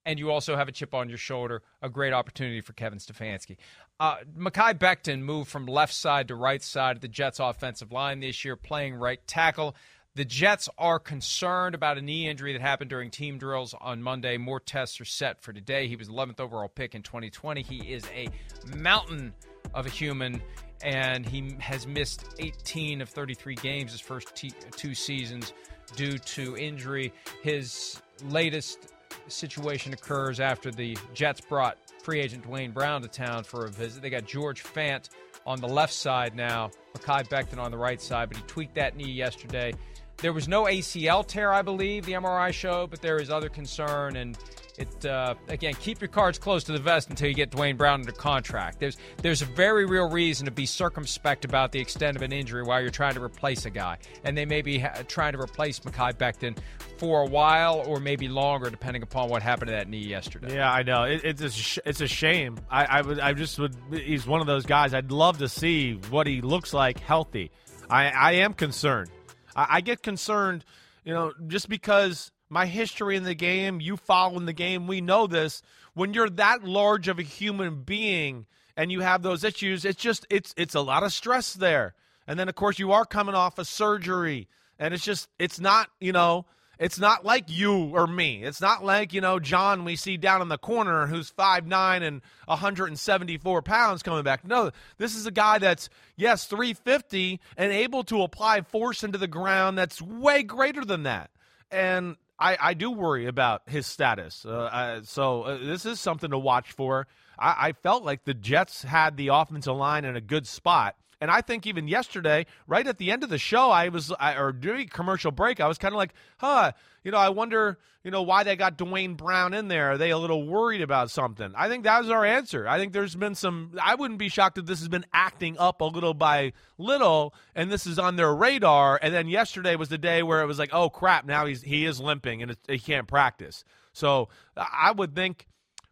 and 0.09 0.19
you 0.19 0.31
also 0.31 0.57
have 0.57 0.69
a 0.69 0.73
chip 0.73 0.95
on 0.95 1.11
your 1.11 1.19
shoulder. 1.19 1.63
A 1.83 1.91
great 1.91 2.15
opportunity 2.15 2.63
for 2.63 2.73
Kevin 2.73 2.99
Stefanski. 2.99 3.59
Uh, 4.01 4.17
Mekhi 4.35 4.73
Becton 4.73 5.21
moved 5.21 5.51
from 5.51 5.67
left 5.67 5.93
side 5.93 6.29
to 6.29 6.35
right 6.35 6.63
side 6.63 6.97
of 6.97 7.03
the 7.03 7.09
Jets' 7.09 7.39
offensive 7.39 7.93
line 7.93 8.21
this 8.21 8.43
year, 8.43 8.57
playing 8.57 8.95
right 8.95 9.21
tackle. 9.27 9.77
The 10.15 10.25
Jets 10.25 10.67
are 10.79 10.99
concerned 10.99 11.75
about 11.75 11.99
a 11.99 12.01
knee 12.01 12.27
injury 12.27 12.55
that 12.55 12.63
happened 12.63 12.89
during 12.89 13.11
team 13.11 13.37
drills 13.37 13.75
on 13.79 14.03
Monday. 14.03 14.39
More 14.39 14.61
tests 14.61 14.99
are 14.99 15.05
set 15.05 15.43
for 15.43 15.53
today. 15.53 15.89
He 15.89 15.97
was 15.97 16.09
11th 16.09 16.41
overall 16.41 16.69
pick 16.69 16.95
in 16.95 17.03
2020. 17.03 17.61
He 17.61 17.93
is 17.93 18.05
a 18.15 18.29
mountain 18.75 19.35
of 19.75 19.85
a 19.85 19.91
human, 19.91 20.41
and 20.83 21.27
he 21.27 21.55
has 21.59 21.87
missed 21.87 22.25
18 22.39 23.03
of 23.03 23.11
33 23.11 23.57
games 23.57 23.93
his 23.93 24.01
first 24.01 24.35
t- 24.35 24.55
two 24.73 24.95
seasons 24.95 25.53
due 25.97 26.17
to 26.17 26.57
injury. 26.57 27.13
His 27.43 28.01
latest 28.25 28.95
situation 29.29 29.93
occurs 29.93 30.41
after 30.41 30.71
the 30.71 30.97
Jets 31.15 31.41
brought 31.41 31.79
free 32.03 32.21
agent 32.21 32.45
Duane 32.45 32.71
Brown 32.71 33.03
to 33.03 33.09
town 33.09 33.45
for 33.45 33.67
a 33.67 33.71
visit. 33.71 34.03
They 34.03 34.11
got 34.11 34.27
George 34.27 34.63
Fant 34.63 35.09
on 35.47 35.61
the 35.61 35.69
left 35.69 35.93
side 35.93 36.35
now, 36.35 36.71
Mekhi 36.97 37.29
Becton 37.29 37.59
on 37.59 37.71
the 37.71 37.79
right 37.79 38.01
side, 38.01 38.29
but 38.29 38.37
he 38.37 38.43
tweaked 38.45 38.75
that 38.75 38.97
knee 38.97 39.11
yesterday. 39.11 39.73
There 40.19 40.33
was 40.33 40.49
no 40.49 40.65
ACL 40.65 41.27
tear, 41.27 41.53
I 41.53 41.63
believe, 41.63 42.05
the 42.05 42.13
MRI 42.13 42.53
showed, 42.53 42.91
but 42.91 43.01
there 43.01 43.19
is 43.19 43.31
other 43.31 43.49
concern. 43.49 44.17
And 44.17 44.37
it 44.79 45.07
uh, 45.07 45.35
again, 45.49 45.75
keep 45.75 46.01
your 46.01 46.09
cards 46.09 46.39
close 46.39 46.65
to 46.65 46.73
the 46.73 46.79
vest 46.79 47.11
until 47.11 47.29
you 47.29 47.35
get 47.35 47.51
Duane 47.51 47.77
Brown 47.77 48.01
under 48.01 48.13
contract. 48.13 48.81
There's 48.81 48.97
there's 49.23 49.43
a 49.43 49.47
very 49.47 49.85
real 49.85 50.09
reason 50.09 50.47
to 50.47 50.51
be 50.51 50.67
circumspect 50.67 51.45
about 51.45 51.73
the 51.73 51.81
extent 51.81 52.17
of 52.17 52.23
an 52.23 52.33
injury 52.33 52.63
while 52.63 52.81
you're 52.81 52.91
trying 52.91 53.15
to 53.15 53.23
replace 53.23 53.65
a 53.67 53.71
guy, 53.71 53.99
and 54.25 54.37
they 54.37 54.45
may 54.45 54.63
be 54.63 54.79
ha- 54.79 55.03
trying 55.09 55.33
to 55.33 55.41
replace 55.41 55.81
Mekhi 55.81 56.15
Becton 56.15 56.57
for 56.97 57.23
a 57.23 57.27
while 57.27 57.83
or 57.87 58.01
maybe 58.01 58.29
longer, 58.29 58.71
depending 58.71 59.03
upon 59.03 59.29
what 59.29 59.43
happened 59.43 59.69
to 59.69 59.73
that 59.73 59.89
knee 59.89 59.99
yesterday. 59.99 60.55
Yeah, 60.55 60.73
I 60.73 60.83
know 60.83 61.05
it, 61.05 61.23
it's 61.25 61.43
a 61.43 61.51
sh- 61.51 61.79
it's 61.85 62.01
a 62.01 62.09
shame. 62.09 62.59
I, 62.71 62.85
I 62.85 63.03
would 63.03 63.21
I 63.21 63.33
just 63.33 63.59
would. 63.59 63.75
He's 63.91 64.27
one 64.27 64.41
of 64.41 64.47
those 64.47 64.67
guys. 64.67 64.95
I'd 64.95 65.11
love 65.13 65.39
to 65.39 65.49
see 65.49 65.95
what 66.11 66.27
he 66.27 66.41
looks 66.41 66.73
like 66.73 66.99
healthy. 66.99 67.51
I 67.91 68.09
I 68.09 68.33
am 68.33 68.55
concerned. 68.55 69.11
I, 69.57 69.67
I 69.71 69.81
get 69.81 70.03
concerned, 70.03 70.65
you 71.05 71.13
know, 71.15 71.33
just 71.49 71.69
because 71.69 72.31
my 72.49 72.67
history 72.67 73.17
in 73.17 73.25
the 73.25 73.35
game, 73.35 73.81
you 73.81 73.97
following 73.97 74.47
the 74.47 74.53
game, 74.53 74.87
we 74.87 75.01
know 75.01 75.27
this. 75.27 75.63
When 75.95 76.15
you're 76.15 76.31
that 76.31 76.65
large 76.65 77.09
of 77.09 77.19
a 77.19 77.23
human 77.23 77.83
being 77.83 78.47
and 78.77 78.93
you 78.93 79.01
have 79.01 79.23
those 79.23 79.45
issues, 79.45 79.85
it's 79.85 80.01
just 80.01 80.27
it's 80.31 80.55
it's 80.57 80.75
a 80.75 80.81
lot 80.81 81.03
of 81.03 81.13
stress 81.13 81.55
there. 81.55 81.95
And 82.27 82.39
then 82.39 82.49
of 82.49 82.55
course 82.55 82.79
you 82.79 82.93
are 82.93 83.05
coming 83.05 83.35
off 83.35 83.59
a 83.59 83.65
surgery 83.65 84.49
and 84.79 84.95
it's 84.95 85.05
just 85.05 85.29
it's 85.39 85.59
not, 85.59 85.89
you 86.01 86.13
know, 86.13 86.47
it's 86.79 86.99
not 86.99 87.25
like 87.25 87.47
you 87.49 87.75
or 87.75 88.07
me. 88.07 88.45
It's 88.45 88.61
not 88.61 88.85
like, 88.85 89.13
you 89.13 89.21
know, 89.21 89.41
John 89.41 89.85
we 89.85 89.97
see 89.97 90.17
down 90.17 90.41
in 90.41 90.49
the 90.49 90.59
corner 90.59 91.09
who's 91.09 91.31
five 91.31 91.67
nine 91.67 92.03
and 92.03 92.23
174 92.47 93.63
pounds 93.63 94.03
coming 94.03 94.23
back. 94.23 94.47
No, 94.47 94.71
this 94.97 95.17
is 95.17 95.27
a 95.27 95.33
guy 95.33 95.59
that's, 95.59 95.89
yes, 96.17 96.45
350 96.47 97.41
and 97.57 97.73
able 97.73 98.05
to 98.05 98.23
apply 98.23 98.61
force 98.63 99.03
into 99.03 99.19
the 99.19 99.27
ground 99.27 99.77
that's 99.77 100.01
way 100.01 100.45
greater 100.45 100.85
than 100.85 101.03
that. 101.03 101.31
And 101.71 102.17
I, 102.39 102.57
I 102.61 102.75
do 102.75 102.91
worry 102.91 103.27
about 103.27 103.63
his 103.67 103.87
status. 103.87 104.47
Uh, 104.47 105.01
so 105.05 105.43
uh, 105.43 105.59
this 105.59 105.85
is 105.85 105.99
something 105.99 106.31
to 106.31 106.39
watch 106.39 106.73
for. 106.73 107.07
I, 107.39 107.69
I 107.69 107.73
felt 107.73 108.05
like 108.05 108.25
the 108.25 108.35
Jets 108.35 108.83
had 108.83 109.17
the 109.17 109.29
offensive 109.29 109.77
line 109.77 110.05
in 110.05 110.17
a 110.17 110.21
good 110.21 110.47
spot. 110.47 110.97
And 111.21 111.31
I 111.31 111.41
think 111.41 111.67
even 111.67 111.89
yesterday, 111.89 112.47
right 112.69 112.87
at 112.87 112.99
the 112.99 113.11
end 113.11 113.25
of 113.25 113.29
the 113.29 113.39
show, 113.39 113.71
I 113.71 113.89
was, 113.89 114.13
I, 114.21 114.37
or 114.37 114.53
during 114.53 114.87
commercial 114.89 115.33
break, 115.33 115.59
I 115.59 115.67
was 115.67 115.77
kind 115.77 115.93
of 115.93 115.99
like, 115.99 116.15
huh, 116.37 116.73
you 117.03 117.11
know, 117.11 117.19
I 117.19 117.31
wonder, 117.31 117.79
you 118.05 118.13
know, 118.13 118.23
why 118.23 118.45
they 118.45 118.55
got 118.55 118.77
Duane 118.79 119.15
Brown 119.15 119.53
in 119.53 119.67
there. 119.67 119.93
Are 119.93 119.99
they 119.99 120.11
a 120.11 120.19
little 120.19 120.47
worried 120.47 120.81
about 120.81 121.11
something? 121.11 121.53
I 121.57 121.69
think 121.69 121.85
that 121.85 122.01
was 122.01 122.11
our 122.11 122.25
answer. 122.25 122.69
I 122.69 122.79
think 122.79 122.93
there's 122.93 123.17
been 123.17 123.35
some, 123.35 123.73
I 123.83 123.97
wouldn't 123.97 124.21
be 124.21 124.29
shocked 124.29 124.59
if 124.59 124.67
this 124.67 124.79
has 124.79 124.89
been 124.89 125.07
acting 125.13 125.59
up 125.59 125.81
a 125.81 125.87
little 125.87 126.15
by 126.15 126.53
little, 126.77 127.35
and 127.55 127.73
this 127.73 127.85
is 127.85 127.99
on 127.99 128.15
their 128.15 128.33
radar. 128.33 129.01
And 129.03 129.13
then 129.13 129.27
yesterday 129.27 129.75
was 129.75 129.89
the 129.89 129.99
day 129.99 130.23
where 130.23 130.41
it 130.43 130.47
was 130.47 130.61
like, 130.61 130.71
oh 130.73 130.89
crap, 130.89 131.27
now 131.27 131.47
he's, 131.47 131.63
he 131.63 131.85
is 131.85 132.01
limping 132.01 132.43
and 132.43 132.57
he 132.69 132.79
can't 132.79 133.09
practice. 133.09 133.65
So 133.93 134.29
I 134.57 134.93
would 134.93 135.17
think 135.17 135.49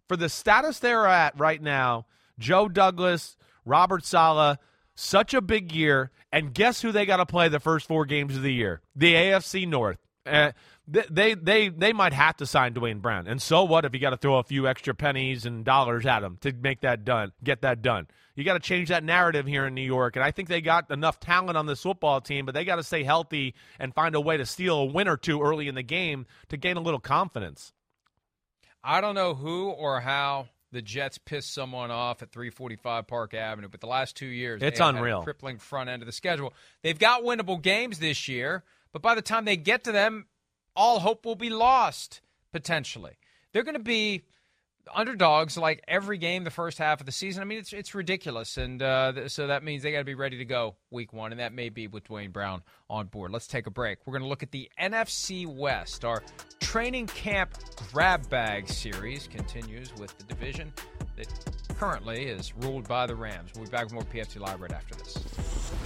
for 0.07 0.17
the 0.17 0.29
status 0.29 0.79
they're 0.79 1.09
at 1.09 1.37
right 1.37 1.61
now, 1.61 2.07
Joe 2.39 2.69
Douglas, 2.69 3.37
Robert 3.65 4.05
Saleh, 4.05 4.59
such 4.97 5.35
a 5.35 5.41
big 5.41 5.73
year, 5.73 6.11
and 6.33 6.53
guess 6.53 6.83
who 6.83 6.91
they 6.91 7.07
got 7.07 7.19
to 7.19 7.27
play 7.27 7.49
the 7.49 7.61
first 7.61 7.87
four 7.87 8.05
games 8.05 8.35
of 8.35 8.43
the 8.43 8.53
year? 8.53 8.81
The 8.97 9.15
AFC 9.15 9.69
North. 9.69 9.99
Uh, 10.27 10.51
they 10.89 11.35
they 11.35 11.69
they 11.69 11.93
might 11.93 12.13
have 12.13 12.37
to 12.37 12.47
sign 12.47 12.73
Duane 12.73 12.99
Brown, 12.99 13.27
and 13.27 13.41
so 13.41 13.65
what 13.65 13.85
if 13.85 13.95
you 13.95 14.01
got 14.01 14.11
to 14.11 14.17
throw 14.17 14.39
a 14.39 14.43
few 14.43 14.67
extra 14.67 14.95
pennies 14.95 15.47
and 15.47 15.65
dollars 15.65 16.07
at 16.07 16.23
him 16.23 16.39
to 16.41 16.53
make 16.53 16.81
that 16.81 17.05
done, 17.05 17.33
get 17.45 17.63
that 17.63 17.83
done? 17.83 18.09
You 18.35 18.45
got 18.45 18.55
to 18.55 18.61
change 18.61 18.89
that 18.89 19.03
narrative 19.03 19.47
here 19.47 19.67
in 19.67 19.75
New 19.75 19.83
York, 19.83 20.17
and 20.17 20.25
I 20.25 20.31
think 20.31 20.49
they 20.49 20.61
got 20.61 20.91
enough 20.91 21.21
talent 21.21 21.57
on 21.57 21.67
this 21.67 21.83
football 21.83 22.21
team, 22.21 22.45
but 22.45 22.55
they 22.55 22.65
got 22.65 22.77
to 22.77 22.83
stay 22.83 23.03
healthy 23.03 23.55
and 23.79 23.95
find 23.95 24.15
a 24.15 24.21
way 24.21 24.37
to 24.37 24.47
steal 24.47 24.79
a 24.79 24.85
win 24.85 25.09
or 25.09 25.17
two 25.17 25.43
early 25.43 25.69
in 25.69 25.75
the 25.75 25.83
game 25.83 26.27
to 26.49 26.57
gain 26.57 26.77
a 26.77 26.81
little 26.81 27.01
confidence. 27.01 27.73
I 28.83 29.01
don't 29.01 29.17
know 29.17 29.35
who 29.35 29.71
or 29.71 30.01
how 30.01 30.49
the 30.72 30.83
Jets 30.83 31.18
pissed 31.18 31.55
someone 31.55 31.90
off 31.90 32.22
at 32.22 32.31
345 32.33 33.07
Park 33.07 33.35
Avenue, 33.35 33.68
but 33.68 33.81
the 33.81 33.87
last 33.87 34.16
two 34.16 34.26
years, 34.26 34.62
it's 34.62 34.81
unreal. 34.81 35.22
crippling 35.22 35.59
front 35.59 35.88
end 35.88 36.02
of 36.02 36.07
the 36.07 36.12
schedule. 36.12 36.52
They've 36.83 36.98
got 36.98 37.22
winnable 37.22 37.61
games 37.61 37.98
this 37.98 38.29
year, 38.29 38.64
but 38.92 39.02
by 39.02 39.14
the 39.14 39.22
time 39.22 39.44
they 39.44 39.57
get 39.57 39.85
to 39.85 39.92
them, 39.92 40.26
all 40.74 41.00
hope 41.00 41.24
will 41.24 41.37
be 41.37 41.50
lost 41.50 42.20
potentially. 42.52 43.18
They're 43.52 43.62
going 43.62 43.74
to 43.76 43.81
be 43.81 44.24
underdogs 44.94 45.57
like 45.57 45.83
every 45.88 46.18
game 46.18 46.44
the 46.44 46.51
first 46.51 46.79
half 46.79 47.01
of 47.01 47.07
the 47.07 47.12
season. 47.12 47.42
I 47.42 47.44
mean, 47.44 47.59
it's 47.59 47.72
it's 47.72 47.94
ridiculous, 47.94 48.57
and 48.57 48.83
uh, 48.83 49.29
so 49.29 49.49
that 49.49 49.62
means 49.62 49.83
they 49.83 49.92
got 49.92 49.99
to 49.99 50.05
be 50.05 50.14
ready 50.14 50.38
to 50.38 50.44
go 50.44 50.77
week 50.90 51.12
one, 51.12 51.33
and 51.33 51.40
that 51.40 51.53
may 51.53 51.68
be 51.68 51.87
with 51.87 52.05
Duane 52.05 52.31
Brown 52.31 52.62
on 52.88 53.07
board. 53.07 53.31
Let's 53.31 53.46
take 53.46 53.66
a 53.66 53.70
break. 53.70 53.99
We're 54.07 54.12
going 54.12 54.22
to 54.22 54.29
look 54.29 54.42
at 54.42 54.51
the 54.51 54.70
NFC 54.81 55.46
West. 55.46 56.05
Our 56.05 56.22
training 56.61 57.07
camp 57.07 57.55
grab 57.92 58.29
bag 58.29 58.68
series 58.68 59.27
continues 59.29 59.94
with 59.96 60.16
the 60.18 60.25
division 60.25 60.72
that 61.16 61.29
currently 61.79 62.25
is 62.25 62.55
ruled 62.57 62.88
by 62.88 63.07
the 63.07 63.14
Rams. 63.14 63.51
We'll 63.55 63.64
be 63.64 63.70
back 63.70 63.85
with 63.85 63.94
more 63.94 64.05
PFT 64.05 64.40
Live 64.40 64.61
right 64.61 64.72
after 64.72 64.94
this. 64.94 65.86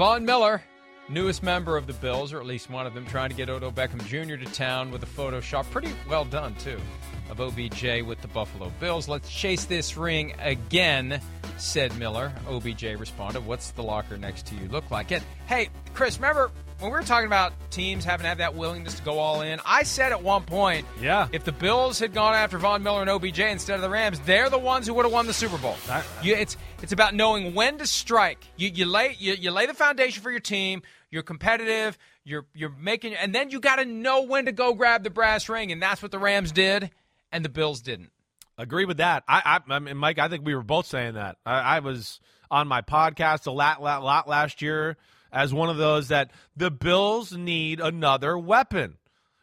Von 0.00 0.24
Miller, 0.24 0.62
newest 1.10 1.42
member 1.42 1.76
of 1.76 1.86
the 1.86 1.92
Bills, 1.92 2.32
or 2.32 2.40
at 2.40 2.46
least 2.46 2.70
one 2.70 2.86
of 2.86 2.94
them, 2.94 3.04
trying 3.04 3.28
to 3.28 3.36
get 3.36 3.50
Odell 3.50 3.70
Beckham 3.70 4.02
Jr. 4.06 4.42
to 4.42 4.50
town 4.50 4.90
with 4.90 5.02
a 5.02 5.06
Photoshop. 5.06 5.70
Pretty 5.70 5.92
well 6.08 6.24
done, 6.24 6.54
too, 6.54 6.80
of 7.28 7.38
OBJ 7.38 8.00
with 8.06 8.18
the 8.22 8.28
Buffalo 8.28 8.72
Bills. 8.80 9.08
Let's 9.08 9.30
chase 9.30 9.66
this 9.66 9.98
ring 9.98 10.32
again, 10.38 11.20
said 11.58 11.94
Miller. 11.98 12.32
OBJ 12.48 12.82
responded, 12.98 13.44
What's 13.44 13.72
the 13.72 13.82
locker 13.82 14.16
next 14.16 14.46
to 14.46 14.54
you 14.54 14.68
look 14.68 14.90
like? 14.90 15.12
And 15.12 15.22
hey, 15.44 15.68
Chris, 15.92 16.16
remember 16.16 16.50
when 16.80 16.90
we 16.90 16.96
were 16.96 17.04
talking 17.04 17.26
about 17.26 17.52
teams 17.70 18.04
having 18.04 18.24
to 18.24 18.28
have 18.28 18.38
that 18.38 18.54
willingness 18.54 18.94
to 18.94 19.02
go 19.02 19.18
all 19.18 19.42
in, 19.42 19.60
I 19.66 19.82
said 19.82 20.12
at 20.12 20.22
one 20.22 20.44
point, 20.44 20.86
yeah, 21.00 21.28
if 21.30 21.44
the 21.44 21.52
Bills 21.52 21.98
had 21.98 22.14
gone 22.14 22.34
after 22.34 22.58
Von 22.58 22.82
Miller 22.82 23.02
and 23.02 23.10
OBJ 23.10 23.38
instead 23.40 23.76
of 23.76 23.82
the 23.82 23.90
Rams, 23.90 24.18
they're 24.20 24.48
the 24.48 24.58
ones 24.58 24.86
who 24.86 24.94
would 24.94 25.04
have 25.04 25.12
won 25.12 25.26
the 25.26 25.34
Super 25.34 25.58
Bowl. 25.58 25.76
I, 25.88 26.02
you, 26.22 26.34
it's 26.34 26.56
it's 26.82 26.92
about 26.92 27.14
knowing 27.14 27.54
when 27.54 27.78
to 27.78 27.86
strike. 27.86 28.42
You, 28.56 28.70
you 28.70 28.86
lay 28.86 29.14
you, 29.18 29.34
you 29.34 29.50
lay 29.50 29.66
the 29.66 29.74
foundation 29.74 30.22
for 30.22 30.30
your 30.30 30.40
team. 30.40 30.82
You're 31.10 31.22
competitive. 31.22 31.98
You're 32.24 32.46
you're 32.54 32.70
making, 32.70 33.14
and 33.14 33.34
then 33.34 33.50
you 33.50 33.60
got 33.60 33.76
to 33.76 33.84
know 33.84 34.22
when 34.22 34.46
to 34.46 34.52
go 34.52 34.72
grab 34.72 35.04
the 35.04 35.10
brass 35.10 35.48
ring, 35.48 35.72
and 35.72 35.82
that's 35.82 36.02
what 36.02 36.10
the 36.10 36.18
Rams 36.18 36.50
did, 36.50 36.90
and 37.30 37.44
the 37.44 37.48
Bills 37.50 37.82
didn't. 37.82 38.10
Agree 38.56 38.84
with 38.84 38.98
that. 38.98 39.24
I, 39.26 39.60
I, 39.68 39.74
I 39.74 39.78
mean, 39.78 39.96
Mike, 39.96 40.18
I 40.18 40.28
think 40.28 40.44
we 40.44 40.54
were 40.54 40.62
both 40.62 40.86
saying 40.86 41.14
that. 41.14 41.36
I, 41.46 41.60
I 41.60 41.78
was 41.80 42.20
on 42.50 42.68
my 42.68 42.82
podcast 42.82 43.46
a 43.46 43.50
lot, 43.50 43.82
lot, 43.82 44.02
lot 44.02 44.28
last 44.28 44.60
year 44.60 44.98
as 45.32 45.54
one 45.54 45.68
of 45.68 45.76
those 45.76 46.08
that 46.08 46.30
the 46.56 46.70
Bills 46.70 47.32
need 47.32 47.80
another 47.80 48.36
weapon. 48.38 48.96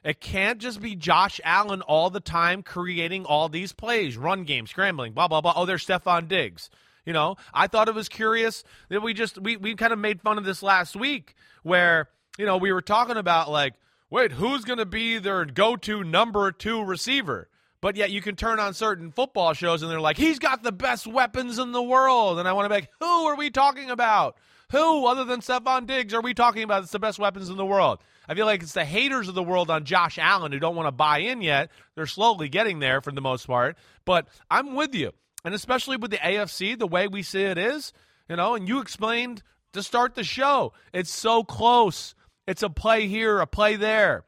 It 0.03 0.21
can't 0.21 0.59
just 0.59 0.79
be 0.81 0.95
Josh 0.95 1.41
Allen 1.43 1.81
all 1.81 2.09
the 2.09 2.19
time 2.19 2.63
creating 2.63 3.25
all 3.25 3.49
these 3.49 3.73
plays, 3.73 4.15
run 4.15 4.43
game, 4.43 4.67
scrambling, 4.67 5.13
blah 5.13 5.27
blah 5.27 5.41
blah. 5.41 5.53
Oh, 5.55 5.65
there's 5.65 5.85
Stefon 5.85 6.27
Diggs. 6.27 6.69
You 7.05 7.13
know, 7.13 7.37
I 7.53 7.67
thought 7.67 7.87
it 7.87 7.95
was 7.95 8.09
curious 8.09 8.63
that 8.89 9.01
we 9.01 9.13
just 9.13 9.37
we 9.41 9.57
we 9.57 9.75
kind 9.75 9.93
of 9.93 9.99
made 9.99 10.21
fun 10.21 10.37
of 10.37 10.43
this 10.43 10.63
last 10.63 10.95
week 10.95 11.35
where, 11.63 12.09
you 12.37 12.45
know, 12.45 12.57
we 12.57 12.71
were 12.71 12.81
talking 12.81 13.17
about 13.17 13.49
like, 13.49 13.73
wait, 14.09 14.33
who's 14.33 14.63
going 14.63 14.79
to 14.79 14.85
be 14.85 15.17
their 15.17 15.43
go-to 15.45 16.03
number 16.03 16.51
2 16.51 16.83
receiver? 16.83 17.49
But 17.79 17.95
yet 17.95 18.11
you 18.11 18.21
can 18.21 18.35
turn 18.35 18.59
on 18.59 18.73
certain 18.73 19.11
football 19.11 19.53
shows 19.53 19.81
and 19.81 19.91
they're 19.91 20.01
like, 20.01 20.17
he's 20.17 20.39
got 20.39 20.63
the 20.63 20.71
best 20.71 21.05
weapons 21.05 21.59
in 21.59 21.73
the 21.73 21.83
world. 21.83 22.39
And 22.39 22.47
I 22.47 22.53
want 22.53 22.65
to 22.65 22.69
be 22.69 22.75
like, 22.75 22.89
who 22.99 23.27
are 23.27 23.35
we 23.35 23.51
talking 23.51 23.89
about? 23.89 24.37
Who, 24.71 25.05
other 25.05 25.23
than 25.23 25.39
Stefon 25.39 25.87
Diggs, 25.87 26.13
are 26.13 26.21
we 26.21 26.33
talking 26.33 26.63
about 26.63 26.81
that's 26.81 26.91
the 26.91 26.99
best 26.99 27.19
weapons 27.19 27.49
in 27.49 27.55
the 27.55 27.65
world? 27.65 27.99
I 28.27 28.35
feel 28.35 28.45
like 28.45 28.61
it's 28.61 28.73
the 28.73 28.83
haters 28.83 29.29
of 29.29 29.35
the 29.35 29.43
world 29.43 29.69
on 29.69 29.85
Josh 29.85 30.17
Allen 30.17 30.51
who 30.51 30.59
don't 30.59 30.75
want 30.75 30.87
to 30.87 30.91
buy 30.91 31.19
in 31.19 31.41
yet. 31.41 31.71
They're 31.95 32.05
slowly 32.05 32.49
getting 32.49 32.79
there 32.79 32.99
for 32.99 33.11
the 33.11 33.21
most 33.21 33.47
part. 33.47 33.77
But 34.03 34.27
I'm 34.51 34.75
with 34.75 34.93
you. 34.93 35.13
And 35.45 35.53
especially 35.53 35.95
with 35.95 36.11
the 36.11 36.17
AFC, 36.17 36.77
the 36.77 36.87
way 36.87 37.07
we 37.07 37.23
see 37.23 37.43
it 37.43 37.57
is, 37.57 37.93
you 38.27 38.35
know, 38.35 38.55
and 38.55 38.67
you 38.67 38.81
explained 38.81 39.41
to 39.71 39.81
start 39.81 40.15
the 40.15 40.23
show, 40.25 40.73
it's 40.93 41.11
so 41.11 41.43
close. 41.45 42.13
It's 42.45 42.63
a 42.63 42.69
play 42.69 43.07
here, 43.07 43.39
a 43.39 43.47
play 43.47 43.77
there. 43.77 44.25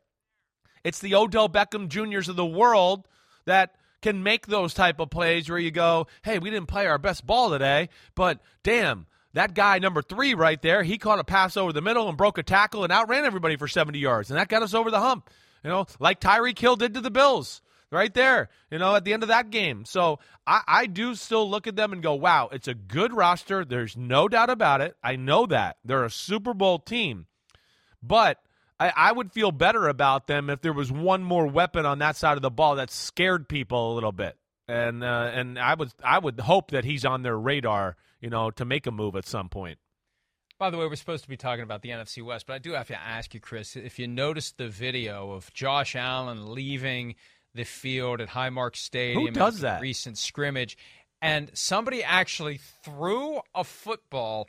It's 0.86 0.99
the 0.99 1.15
Odell 1.15 1.49
Beckham 1.49 1.89
Juniors 1.89 2.30
of 2.30 2.38
the 2.38 2.45
world 2.45 3.08
that 3.45 3.75
can 4.02 4.23
make 4.23 4.47
those 4.47 4.73
type 4.73 5.02
of 5.02 5.10
plays 5.10 5.49
where 5.49 5.60
you 5.60 5.71
go, 5.71 6.08
hey, 6.23 6.39
we 6.39 6.49
didn't 6.49 6.69
play 6.69 6.88
our 6.88 6.97
best 6.97 7.25
ball 7.25 7.49
today, 7.49 7.89
but 8.15 8.39
damn, 8.63 9.08
that 9.34 9.54
guy 9.54 9.80
number 9.80 10.02
three 10.02 10.34
right 10.34 10.62
there, 10.62 10.84
he 10.84 10.98
caught 10.98 11.20
a 11.20 11.24
pass 11.24 11.58
over 11.58 11.72
the 11.74 11.82
middle 11.82 12.10
and 12.10 12.18
broke 12.18 12.38
a 12.38 12.44
tackle 12.44 12.84
and 12.84 12.92
outran 12.92 13.26
everybody 13.26 13.56
for 13.58 13.68
70 13.68 14.00
yards, 14.00 14.30
and 14.30 14.39
that 14.39 14.50
got 14.50 14.63
us 14.63 14.74
over 14.74 14.92
the 14.92 15.00
hump. 15.00 15.30
You 15.63 15.70
know, 15.70 15.86
like 16.00 16.20
Tyreek 16.22 16.58
Hill 16.58 16.78
did 16.78 16.94
to 16.94 17.02
the 17.02 17.12
Bills 17.12 17.62
right 17.92 18.13
there, 18.13 18.50
you 18.72 18.78
know, 18.78 18.96
at 18.96 19.04
the 19.04 19.13
end 19.13 19.24
of 19.24 19.30
that 19.30 19.50
game. 19.50 19.86
So 19.86 20.20
I, 20.46 20.62
I 20.68 20.86
do 20.86 21.15
still 21.15 21.50
look 21.50 21.68
at 21.68 21.76
them 21.76 21.92
and 21.92 22.02
go, 22.02 22.13
wow, 22.13 22.50
it's 22.52 22.68
a 22.68 22.74
good 22.74 23.13
roster. 23.13 23.65
There's 23.65 23.98
no 23.98 24.28
doubt 24.28 24.50
about 24.50 24.82
it. 24.82 24.96
I 25.04 25.15
know 25.15 25.46
that. 25.48 25.78
They're 25.84 26.06
a 26.06 26.12
Super 26.12 26.54
Bowl 26.54 26.80
team. 26.80 27.26
But 28.02 28.39
I, 28.80 28.94
I 28.96 29.12
would 29.12 29.32
feel 29.34 29.52
better 29.52 29.88
about 29.88 30.28
them 30.28 30.50
if 30.50 30.62
there 30.62 30.74
was 30.74 30.92
one 30.92 31.24
more 31.24 31.48
weapon 31.48 31.86
on 31.86 32.00
that 32.00 32.15
side 32.15 32.38
of 32.38 32.42
the 32.42 32.52
ball 32.52 32.76
that 32.76 32.92
scared 32.92 33.50
people 33.50 33.94
a 33.94 33.96
little 33.96 34.12
bit. 34.12 34.38
And 34.68 35.04
uh, 35.04 35.32
and 35.34 35.58
I 35.58 35.74
would 35.74 35.92
I 36.04 36.20
would 36.20 36.39
hope 36.39 36.72
that 36.72 36.86
he's 36.86 37.04
on 37.04 37.24
their 37.24 37.38
radar, 37.38 37.98
you 38.19 38.29
know, 38.29 38.51
to 38.51 38.65
make 38.65 38.88
a 38.88 38.91
move 38.91 39.15
at 39.15 39.25
some 39.25 39.49
point. 39.49 39.77
By 40.58 40.69
the 40.69 40.77
way, 40.77 40.86
we're 40.88 40.95
supposed 40.95 41.23
to 41.23 41.29
be 41.29 41.38
talking 41.38 41.63
about 41.63 41.82
the 41.82 41.89
NFC 41.89 42.23
West, 42.23 42.45
but 42.45 42.53
I 42.53 42.58
do 42.58 42.73
have 42.73 42.88
to 42.88 42.99
ask 42.99 43.34
you, 43.34 43.39
Chris, 43.39 43.77
if 43.77 43.97
you 43.97 44.08
noticed 44.08 44.58
the 44.58 44.67
video 44.67 45.32
of 45.32 45.53
Josh 45.53 45.95
Allen 45.95 46.53
leaving 46.53 47.15
the 47.55 47.63
field 47.63 48.21
at 48.21 48.29
Highmark 48.29 48.75
Stadium. 48.75 49.27
Who 49.27 49.32
does 49.32 49.62
that? 49.62 49.82
Recent 49.82 50.17
scrimmage, 50.17 50.77
and 51.21 51.49
somebody 51.53 52.03
actually 52.03 52.60
threw 52.84 53.39
a 53.55 53.63
football 53.63 54.47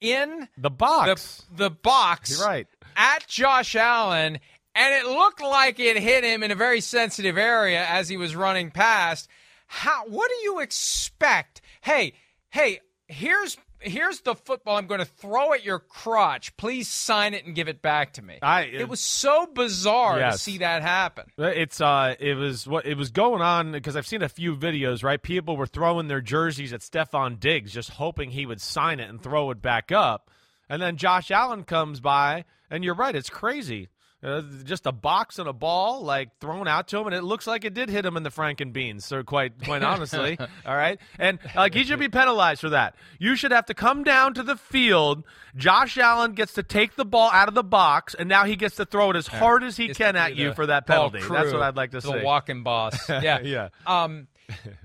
in 0.00 0.48
the 0.56 0.70
box. 0.70 1.42
The, 1.50 1.64
the 1.64 1.70
box. 1.70 2.38
You're 2.38 2.46
right. 2.46 2.66
At 2.96 3.26
Josh 3.28 3.76
Allen, 3.76 4.38
and 4.74 4.94
it 4.94 5.06
looked 5.06 5.42
like 5.42 5.78
it 5.78 5.96
hit 5.98 6.24
him 6.24 6.42
in 6.42 6.50
a 6.50 6.56
very 6.56 6.80
sensitive 6.80 7.36
area 7.36 7.84
as 7.84 8.08
he 8.08 8.16
was 8.16 8.34
running 8.34 8.70
past. 8.70 9.28
How? 9.66 10.06
What 10.06 10.28
do 10.28 10.36
you 10.42 10.60
expect? 10.60 11.60
Hey, 11.80 12.14
hey, 12.50 12.80
here's 13.10 13.56
here's 13.80 14.20
the 14.20 14.34
football 14.34 14.76
I'm 14.76 14.86
going 14.86 15.00
to 15.00 15.06
throw 15.06 15.52
at 15.52 15.64
your 15.64 15.78
crotch. 15.78 16.56
Please 16.56 16.88
sign 16.88 17.34
it 17.34 17.44
and 17.44 17.54
give 17.54 17.68
it 17.68 17.82
back 17.82 18.14
to 18.14 18.22
me. 18.22 18.38
I, 18.42 18.62
it 18.62 18.88
was 18.88 19.00
so 19.00 19.46
bizarre 19.46 20.18
yes. 20.18 20.34
to 20.34 20.38
see 20.38 20.58
that 20.58 20.82
happen. 20.82 21.24
It's 21.38 21.80
uh, 21.80 22.14
it 22.18 22.34
was 22.34 22.66
what 22.66 22.86
it 22.86 22.96
was 22.96 23.10
going 23.10 23.42
on 23.42 23.72
because 23.72 23.96
I've 23.96 24.06
seen 24.06 24.22
a 24.22 24.28
few 24.28 24.56
videos. 24.56 25.02
Right, 25.02 25.20
people 25.20 25.56
were 25.56 25.66
throwing 25.66 26.08
their 26.08 26.20
jerseys 26.20 26.72
at 26.72 26.80
Stefon 26.80 27.40
Diggs, 27.40 27.72
just 27.72 27.90
hoping 27.90 28.30
he 28.30 28.46
would 28.46 28.60
sign 28.60 29.00
it 29.00 29.08
and 29.08 29.22
throw 29.22 29.50
it 29.50 29.60
back 29.60 29.92
up. 29.92 30.30
And 30.68 30.80
then 30.80 30.96
Josh 30.96 31.30
Allen 31.32 31.64
comes 31.64 31.98
by, 32.00 32.44
and 32.70 32.84
you're 32.84 32.94
right, 32.94 33.16
it's 33.16 33.30
crazy. 33.30 33.88
Uh, 34.22 34.42
just 34.64 34.84
a 34.84 34.92
box 34.92 35.38
and 35.38 35.48
a 35.48 35.52
ball 35.52 36.02
like 36.02 36.28
thrown 36.40 36.68
out 36.68 36.88
to 36.88 36.98
him, 36.98 37.06
and 37.06 37.14
it 37.14 37.22
looks 37.22 37.46
like 37.46 37.64
it 37.64 37.72
did 37.72 37.88
hit 37.88 38.04
him 38.04 38.18
in 38.18 38.22
the 38.22 38.30
Franken 38.30 38.70
beans. 38.70 39.06
So 39.06 39.22
quite, 39.22 39.64
quite 39.64 39.82
honestly, 39.82 40.38
all 40.66 40.76
right. 40.76 41.00
And 41.18 41.38
like 41.56 41.72
he 41.72 41.84
should 41.84 41.98
be 41.98 42.10
penalized 42.10 42.60
for 42.60 42.68
that. 42.68 42.96
You 43.18 43.34
should 43.34 43.50
have 43.50 43.64
to 43.66 43.74
come 43.74 44.04
down 44.04 44.34
to 44.34 44.42
the 44.42 44.56
field. 44.56 45.24
Josh 45.56 45.96
Allen 45.96 46.32
gets 46.32 46.52
to 46.54 46.62
take 46.62 46.96
the 46.96 47.06
ball 47.06 47.30
out 47.32 47.48
of 47.48 47.54
the 47.54 47.64
box, 47.64 48.14
and 48.14 48.28
now 48.28 48.44
he 48.44 48.56
gets 48.56 48.76
to 48.76 48.84
throw 48.84 49.10
it 49.10 49.16
as 49.16 49.26
hard 49.26 49.64
as 49.64 49.78
he 49.78 49.86
It's 49.86 49.96
can 49.98 50.16
at 50.16 50.36
you 50.36 50.52
for 50.52 50.66
that 50.66 50.86
penalty. 50.86 51.20
crew, 51.20 51.36
That's 51.36 51.52
what 51.52 51.62
I'd 51.62 51.76
like 51.76 51.92
to 51.92 52.02
say. 52.02 52.12
the 52.12 52.18
see. 52.18 52.24
walking 52.24 52.62
boss. 52.62 53.08
Yeah, 53.08 53.40
Yeah. 53.40 53.68
Um, 53.86 54.28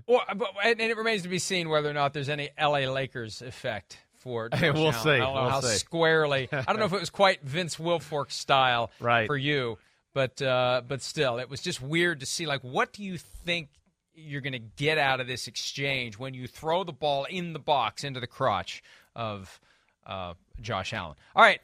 or, 0.05 0.21
but, 0.35 0.49
and 0.63 0.79
it 0.79 0.95
remains 0.95 1.23
to 1.23 1.27
be 1.29 1.39
seen 1.39 1.69
whether 1.69 1.89
or 1.89 1.93
not 1.93 2.13
there's 2.13 2.29
any 2.29 2.51
L.A. 2.57 2.87
Lakers 2.87 3.41
effect 3.41 3.97
for. 4.25 4.49
Josh 4.49 4.61
We'll 4.73 4.91
Allen. 4.91 4.93
see. 4.95 5.09
I 5.09 5.17
don't 5.19 5.35
know 5.35 5.41
We'll 5.43 5.49
how 5.51 5.61
see. 5.61 5.77
squarely. 5.77 6.49
I 6.51 6.63
don't 6.63 6.79
know 6.79 6.85
if 6.85 6.93
it 6.93 6.99
was 6.99 7.11
quite 7.11 7.43
Vince 7.43 7.75
Wilfork 7.77 8.31
style 8.31 8.89
Right. 8.99 9.27
for 9.27 9.37
you, 9.37 9.77
but 10.15 10.41
uh, 10.41 10.81
but 10.87 11.01
still, 11.03 11.37
it 11.37 11.47
was 11.49 11.61
just 11.61 11.79
weird 11.81 12.19
to 12.21 12.25
see. 12.25 12.45
Like, 12.47 12.61
what 12.61 12.91
do 12.91 13.03
you 13.03 13.17
think? 13.19 13.69
You're 14.15 14.41
going 14.41 14.53
to 14.53 14.59
get 14.59 14.97
out 14.97 15.19
of 15.19 15.27
this 15.27 15.45
exchange 15.47 16.17
when 16.17 16.33
you 16.33 16.47
throw 16.47 16.83
the 16.83 16.93
ball 16.93 17.25
in 17.25 17.53
the 17.53 17.59
box 17.59 18.03
into 18.03 18.19
the 18.21 18.27
crotch 18.27 18.81
of 19.15 19.59
uh, 20.07 20.33
Josh 20.61 20.91
Allen. 20.93 21.15
All 21.35 21.43
right, 21.43 21.59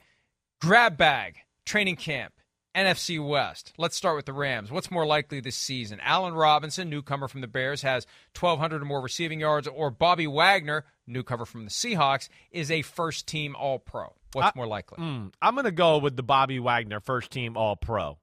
grab 0.59 0.97
bag, 0.97 1.37
training 1.65 1.95
camp, 1.95 2.33
NFC 2.75 3.25
West. 3.25 3.71
Let's 3.77 3.95
start 3.95 4.17
with 4.17 4.25
the 4.25 4.33
Rams. 4.33 4.69
What's 4.69 4.91
more 4.91 5.05
likely 5.05 5.39
this 5.39 5.55
season? 5.55 5.99
Allen 6.03 6.33
Robinson, 6.33 6.89
newcomer 6.89 7.27
from 7.29 7.39
the 7.41 7.47
Bears, 7.47 7.83
has 7.83 8.05
1,200 8.37 8.81
or 8.81 8.85
more 8.85 9.01
receiving 9.01 9.39
yards, 9.39 9.67
or 9.67 9.89
Bobby 9.89 10.27
Wagner, 10.27 10.83
newcomer 11.11 11.45
from 11.45 11.65
the 11.65 11.69
Seahawks, 11.69 12.29
is 12.51 12.71
a 12.71 12.81
first 12.81 13.27
team 13.27 13.55
All 13.55 13.79
Pro? 13.79 14.13
What's 14.33 14.55
more 14.55 14.67
likely? 14.67 14.97
Mm, 15.03 15.33
I'm 15.41 15.55
going 15.55 15.65
to 15.65 15.71
go 15.71 15.97
with 15.97 16.15
the 16.15 16.23
Bobby 16.23 16.59
Wagner 16.59 16.99
first 16.99 17.31
team 17.31 17.57
All 17.57 17.75
Pro. 17.75 18.17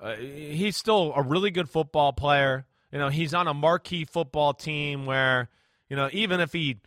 Uh, 0.00 0.14
he's 0.14 0.76
still 0.76 1.12
a 1.16 1.22
really 1.22 1.50
good 1.50 1.68
football 1.68 2.12
player. 2.12 2.66
You 2.92 2.98
know, 2.98 3.08
he's 3.08 3.34
on 3.34 3.48
a 3.48 3.54
marquee 3.54 4.04
football 4.04 4.54
team 4.54 5.04
where, 5.06 5.48
you 5.88 5.96
know, 5.96 6.08
even 6.12 6.40
if 6.40 6.52
he 6.52 6.80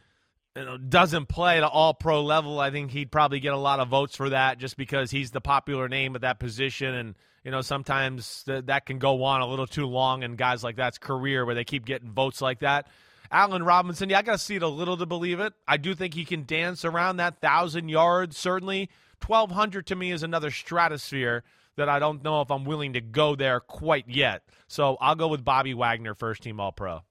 you 0.56 0.66
know, 0.66 0.78
doesn't 0.78 1.28
play 1.28 1.58
at 1.58 1.64
an 1.64 1.70
All 1.72 1.94
Pro 1.94 2.24
level, 2.24 2.60
I 2.60 2.72
think 2.72 2.92
he'd 2.92 3.12
probably 3.12 3.40
get 3.40 3.54
a 3.54 3.58
lot 3.58 3.80
of 3.80 3.90
votes 3.90 4.16
for 4.16 4.30
that 4.30 4.58
just 4.58 4.78
because 4.78 5.12
he's 5.12 5.32
the 5.32 5.42
popular 5.42 5.88
name 5.88 6.16
at 6.16 6.22
that 6.22 6.40
position. 6.40 6.94
And, 6.94 7.16
you 7.44 7.52
know, 7.52 7.62
sometimes 7.62 8.44
th- 8.44 8.66
that 8.66 8.86
can 8.86 9.00
go 9.00 9.24
on 9.24 9.42
a 9.42 9.48
little 9.48 9.68
too 9.68 9.86
long 9.86 10.24
in 10.24 10.36
guys 10.36 10.64
like 10.64 10.76
that's 10.76 10.98
career 10.98 11.46
where 11.46 11.56
they 11.56 11.64
keep 11.64 11.86
getting 11.86 12.12
votes 12.12 12.42
like 12.42 12.60
that. 12.60 12.88
Allen 13.32 13.64
Robinson, 13.64 14.10
yeah, 14.10 14.20
I 14.20 14.22
got 14.22 14.34
to 14.34 14.38
see 14.38 14.56
it 14.58 14.64
a 14.64 14.68
little 14.68 14.98
to 14.98 15.06
believe 15.06 15.40
it. 15.40 15.54
I 15.68 15.78
do 15.78 15.96
think 15.96 16.14
he 16.14 16.26
can 16.26 16.46
dance 16.46 16.84
around 16.84 17.18
that 17.18 17.40
thousand 17.40 17.90
yards. 17.90 18.38
Certainly, 18.38 18.90
twelve 19.22 19.52
hundred 19.52 19.88
to 19.88 19.96
me 19.96 20.12
is 20.12 20.22
another 20.22 20.52
stratosphere 20.52 21.44
that 21.78 21.88
I 21.88 22.00
don't 22.00 22.24
know 22.24 22.42
if 22.42 22.52
I'm 22.52 22.66
willing 22.66 22.94
to 22.94 23.02
go 23.02 23.36
there 23.36 23.62
quite 23.62 24.10
yet. 24.10 24.44
So 24.68 24.98
I'll 25.00 25.16
go 25.16 25.30
with 25.30 25.46
Bobby 25.46 25.74
Wagner, 25.74 26.14
first 26.14 26.44
team 26.44 26.60
All 26.60 26.74
Pro. 26.74 27.02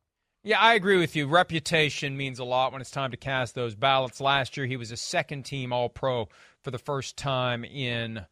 Yeah, 0.42 0.60
I 0.60 0.74
agree 0.74 0.98
with 0.98 1.16
you. 1.16 1.26
Reputation 1.26 2.16
means 2.16 2.38
a 2.38 2.44
lot 2.44 2.72
when 2.72 2.80
it's 2.80 2.90
time 2.90 3.10
to 3.10 3.16
cast 3.16 3.54
those 3.54 3.74
ballots. 3.74 4.20
Last 4.20 4.56
year, 4.56 4.66
he 4.66 4.76
was 4.76 4.90
a 4.90 4.96
second 4.96 5.44
team 5.44 5.72
All 5.72 5.88
Pro 5.88 6.28
for 6.62 6.70
the 6.70 6.78
first 6.78 7.16
time 7.16 7.64
in 7.64 8.24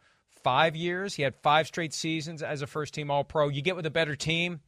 five 0.42 0.76
years. 0.76 1.14
He 1.14 1.22
had 1.22 1.34
five 1.42 1.66
straight 1.66 1.92
seasons 1.92 2.42
as 2.42 2.62
a 2.62 2.66
first 2.66 2.94
team 2.94 3.10
All 3.10 3.24
Pro. 3.24 3.48
You 3.48 3.60
get 3.60 3.76
with 3.76 3.84
a 3.86 3.90
better 3.90 4.16
team, 4.16 4.60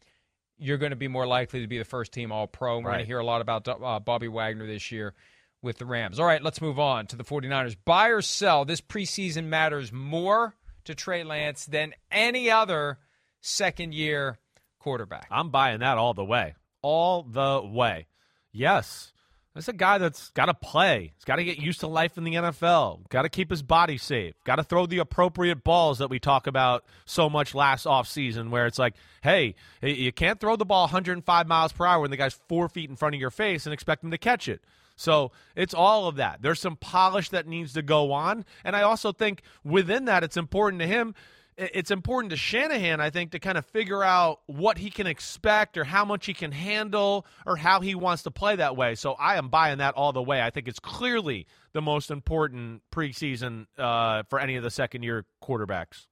you're 0.61 0.79
going 0.79 0.90
to 0.90 0.96
be 0.96 1.09
more 1.09 1.27
likely 1.27 1.62
to 1.62 1.66
be 1.66 1.79
the 1.79 1.85
first 1.85 2.12
team 2.12 2.31
All 2.31 2.46
Pro. 2.46 2.79
We're 2.79 2.90
going 2.90 2.99
to 3.01 3.05
hear 3.07 3.18
a 3.18 3.25
lot 3.25 3.40
about 3.40 3.66
uh, 3.66 3.99
Bobby 4.01 4.29
Wagner 4.29 4.66
this 4.66 4.92
year 4.92 5.14
with 5.62 5.79
the 5.79 5.87
Rams. 5.87 6.20
All 6.20 6.27
right, 6.27 6.42
let's 6.42 6.61
move 6.61 6.79
on 6.79 7.07
to 7.09 7.16
the 7.16 7.25
49ers. 7.25 7.77
Buy 7.85 8.09
or 8.09 8.23
sell. 8.23 8.64
This 8.64 8.81
preseason 8.81 9.46
matters 9.46 9.92
more 9.92 10.55
to 10.85 10.94
Trey 10.94 11.25
Lance 11.25 11.66
than 11.66 11.94
any 12.11 12.51
other 12.51 12.99
second 13.40 13.94
year 13.94 14.38
quarterback. 14.79 15.27
I'm 15.31 15.51
buying 15.51 15.81
that 15.81 15.99
all 15.99 16.14
the 16.14 16.25
way. 16.25 16.55
All 16.83 17.23
the 17.23 17.62
way. 17.62 18.07
Yes. 18.53 19.12
That's 19.54 19.66
a 19.66 19.72
guy 19.72 19.98
that's 19.98 20.30
got 20.30 20.46
to 20.46 20.54
play. 20.54 21.12
He's 21.16 21.24
got 21.24 21.36
to 21.36 21.44
get 21.44 21.58
used 21.58 21.80
to 21.80 21.88
life 21.88 22.16
in 22.16 22.22
the 22.22 22.34
NFL. 22.34 23.08
Got 23.08 23.22
to 23.22 23.28
keep 23.28 23.50
his 23.50 23.62
body 23.62 23.98
safe. 23.98 24.34
Got 24.44 24.56
to 24.56 24.62
throw 24.62 24.86
the 24.86 24.98
appropriate 24.98 25.64
balls 25.64 25.98
that 25.98 26.08
we 26.08 26.20
talk 26.20 26.46
about 26.46 26.84
so 27.04 27.28
much 27.28 27.52
last 27.52 27.84
offseason, 27.84 28.50
where 28.50 28.66
it's 28.66 28.78
like, 28.78 28.94
hey, 29.22 29.56
you 29.82 30.12
can't 30.12 30.38
throw 30.38 30.54
the 30.54 30.64
ball 30.64 30.84
105 30.84 31.48
miles 31.48 31.72
per 31.72 31.84
hour 31.84 32.00
when 32.00 32.12
the 32.12 32.16
guy's 32.16 32.38
four 32.48 32.68
feet 32.68 32.90
in 32.90 32.96
front 32.96 33.16
of 33.16 33.20
your 33.20 33.30
face 33.30 33.66
and 33.66 33.72
expect 33.72 34.04
him 34.04 34.12
to 34.12 34.18
catch 34.18 34.48
it. 34.48 34.62
So 34.94 35.32
it's 35.56 35.74
all 35.74 36.06
of 36.06 36.16
that. 36.16 36.42
There's 36.42 36.60
some 36.60 36.76
polish 36.76 37.30
that 37.30 37.48
needs 37.48 37.72
to 37.72 37.82
go 37.82 38.12
on. 38.12 38.44
And 38.64 38.76
I 38.76 38.82
also 38.82 39.12
think 39.12 39.42
within 39.64 40.04
that, 40.04 40.22
it's 40.22 40.36
important 40.36 40.80
to 40.80 40.86
him 40.86 41.14
it's 41.61 41.90
important 41.90 42.31
to 42.31 42.37
Shanahan, 42.37 43.01
I 43.01 43.11
think, 43.11 43.33
to 43.33 43.38
kind 43.38 43.59
of 43.59 43.66
figure 43.66 44.03
out 44.03 44.40
what 44.46 44.79
he 44.79 44.90
can 44.90 45.07
expect 45.07 45.77
or 45.77 45.85
how 45.85 46.05
much 46.05 46.25
he 46.27 46.33
can 46.33 46.53
handle 46.53 47.27
or 47.46 47.57
how 47.57 47.81
he 47.81 47.94
wants 47.94 48.23
to 48.23 48.31
play 48.31 48.57
that 48.57 48.77
way. 48.77 48.94
So 48.94 49.12
I 49.12 49.37
am 49.37 49.49
buying 49.49 49.79
that 49.79 49.94
all 49.94 50.12
the 50.12 50.23
way. 50.23 50.40
I 50.40 50.49
think 50.51 50.68
it's 50.68 50.79
clearly 50.79 51.46
the 51.73 51.83
most 51.83 52.11
important 52.11 52.83
preseason 52.90 53.66
uh, 53.79 54.23
for 54.31 54.40
any 54.40 54.57
of 54.57 54.62
the 54.62 54.70
second 54.70 55.03
year 55.03 55.27
quarterbacks. 55.42 56.07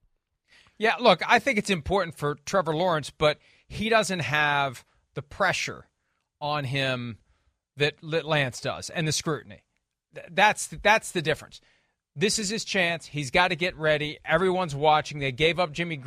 Yeah, 0.77 0.97
look, 1.01 1.23
I 1.27 1.39
think 1.39 1.59
it's 1.59 1.71
important 1.71 2.17
for 2.17 2.37
Trevor 2.45 2.77
Lawrence, 2.77 3.11
but 3.11 3.39
he 3.67 3.89
doesn't 3.89 4.21
have 4.21 4.85
the 5.15 5.23
pressure 5.23 5.87
on 6.41 6.65
him 6.65 7.19
that 7.77 8.03
Lance 8.03 8.61
does 8.61 8.91
and 8.91 9.09
the 9.09 9.13
scrutiny. 9.13 9.63
That's 10.31 10.67
that's 10.67 11.13
the 11.13 11.23
difference. 11.23 11.61
This 12.19 12.41
is 12.41 12.49
his 12.49 12.65
chance. 12.65 13.07
He's 13.07 13.31
got 13.31 13.49
to 13.49 13.57
get 13.57 13.77
ready. 13.77 14.19
Everyone's 14.25 14.75
watching. 14.75 15.21
They 15.21 15.31
gave 15.31 15.61
up 15.61 15.71
Jimmy 15.71 16.03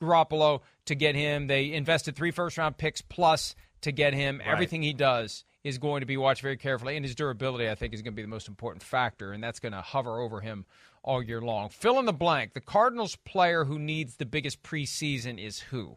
Garoppolo 0.00 0.60
to 0.84 0.94
get 0.94 1.16
him. 1.16 1.48
They 1.48 1.72
invested 1.72 2.14
three 2.14 2.30
first 2.30 2.56
round 2.56 2.78
picks 2.78 3.02
plus 3.02 3.56
to 3.80 3.90
get 3.90 4.14
him. 4.14 4.38
Right. 4.38 4.46
Everything 4.46 4.82
he 4.82 4.92
does 4.92 5.44
is 5.64 5.78
going 5.78 6.02
to 6.02 6.06
be 6.06 6.16
watched 6.16 6.40
very 6.40 6.56
carefully, 6.56 6.94
and 6.94 7.04
his 7.04 7.16
durability, 7.16 7.68
I 7.68 7.74
think, 7.74 7.94
is 7.94 8.02
going 8.02 8.12
to 8.12 8.16
be 8.16 8.22
the 8.22 8.28
most 8.28 8.46
important 8.46 8.84
factor, 8.84 9.32
and 9.32 9.42
that's 9.42 9.58
going 9.58 9.72
to 9.72 9.80
hover 9.80 10.20
over 10.20 10.40
him 10.40 10.66
all 11.02 11.20
year 11.20 11.40
long. 11.40 11.68
Fill 11.68 11.98
in 11.98 12.04
the 12.04 12.12
blank. 12.12 12.54
The 12.54 12.60
Cardinals 12.60 13.16
player 13.16 13.64
who 13.64 13.76
needs 13.76 14.16
the 14.16 14.24
biggest 14.24 14.62
preseason 14.62 15.44
is 15.44 15.58
who? 15.58 15.96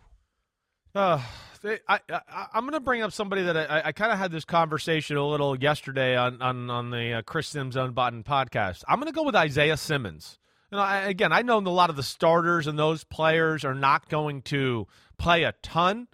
Uh, 1.00 1.22
I, 1.88 2.00
I, 2.10 2.48
I'm 2.54 2.64
going 2.64 2.74
to 2.74 2.82
bring 2.82 3.04
up 3.04 3.14
somebody 3.14 3.44
that 3.44 3.56
I, 3.56 3.84
I 3.86 3.92
kind 3.94 4.12
of 4.12 4.18
had 4.18 4.34
this 4.34 4.44
conversation 4.44 5.16
a 5.16 5.26
little 5.26 5.58
yesterday 5.58 6.18
on 6.18 6.42
on, 6.42 6.70
on 6.70 6.90
the 6.90 7.14
uh, 7.14 7.22
Chris 7.22 7.48
Sims 7.48 7.78
Unbuttoned 7.78 8.26
podcast. 8.26 8.84
I'm 8.86 9.00
going 9.00 9.10
to 9.10 9.16
go 9.16 9.24
with 9.24 9.36
Isaiah 9.36 9.78
Simmons. 9.78 10.40
Know, 10.74 10.80
I, 10.80 11.04
again, 11.04 11.32
I 11.32 11.42
know 11.42 11.58
a 11.58 11.62
lot 11.62 11.90
of 11.90 11.96
the 11.96 12.04
starters 12.04 12.68
and 12.68 12.78
those 12.78 13.06
players 13.06 13.64
are 13.64 13.74
not 13.74 14.10
going 14.10 14.42
to 14.44 14.88
play 15.18 15.44
a 15.44 15.54
ton, 15.64 16.10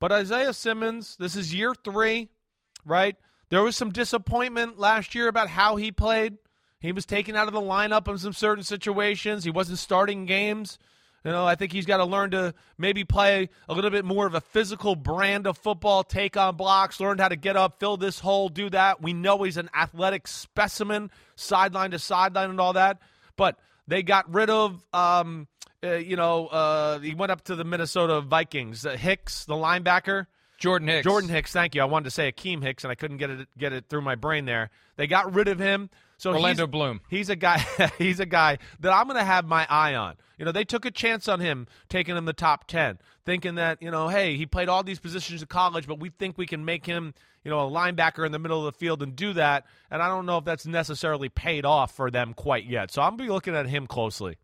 but 0.00 0.12
Isaiah 0.12 0.52
Simmons, 0.52 1.16
this 1.18 1.34
is 1.34 1.54
year 1.54 1.74
three, 1.74 2.28
right? 2.84 3.16
There 3.48 3.62
was 3.62 3.74
some 3.74 3.90
disappointment 3.90 4.78
last 4.78 5.14
year 5.14 5.28
about 5.28 5.48
how 5.48 5.76
he 5.76 5.90
played. 5.90 6.36
He 6.78 6.92
was 6.92 7.06
taken 7.06 7.36
out 7.36 7.48
of 7.48 7.54
the 7.54 7.60
lineup 7.62 8.06
in 8.06 8.18
some 8.18 8.34
certain 8.34 8.64
situations. 8.64 9.44
He 9.44 9.50
wasn't 9.50 9.78
starting 9.78 10.26
games. 10.26 10.78
You 11.26 11.32
know, 11.32 11.44
I 11.44 11.56
think 11.56 11.72
he's 11.72 11.86
got 11.86 11.96
to 11.96 12.04
learn 12.04 12.30
to 12.30 12.54
maybe 12.78 13.02
play 13.02 13.48
a 13.68 13.74
little 13.74 13.90
bit 13.90 14.04
more 14.04 14.28
of 14.28 14.36
a 14.36 14.40
physical 14.40 14.94
brand 14.94 15.48
of 15.48 15.58
football, 15.58 16.04
take 16.04 16.36
on 16.36 16.54
blocks, 16.54 17.00
learn 17.00 17.18
how 17.18 17.26
to 17.26 17.34
get 17.34 17.56
up, 17.56 17.80
fill 17.80 17.96
this 17.96 18.20
hole, 18.20 18.48
do 18.48 18.70
that. 18.70 19.02
We 19.02 19.12
know 19.12 19.42
he's 19.42 19.56
an 19.56 19.68
athletic 19.74 20.28
specimen, 20.28 21.10
sideline 21.34 21.90
to 21.90 21.98
sideline 21.98 22.50
and 22.50 22.60
all 22.60 22.74
that. 22.74 23.00
But 23.36 23.58
they 23.88 24.04
got 24.04 24.32
rid 24.32 24.50
of, 24.50 24.84
um, 24.94 25.48
uh, 25.82 25.94
you 25.94 26.14
know, 26.14 26.46
uh, 26.46 27.00
he 27.00 27.12
went 27.12 27.32
up 27.32 27.42
to 27.46 27.56
the 27.56 27.64
Minnesota 27.64 28.20
Vikings. 28.20 28.86
Uh, 28.86 28.90
Hicks, 28.90 29.46
the 29.46 29.54
linebacker. 29.54 30.26
Jordan 30.58 30.86
Hicks. 30.86 31.04
Jordan 31.04 31.28
Hicks, 31.28 31.50
thank 31.50 31.74
you. 31.74 31.82
I 31.82 31.86
wanted 31.86 32.04
to 32.04 32.12
say 32.12 32.30
Akiem 32.30 32.62
Hicks, 32.62 32.84
and 32.84 32.92
I 32.92 32.94
couldn't 32.94 33.16
get 33.16 33.30
it 33.30 33.48
get 33.58 33.72
it 33.72 33.86
through 33.88 34.02
my 34.02 34.14
brain 34.14 34.44
there. 34.44 34.70
They 34.94 35.08
got 35.08 35.34
rid 35.34 35.48
of 35.48 35.58
him. 35.58 35.90
So 36.18 36.32
Orlando 36.32 36.64
he's, 36.64 36.70
Bloom. 36.70 37.00
He's 37.08 37.28
a 37.28 37.36
guy. 37.36 37.58
he's 37.98 38.20
a 38.20 38.26
guy 38.26 38.58
that 38.80 38.92
I'm 38.92 39.06
going 39.06 39.18
to 39.18 39.24
have 39.24 39.46
my 39.46 39.66
eye 39.68 39.94
on. 39.94 40.16
You 40.38 40.44
know, 40.44 40.52
they 40.52 40.64
took 40.64 40.84
a 40.84 40.90
chance 40.90 41.28
on 41.28 41.40
him, 41.40 41.66
taking 41.88 42.16
him 42.16 42.24
the 42.24 42.32
top 42.32 42.66
ten, 42.66 42.98
thinking 43.24 43.56
that 43.56 43.82
you 43.82 43.90
know, 43.90 44.08
hey, 44.08 44.36
he 44.36 44.46
played 44.46 44.68
all 44.68 44.82
these 44.82 44.98
positions 44.98 45.42
in 45.42 45.48
college, 45.48 45.86
but 45.86 46.00
we 46.00 46.10
think 46.10 46.38
we 46.38 46.46
can 46.46 46.64
make 46.64 46.86
him, 46.86 47.14
you 47.44 47.50
know, 47.50 47.66
a 47.66 47.70
linebacker 47.70 48.24
in 48.24 48.32
the 48.32 48.38
middle 48.38 48.66
of 48.66 48.72
the 48.72 48.78
field 48.78 49.02
and 49.02 49.14
do 49.14 49.32
that. 49.34 49.64
And 49.90 50.02
I 50.02 50.08
don't 50.08 50.26
know 50.26 50.38
if 50.38 50.44
that's 50.44 50.66
necessarily 50.66 51.28
paid 51.28 51.64
off 51.64 51.94
for 51.94 52.10
them 52.10 52.34
quite 52.34 52.64
yet. 52.64 52.90
So 52.90 53.02
I'm 53.02 53.10
going 53.10 53.18
to 53.18 53.24
be 53.24 53.30
looking 53.30 53.54
at 53.54 53.66
him 53.66 53.86
closely. 53.86 54.36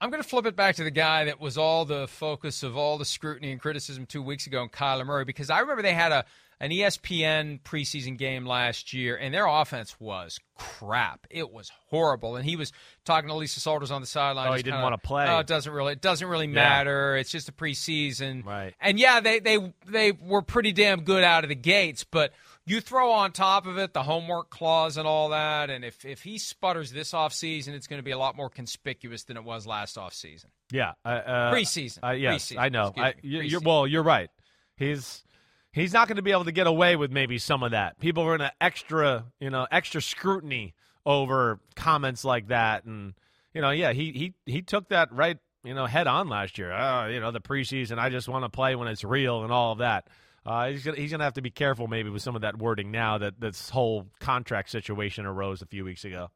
I'm 0.00 0.10
going 0.10 0.22
to 0.22 0.28
flip 0.28 0.46
it 0.46 0.54
back 0.54 0.76
to 0.76 0.84
the 0.84 0.92
guy 0.92 1.24
that 1.24 1.40
was 1.40 1.58
all 1.58 1.84
the 1.84 2.06
focus 2.06 2.62
of 2.62 2.76
all 2.76 2.98
the 2.98 3.04
scrutiny 3.04 3.50
and 3.50 3.60
criticism 3.60 4.06
two 4.06 4.22
weeks 4.22 4.46
ago 4.46 4.62
in 4.62 4.68
Kyler 4.68 5.04
Murray 5.04 5.24
because 5.24 5.50
I 5.50 5.58
remember 5.58 5.82
they 5.82 5.92
had 5.92 6.12
a 6.12 6.24
an 6.60 6.70
ESPN 6.70 7.60
preseason 7.62 8.16
game 8.18 8.44
last 8.46 8.92
year 8.92 9.16
and 9.16 9.32
their 9.32 9.46
offense 9.46 9.94
was 10.00 10.38
crap. 10.56 11.26
It 11.30 11.52
was 11.52 11.70
horrible, 11.88 12.34
and 12.36 12.44
he 12.44 12.56
was 12.56 12.72
talking 13.04 13.28
to 13.28 13.34
Lisa 13.36 13.60
Salters 13.60 13.90
on 13.92 14.00
the 14.00 14.06
sideline. 14.08 14.48
Oh, 14.48 14.52
he 14.52 14.58
didn't 14.58 14.72
kinda, 14.72 14.82
wanna 14.82 14.98
play. 14.98 15.26
Oh, 15.28 15.38
it 15.38 15.46
doesn't 15.46 15.72
really. 15.72 15.92
It 15.92 16.00
doesn't 16.00 16.26
really 16.26 16.46
Yeah. 16.46 16.52
matter. 16.52 17.16
It's 17.16 17.30
just 17.30 17.48
a 17.48 17.52
preseason, 17.52 18.44
Right. 18.44 18.74
And 18.80 18.98
yeah, 18.98 19.20
they 19.20 19.38
they 19.40 19.72
they 19.86 20.12
were 20.12 20.42
pretty 20.42 20.72
damn 20.72 21.02
good 21.02 21.22
out 21.24 21.44
of 21.44 21.48
the 21.48 21.54
gates, 21.56 22.04
but. 22.04 22.32
You 22.66 22.82
throw 22.82 23.12
on 23.12 23.32
top 23.32 23.66
of 23.66 23.78
it 23.78 23.94
the 23.94 24.02
homework 24.02 24.50
clause 24.50 24.98
and 24.98 25.08
all 25.08 25.30
that, 25.30 25.70
and 25.70 25.86
if, 25.86 26.04
if 26.04 26.20
he 26.22 26.36
sputters 26.36 26.92
this 26.92 27.12
offseason, 27.12 27.68
it's 27.68 27.86
going 27.86 27.98
to 27.98 28.02
be 28.02 28.10
a 28.10 28.18
lot 28.18 28.36
more 28.36 28.50
conspicuous 28.50 29.22
than 29.24 29.38
it 29.38 29.44
was 29.44 29.66
last 29.66 29.96
offseason. 29.96 30.44
Yeah, 30.70 30.92
uh, 31.02 31.50
Preseason. 31.50 32.00
Uh, 32.06 32.10
yes, 32.10 32.52
Preseason. 32.52 32.58
I 32.58 32.68
know. 32.68 32.92
I, 32.94 33.14
you- 33.22 33.40
you're, 33.40 33.60
well, 33.62 33.86
you're 33.86 34.02
right. 34.02 34.28
He's 34.76 35.24
he's 35.72 35.92
not 35.92 36.08
going 36.08 36.16
to 36.16 36.22
be 36.22 36.32
able 36.32 36.44
to 36.44 36.52
get 36.52 36.66
away 36.66 36.96
with 36.96 37.10
maybe 37.10 37.38
some 37.38 37.62
of 37.62 37.72
that. 37.72 37.98
People 37.98 38.22
are 38.24 38.36
going 38.36 38.48
to 38.50 38.52
extra, 38.60 39.24
you 39.40 39.50
know, 39.50 39.66
extra 39.70 40.00
scrutiny 40.00 40.74
over 41.06 41.60
comments 41.74 42.24
like 42.24 42.48
that, 42.48 42.84
and 42.84 43.14
you 43.54 43.60
know, 43.62 43.70
yeah, 43.70 43.92
he 43.92 44.12
he 44.12 44.34
he 44.46 44.62
took 44.62 44.88
that 44.90 45.12
right, 45.12 45.38
you 45.64 45.74
know, 45.74 45.86
head 45.86 46.06
on 46.06 46.28
last 46.28 46.58
year. 46.58 46.72
Uh, 46.72 47.08
you 47.08 47.20
know, 47.20 47.30
the 47.30 47.40
preseason. 47.40 47.98
I 47.98 48.10
just 48.10 48.28
want 48.28 48.44
to 48.44 48.48
play 48.48 48.76
when 48.76 48.88
it's 48.88 49.04
real 49.04 49.42
and 49.42 49.52
all 49.52 49.72
of 49.72 49.78
that. 49.78 50.08
Uh, 50.44 50.68
he's 50.68 50.84
gonna 50.84 50.96
he's 50.96 51.10
gonna 51.10 51.24
have 51.24 51.34
to 51.34 51.42
be 51.42 51.50
careful 51.50 51.88
maybe 51.88 52.10
with 52.10 52.22
some 52.22 52.34
of 52.34 52.42
that 52.42 52.58
wording 52.58 52.90
now 52.90 53.18
that 53.18 53.40
this 53.40 53.68
whole 53.70 54.06
contract 54.20 54.70
situation 54.70 55.26
arose 55.26 55.62
a 55.62 55.66
few 55.66 55.84
weeks 55.84 56.04
ago. 56.04 56.30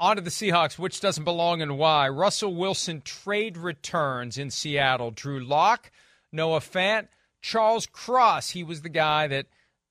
On 0.00 0.16
to 0.16 0.22
the 0.22 0.30
Seahawks, 0.30 0.78
which 0.78 1.00
doesn't 1.00 1.24
belong 1.24 1.60
and 1.60 1.76
why. 1.76 2.08
Russell 2.08 2.54
Wilson 2.54 3.00
trade 3.00 3.56
returns 3.56 4.38
in 4.38 4.50
Seattle. 4.50 5.10
Drew 5.10 5.40
Lock, 5.40 5.90
Noah 6.30 6.60
Fant, 6.60 7.08
Charles 7.40 7.86
Cross. 7.86 8.50
He 8.50 8.62
was 8.62 8.82
the 8.82 8.88
guy 8.88 9.26
that 9.28 9.46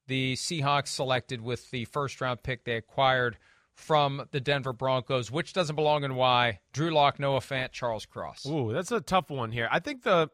the 0.08 0.36
Seahawks 0.36 0.88
selected 0.88 1.42
with 1.42 1.70
the 1.72 1.86
first 1.86 2.20
round 2.22 2.44
pick 2.44 2.64
they 2.64 2.76
acquired 2.76 3.38
from 3.76 4.28
the 4.32 4.40
Denver 4.40 4.74
Broncos. 4.74 5.32
Which 5.32 5.54
doesn't 5.54 5.76
belong 5.76 6.04
and 6.04 6.16
why? 6.16 6.60
Drew 6.74 6.90
Lock, 6.92 7.20
Noah 7.20 7.40
Fant, 7.40 7.72
Charles 7.72 8.06
Cross. 8.06 8.46
Ooh, 8.46 8.72
that's 8.74 8.92
a 8.92 9.02
tough 9.02 9.30
one 9.30 9.52
here. 9.52 9.68
I 9.72 9.80
think 9.80 10.04
the 10.04 10.30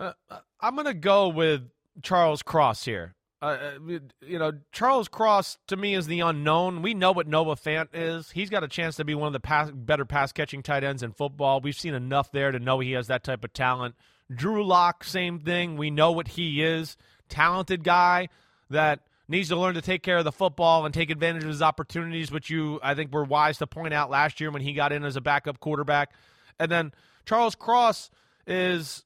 uh, 0.00 0.12
I'm 0.60 0.74
going 0.74 0.86
to 0.86 0.94
go 0.94 1.28
with 1.28 1.62
Charles 2.02 2.42
Cross 2.42 2.84
here. 2.84 3.14
Uh, 3.40 3.46
uh, 3.46 3.98
you 4.26 4.38
know, 4.38 4.52
Charles 4.72 5.06
Cross 5.06 5.58
to 5.68 5.76
me 5.76 5.94
is 5.94 6.06
the 6.06 6.20
unknown. 6.20 6.82
We 6.82 6.94
know 6.94 7.12
what 7.12 7.28
Noah 7.28 7.56
Fant 7.56 7.88
is. 7.92 8.30
He's 8.30 8.48
got 8.48 8.64
a 8.64 8.68
chance 8.68 8.96
to 8.96 9.04
be 9.04 9.14
one 9.14 9.26
of 9.26 9.32
the 9.34 9.40
pass, 9.40 9.70
better 9.70 10.06
pass 10.06 10.32
catching 10.32 10.62
tight 10.62 10.82
ends 10.82 11.02
in 11.02 11.12
football. 11.12 11.60
We've 11.60 11.76
seen 11.76 11.94
enough 11.94 12.32
there 12.32 12.50
to 12.50 12.58
know 12.58 12.80
he 12.80 12.92
has 12.92 13.06
that 13.08 13.22
type 13.22 13.44
of 13.44 13.52
talent. 13.52 13.94
Drew 14.32 14.64
Lock, 14.64 15.04
same 15.04 15.40
thing. 15.40 15.76
We 15.76 15.90
know 15.90 16.12
what 16.12 16.28
he 16.28 16.62
is. 16.62 16.96
Talented 17.28 17.84
guy 17.84 18.28
that 18.70 19.00
needs 19.28 19.48
to 19.48 19.56
learn 19.56 19.74
to 19.74 19.82
take 19.82 20.02
care 20.02 20.18
of 20.18 20.24
the 20.24 20.32
football 20.32 20.84
and 20.84 20.94
take 20.94 21.10
advantage 21.10 21.42
of 21.42 21.48
his 21.48 21.62
opportunities, 21.62 22.30
which 22.30 22.50
you, 22.50 22.78
I 22.82 22.94
think, 22.94 23.12
were 23.12 23.24
wise 23.24 23.58
to 23.58 23.66
point 23.66 23.94
out 23.94 24.10
last 24.10 24.40
year 24.40 24.50
when 24.50 24.62
he 24.62 24.72
got 24.74 24.92
in 24.92 25.04
as 25.04 25.16
a 25.16 25.20
backup 25.20 25.60
quarterback. 25.60 26.12
And 26.58 26.70
then 26.70 26.92
Charles 27.26 27.54
Cross 27.54 28.10
is 28.46 29.04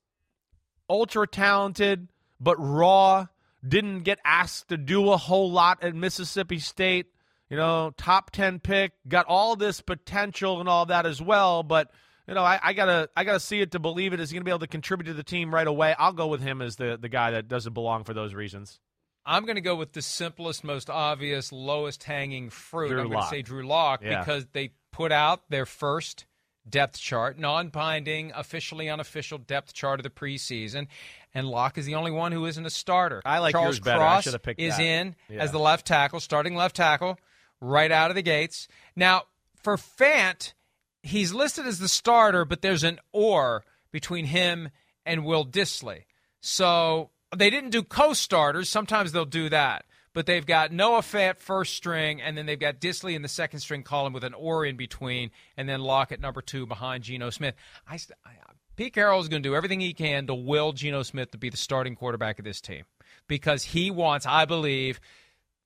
ultra 0.90 1.26
talented, 1.26 2.08
but 2.40 2.56
raw. 2.58 3.26
Didn't 3.66 4.00
get 4.00 4.20
asked 4.24 4.68
to 4.68 4.76
do 4.76 5.10
a 5.10 5.16
whole 5.16 5.50
lot 5.50 5.82
at 5.82 5.94
Mississippi 5.94 6.60
State. 6.60 7.06
You 7.50 7.56
know, 7.56 7.92
top 7.96 8.30
ten 8.30 8.60
pick, 8.60 8.92
got 9.08 9.26
all 9.26 9.56
this 9.56 9.80
potential 9.80 10.60
and 10.60 10.68
all 10.68 10.86
that 10.86 11.06
as 11.06 11.20
well. 11.20 11.62
But 11.64 11.90
you 12.28 12.34
know, 12.34 12.42
I, 12.44 12.60
I 12.62 12.72
gotta 12.74 13.08
I 13.16 13.24
gotta 13.24 13.40
see 13.40 13.60
it 13.60 13.72
to 13.72 13.78
believe 13.78 14.12
it. 14.12 14.20
Is 14.20 14.30
he 14.30 14.34
gonna 14.36 14.44
be 14.44 14.50
able 14.50 14.58
to 14.60 14.66
contribute 14.68 15.06
to 15.06 15.14
the 15.14 15.22
team 15.24 15.52
right 15.52 15.66
away? 15.66 15.94
I'll 15.98 16.12
go 16.12 16.26
with 16.28 16.42
him 16.42 16.60
as 16.62 16.76
the 16.76 16.96
the 17.00 17.08
guy 17.08 17.30
that 17.32 17.48
doesn't 17.48 17.72
belong 17.72 18.04
for 18.04 18.14
those 18.14 18.34
reasons. 18.34 18.78
I'm 19.26 19.44
going 19.44 19.56
to 19.56 19.60
go 19.60 19.76
with 19.76 19.92
the 19.92 20.00
simplest, 20.00 20.64
most 20.64 20.88
obvious, 20.88 21.52
lowest 21.52 22.04
hanging 22.04 22.48
fruit. 22.48 22.88
Drew 22.88 23.02
I'm 23.02 23.10
gonna 23.10 23.26
say 23.26 23.42
Drew 23.42 23.66
Lock 23.66 24.02
Yeah. 24.02 24.20
because 24.20 24.46
they 24.52 24.70
put 24.90 25.12
out 25.12 25.42
their 25.50 25.66
first 25.66 26.24
depth 26.68 26.98
chart, 26.98 27.38
non 27.38 27.68
binding, 27.68 28.32
officially 28.34 28.88
unofficial 28.88 29.36
depth 29.38 29.74
chart 29.74 30.00
of 30.00 30.04
the 30.04 30.10
preseason. 30.10 30.86
And 31.34 31.46
Lock 31.46 31.76
is 31.76 31.84
the 31.84 31.94
only 31.94 32.10
one 32.10 32.32
who 32.32 32.46
isn't 32.46 32.64
a 32.64 32.70
starter. 32.70 33.20
I 33.24 33.38
like 33.40 33.52
Charles 33.52 33.76
yours 33.76 33.80
better. 33.80 34.02
I 34.02 34.20
should 34.22 34.32
have 34.32 34.42
picked 34.42 34.60
is 34.60 34.76
that. 34.76 34.82
in 34.82 35.14
Yeah. 35.28 35.42
as 35.42 35.52
the 35.52 35.58
left 35.58 35.86
tackle, 35.86 36.20
starting 36.20 36.54
left 36.54 36.76
tackle, 36.76 37.18
right 37.60 37.92
out 37.92 38.10
of 38.10 38.16
the 38.16 38.22
gates. 38.22 38.66
Now, 38.96 39.24
for 39.62 39.76
Fant, 39.76 40.54
he's 41.02 41.32
listed 41.32 41.66
as 41.66 41.78
the 41.78 41.88
starter, 41.88 42.44
but 42.44 42.62
there's 42.62 42.84
an 42.84 42.98
or 43.12 43.64
between 43.90 44.26
him 44.26 44.70
and 45.04 45.24
Will 45.24 45.44
Dissly. 45.44 46.04
So 46.40 47.10
they 47.36 47.50
didn't 47.50 47.70
do 47.70 47.82
co-starters. 47.82 48.68
Sometimes 48.68 49.12
they'll 49.12 49.24
do 49.24 49.48
that. 49.48 49.84
But 50.14 50.26
they've 50.26 50.44
got 50.44 50.72
Noah 50.72 51.02
Fant 51.02 51.38
first 51.38 51.74
string, 51.74 52.20
and 52.20 52.36
then 52.36 52.46
they've 52.46 52.58
got 52.58 52.80
Disley 52.80 53.14
in 53.14 53.22
the 53.22 53.28
second 53.28 53.60
string 53.60 53.82
column 53.82 54.12
with 54.12 54.24
an 54.24 54.34
or 54.34 54.64
in 54.64 54.76
between, 54.76 55.30
and 55.56 55.68
then 55.68 55.80
Lock 55.80 56.10
at 56.10 56.20
number 56.20 56.42
two 56.42 56.66
behind 56.66 57.04
Geno 57.04 57.30
Smith. 57.30 57.54
I, 57.86 58.00
I 58.24 58.32
Pete 58.74 58.94
Carroll 58.94 59.20
is 59.20 59.28
going 59.28 59.42
to 59.42 59.48
do 59.48 59.56
everything 59.56 59.80
he 59.80 59.92
can 59.92 60.28
to 60.28 60.34
will 60.34 60.72
Geno 60.72 61.02
Smith 61.02 61.32
to 61.32 61.38
be 61.38 61.50
the 61.50 61.56
starting 61.56 61.96
quarterback 61.96 62.38
of 62.38 62.44
this 62.44 62.60
team 62.60 62.84
because 63.26 63.64
he 63.64 63.90
wants, 63.90 64.24
I 64.24 64.44
believe, 64.44 65.00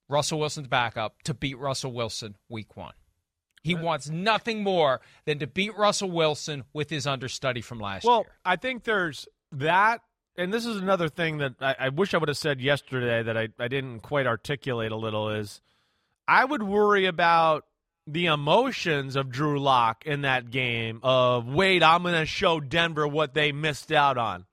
Russell 0.08 0.40
Wilson's 0.40 0.68
backup 0.68 1.22
to 1.24 1.34
beat 1.34 1.58
Russell 1.58 1.92
Wilson 1.92 2.36
week 2.48 2.74
one. 2.74 2.94
He 3.62 3.74
wants 3.76 4.10
nothing 4.10 4.62
more 4.62 5.00
than 5.24 5.38
to 5.38 5.46
beat 5.46 5.76
Russell 5.76 6.10
Wilson 6.10 6.64
with 6.72 6.90
his 6.90 7.06
understudy 7.06 7.60
from 7.60 7.78
last 7.78 8.04
well, 8.04 8.18
year. 8.18 8.24
Well, 8.26 8.34
I 8.44 8.56
think 8.56 8.84
there's 8.84 9.28
that, 9.52 10.00
and 10.36 10.52
this 10.52 10.66
is 10.66 10.78
another 10.78 11.08
thing 11.08 11.38
that 11.38 11.54
I, 11.60 11.76
I 11.78 11.88
wish 11.90 12.12
I 12.12 12.18
would 12.18 12.28
have 12.28 12.38
said 12.38 12.60
yesterday 12.60 13.22
that 13.22 13.36
I, 13.36 13.48
I 13.58 13.68
didn't 13.68 14.00
quite 14.00 14.26
articulate 14.26 14.90
a 14.90 14.96
little 14.96 15.30
is 15.30 15.60
I 16.26 16.44
would 16.44 16.62
worry 16.62 17.06
about 17.06 17.64
the 18.06 18.26
emotions 18.26 19.14
of 19.14 19.30
Drew 19.30 19.60
Lock 19.60 20.06
in 20.06 20.22
that 20.22 20.50
game 20.50 20.98
of 21.04 21.46
wait, 21.46 21.84
I'm 21.84 22.02
going 22.02 22.14
to 22.14 22.26
show 22.26 22.58
Denver 22.58 23.06
what 23.06 23.34
they 23.34 23.52
missed 23.52 23.92
out 23.92 24.18
on. 24.18 24.44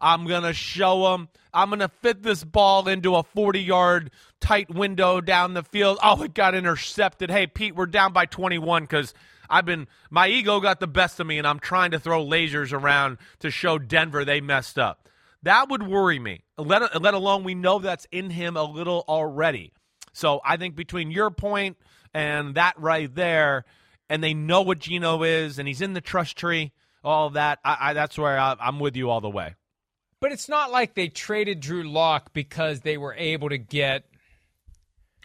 I'm 0.00 0.26
going 0.26 0.42
to 0.42 0.52
show 0.52 1.10
them. 1.10 1.28
I'm 1.52 1.68
going 1.68 1.80
to 1.80 1.88
fit 1.88 2.22
this 2.22 2.44
ball 2.44 2.88
into 2.88 3.16
a 3.16 3.22
40 3.22 3.60
yard 3.60 4.10
tight 4.40 4.72
window 4.74 5.20
down 5.20 5.54
the 5.54 5.62
field. 5.62 5.98
Oh, 6.02 6.22
it 6.22 6.34
got 6.34 6.54
intercepted. 6.54 7.30
Hey, 7.30 7.46
Pete, 7.46 7.74
we're 7.74 7.86
down 7.86 8.12
by 8.12 8.26
21 8.26 8.84
because 8.84 9.14
I've 9.48 9.66
been, 9.66 9.88
my 10.10 10.28
ego 10.28 10.60
got 10.60 10.80
the 10.80 10.86
best 10.86 11.20
of 11.20 11.26
me 11.26 11.38
and 11.38 11.46
I'm 11.46 11.58
trying 11.58 11.90
to 11.90 11.98
throw 11.98 12.24
lasers 12.24 12.72
around 12.72 13.18
to 13.40 13.50
show 13.50 13.78
Denver 13.78 14.24
they 14.24 14.40
messed 14.40 14.78
up. 14.78 15.08
That 15.42 15.70
would 15.70 15.82
worry 15.82 16.18
me, 16.18 16.42
let, 16.58 17.00
let 17.00 17.14
alone 17.14 17.44
we 17.44 17.54
know 17.54 17.78
that's 17.78 18.06
in 18.12 18.30
him 18.30 18.56
a 18.56 18.62
little 18.62 19.04
already. 19.08 19.72
So 20.12 20.40
I 20.44 20.56
think 20.56 20.76
between 20.76 21.10
your 21.10 21.30
point 21.30 21.78
and 22.12 22.54
that 22.56 22.74
right 22.78 23.12
there, 23.14 23.64
and 24.08 24.22
they 24.22 24.34
know 24.34 24.62
what 24.62 24.80
Geno 24.80 25.22
is, 25.22 25.58
and 25.58 25.68
he's 25.68 25.80
in 25.80 25.94
the 25.94 26.00
trust 26.00 26.36
tree, 26.36 26.72
all 27.02 27.30
that, 27.30 27.60
I, 27.64 27.76
I, 27.80 27.92
that's 27.94 28.18
where 28.18 28.38
I, 28.38 28.56
I'm 28.60 28.80
with 28.80 28.96
you 28.96 29.08
all 29.08 29.20
the 29.20 29.30
way. 29.30 29.54
But 30.20 30.32
it's 30.32 30.48
not 30.48 30.70
like 30.70 30.94
they 30.94 31.08
traded 31.08 31.60
Drew 31.60 31.82
Lock 31.82 32.32
because 32.32 32.80
they 32.80 32.98
were 32.98 33.14
able 33.14 33.48
to 33.48 33.58
get 33.58 34.04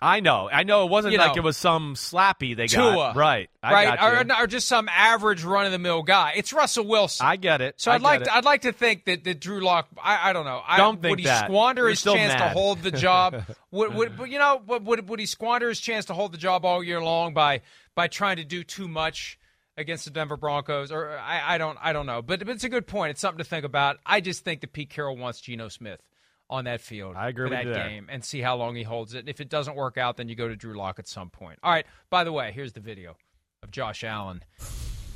I 0.02 0.20
know. 0.20 0.50
I 0.52 0.64
know 0.64 0.86
it 0.86 0.90
wasn't 0.90 1.14
You 1.14 1.20
like 1.20 1.36
know, 1.36 1.42
it 1.42 1.44
was 1.44 1.56
some 1.56 1.96
slappy 1.96 2.56
they 2.56 2.68
Tua, 2.68 2.96
got. 2.96 3.16
Right. 3.16 3.50
I 3.64 3.74
right, 3.74 4.00
got 4.00 4.30
or, 4.32 4.44
or 4.44 4.48
just 4.48 4.68
some 4.68 4.90
average 4.90 5.44
run 5.44 5.66
of 5.66 5.72
the 5.72 5.80
mill 5.80 6.04
guy. 6.04 6.34
It's 6.36 6.52
Russell 6.52 6.86
Wilson. 6.86 7.26
I 7.26 7.38
get 7.38 7.62
it. 7.62 7.76
So 7.78 7.92
I'd 7.92 8.02
like 8.02 8.20
get 8.20 8.26
to. 8.26 8.36
I'd 8.36 8.46
like 8.46 8.62
to 8.64 8.74
think 8.74 9.06
that, 9.06 9.24
that 9.24 9.40
Drew 9.40 9.62
Lock. 9.62 9.88
I, 10.02 10.30
I 10.30 10.34
don't 10.34 10.46
know. 10.46 10.62
I, 10.68 10.78
Don't 10.78 11.02
think 11.02 11.12
would 11.12 11.20
he 11.20 11.26
that. 11.26 11.46
squander 11.46 11.84
You're 11.84 11.90
his 11.92 12.04
chance 12.04 12.34
to 12.34 12.50
hold 12.50 12.84
the 12.84 12.92
job? 12.92 13.44
would, 13.72 13.96
would 13.96 14.30
you 14.30 14.38
know 14.38 14.62
would, 14.68 14.86
would 14.86 15.10
would 15.10 15.20
he 15.20 15.26
squander 15.26 15.70
his 15.70 15.80
chance 15.80 16.06
to 16.06 16.14
hold 16.14 16.34
the 16.34 16.38
job 16.38 16.66
all 16.66 16.84
year 16.84 17.02
long 17.02 17.34
by 17.34 17.62
by 17.96 18.08
trying 18.08 18.38
to 18.38 18.44
do 18.44 18.64
too 18.64 18.90
much 18.90 19.40
against 19.78 20.06
the 20.06 20.12
Denver 20.12 20.38
Broncos? 20.38 20.92
Or 20.92 21.18
I, 21.18 21.56
I 21.56 21.58
don't 21.58 21.78
I 21.82 21.94
don't 21.94 22.06
know. 22.06 22.22
But, 22.22 22.40
but 22.40 22.50
it's 22.50 22.64
a 22.64 22.70
good 22.70 22.88
point. 22.88 23.12
It's 23.12 23.22
something 23.22 23.40
to 23.40 23.50
think 23.50 23.66
about. 23.66 23.98
I 24.06 24.22
just 24.22 24.44
think 24.44 24.62
that 24.62 24.74
Pete 24.74 24.90
Carroll 24.90 25.18
wants 25.18 25.42
Geno 25.42 25.70
Smith 25.70 26.02
on 26.50 26.66
that 26.66 26.80
field 26.80 27.16
I 27.16 27.30
agree 27.30 27.50
for 27.50 27.56
with 27.56 27.66
that 27.66 27.88
game 27.88 28.08
and 28.10 28.24
see 28.24 28.40
how 28.42 28.56
long 28.56 28.76
he 28.76 28.84
holds 28.84 29.14
it. 29.14 29.20
And 29.20 29.30
if 29.30 29.42
it 29.42 29.50
doesn't 29.50 29.76
work 29.76 29.98
out, 29.98 30.18
then 30.18 30.30
you 30.30 30.36
go 30.36 30.48
to 30.48 30.56
Drew 30.56 30.78
Lock 30.78 31.00
at 31.00 31.08
some 31.08 31.30
point. 31.30 31.60
All 31.64 31.72
right. 31.72 31.86
By 32.10 32.24
the 32.24 32.32
way, 32.32 32.52
here's 32.52 32.74
the 32.74 32.82
video 32.82 33.18
of 33.64 33.72
Josh 33.72 34.04
Allen. 34.04 34.44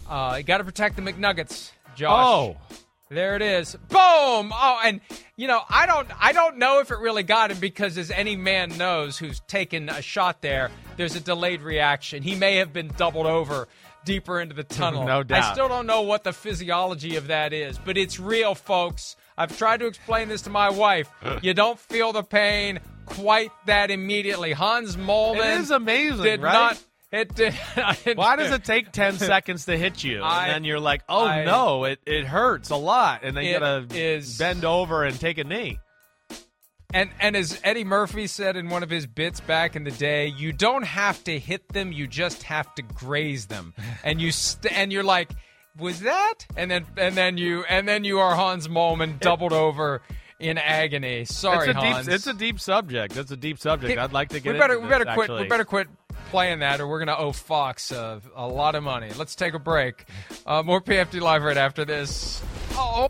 Uh, 0.07 0.35
you 0.37 0.43
got 0.43 0.57
to 0.57 0.63
protect 0.63 0.95
the 0.95 1.03
McNuggets, 1.03 1.71
Josh. 1.95 2.25
Oh. 2.25 2.57
There 3.11 3.35
it 3.35 3.41
is. 3.41 3.73
Boom. 3.87 4.51
Oh, 4.53 4.79
and 4.83 5.01
you 5.35 5.47
know, 5.47 5.61
I 5.67 5.87
don't 5.87 6.07
I 6.21 6.31
don't 6.31 6.57
know 6.57 6.79
if 6.79 6.91
it 6.91 6.99
really 6.99 7.23
got 7.23 7.49
him 7.49 7.57
because 7.59 7.97
as 7.97 8.11
any 8.11 8.35
man 8.35 8.77
knows 8.77 9.17
who's 9.17 9.39
taken 9.41 9.89
a 9.89 10.01
shot 10.01 10.41
there, 10.43 10.69
there's 10.95 11.15
a 11.15 11.19
delayed 11.19 11.61
reaction. 11.61 12.21
He 12.21 12.35
may 12.35 12.57
have 12.57 12.71
been 12.71 12.89
doubled 12.97 13.25
over 13.25 13.67
deeper 14.05 14.39
into 14.39 14.53
the 14.53 14.63
tunnel. 14.63 15.03
No 15.07 15.23
doubt. 15.23 15.43
I 15.43 15.53
still 15.53 15.67
don't 15.67 15.87
know 15.87 16.01
what 16.03 16.23
the 16.23 16.33
physiology 16.33 17.15
of 17.15 17.27
that 17.27 17.51
is, 17.51 17.79
but 17.79 17.97
it's 17.97 18.19
real, 18.19 18.53
folks. 18.53 19.15
I've 19.35 19.57
tried 19.57 19.79
to 19.79 19.87
explain 19.87 20.27
this 20.27 20.43
to 20.43 20.51
my 20.51 20.69
wife. 20.69 21.09
you 21.41 21.55
don't 21.55 21.79
feel 21.79 22.13
the 22.13 22.21
pain 22.23 22.79
quite 23.07 23.51
that 23.65 23.89
immediately. 23.89 24.51
Hans 24.51 24.97
Moleman 24.97 25.55
It 25.55 25.61
is 25.61 25.71
amazing, 25.71 26.23
did 26.23 26.41
right? 26.41 26.53
not 26.53 26.83
it 27.11 27.33
did 27.35 27.53
Why 28.15 28.35
does 28.35 28.51
it 28.51 28.63
take 28.63 28.91
10 28.91 29.17
seconds 29.17 29.65
to 29.65 29.77
hit 29.77 30.03
you? 30.03 30.21
I- 30.21 30.45
and 30.45 30.53
then 30.55 30.63
you're 30.63 30.79
like, 30.79 31.01
oh 31.09 31.25
I- 31.25 31.43
no, 31.45 31.85
it, 31.85 31.99
it 32.05 32.25
hurts 32.25 32.69
a 32.69 32.75
lot. 32.75 33.21
And 33.23 33.35
then 33.35 33.45
you 33.45 33.59
gotta 33.59 33.85
is- 33.93 34.37
bend 34.37 34.65
over 34.65 35.03
and 35.03 35.19
take 35.19 35.37
a 35.37 35.43
knee. 35.43 35.79
And 36.91 37.11
and 37.19 37.35
as 37.35 37.59
Eddie 37.63 37.83
Murphy 37.83 38.25
said 38.25 38.55
in 38.55 38.69
one 38.69 38.81
of 38.81 38.89
his 38.89 39.05
bits 39.05 39.39
back 39.41 39.75
in 39.75 39.83
the 39.83 39.91
day, 39.91 40.27
you 40.27 40.51
don't 40.51 40.83
have 40.83 41.23
to 41.25 41.37
hit 41.37 41.67
them, 41.71 41.91
you 41.91 42.07
just 42.07 42.41
have 42.43 42.73
to 42.75 42.81
graze 42.81 43.45
them. 43.45 43.73
And 44.03 44.19
you 44.19 44.31
st- 44.31 44.73
and 44.75 44.91
you're 44.91 45.03
like, 45.03 45.29
was 45.77 45.99
that? 46.01 46.33
And 46.57 46.71
then 46.71 46.85
and 46.97 47.15
then 47.15 47.37
you 47.37 47.63
and 47.69 47.87
then 47.87 48.03
you 48.03 48.19
are 48.19 48.33
Hans 48.35 48.67
Moleman 48.67 49.19
doubled 49.19 49.53
over 49.53 50.01
in 50.39 50.57
agony. 50.57 51.25
Sorry, 51.25 51.69
it's 51.69 51.77
a 51.77 51.79
Hans. 51.79 52.05
deep 52.07 52.15
it's 52.15 52.27
a 52.27 52.33
deep 52.33 52.59
subject. 52.59 53.17
It's 53.17 53.29
a 53.29 53.37
deep 53.37 53.59
subject. 53.59 53.99
I'd 53.99 54.11
like 54.13 54.29
to 54.29 54.39
get 54.39 54.53
we 54.53 54.59
better 54.59 54.79
we 54.79 54.87
better 54.89 55.05
quit 55.05 55.19
actually. 55.29 55.41
we 55.43 55.47
better 55.47 55.65
quit 55.65 55.87
playing 56.29 56.59
that 56.59 56.79
or 56.79 56.87
we're 56.87 56.99
gonna 56.99 57.17
owe 57.17 57.31
Fox 57.31 57.91
uh, 57.91 58.19
a 58.35 58.47
lot 58.47 58.75
of 58.75 58.83
money. 58.83 59.11
Let's 59.17 59.35
take 59.35 59.53
a 59.53 59.59
break. 59.59 60.05
Uh, 60.45 60.63
more 60.63 60.81
PFT 60.81 61.21
live 61.21 61.43
right 61.43 61.57
after 61.57 61.85
this. 61.85 62.41
Oh. 62.73 63.09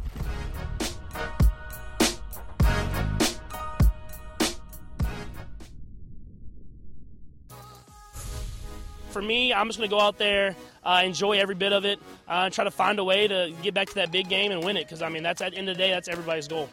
For 9.10 9.22
me, 9.24 9.54
I'm 9.54 9.68
just 9.68 9.80
going 9.80 9.90
to 9.90 9.96
go 9.96 10.00
out 10.00 10.20
there, 10.20 10.56
uh, 10.84 11.02
enjoy 11.04 11.40
every 11.40 11.56
bit 11.56 11.74
of 11.74 11.84
it, 11.84 12.00
uh, 12.28 12.44
and 12.46 12.54
try 12.54 12.64
to 12.64 12.72
find 12.72 13.00
a 13.00 13.04
way 13.04 13.28
to 13.28 13.52
get 13.64 13.74
back 13.74 13.90
to 13.90 13.96
that 13.96 14.12
big 14.12 14.30
game 14.30 14.52
and 14.52 14.64
win 14.64 14.78
it. 14.78 14.86
Because 14.86 15.02
I 15.02 15.10
mean, 15.10 15.24
that's 15.24 15.42
at 15.42 15.52
the 15.52 15.58
end 15.58 15.68
of 15.68 15.76
the 15.76 15.84
day, 15.84 15.90
that's 15.90 16.08
everybody's 16.08 16.48
goal. 16.48 16.70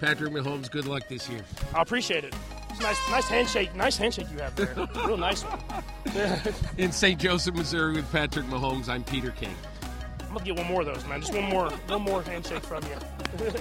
Patrick 0.00 0.32
Mahomes, 0.32 0.70
good 0.70 0.86
luck 0.86 1.08
this 1.08 1.28
year. 1.28 1.44
I 1.72 1.80
appreciate 1.80 2.24
it. 2.24 2.34
It's 2.74 2.80
a 2.80 2.86
nice, 2.88 3.10
nice 3.10 3.28
handshake. 3.28 3.74
Nice 3.76 3.96
handshake 3.96 4.26
you 4.32 4.38
have 4.38 4.56
there. 4.56 4.74
Real 5.06 5.16
nice 5.16 5.42
one. 5.42 6.54
In 6.78 6.90
St. 6.90 7.20
Joseph, 7.20 7.54
Missouri, 7.54 7.94
with 7.94 8.10
Patrick 8.10 8.46
Mahomes, 8.46 8.88
I'm 8.88 9.04
Peter 9.04 9.30
King. 9.30 9.54
I'm 10.22 10.34
gonna 10.34 10.44
get 10.44 10.56
one 10.56 10.66
more 10.66 10.80
of 10.80 10.86
those, 10.88 11.06
man. 11.06 11.20
Just 11.20 11.32
one 11.32 11.44
more, 11.44 11.70
one 11.70 12.02
more 12.02 12.22
handshake 12.22 12.64
from 12.64 12.82
you. 12.84 13.48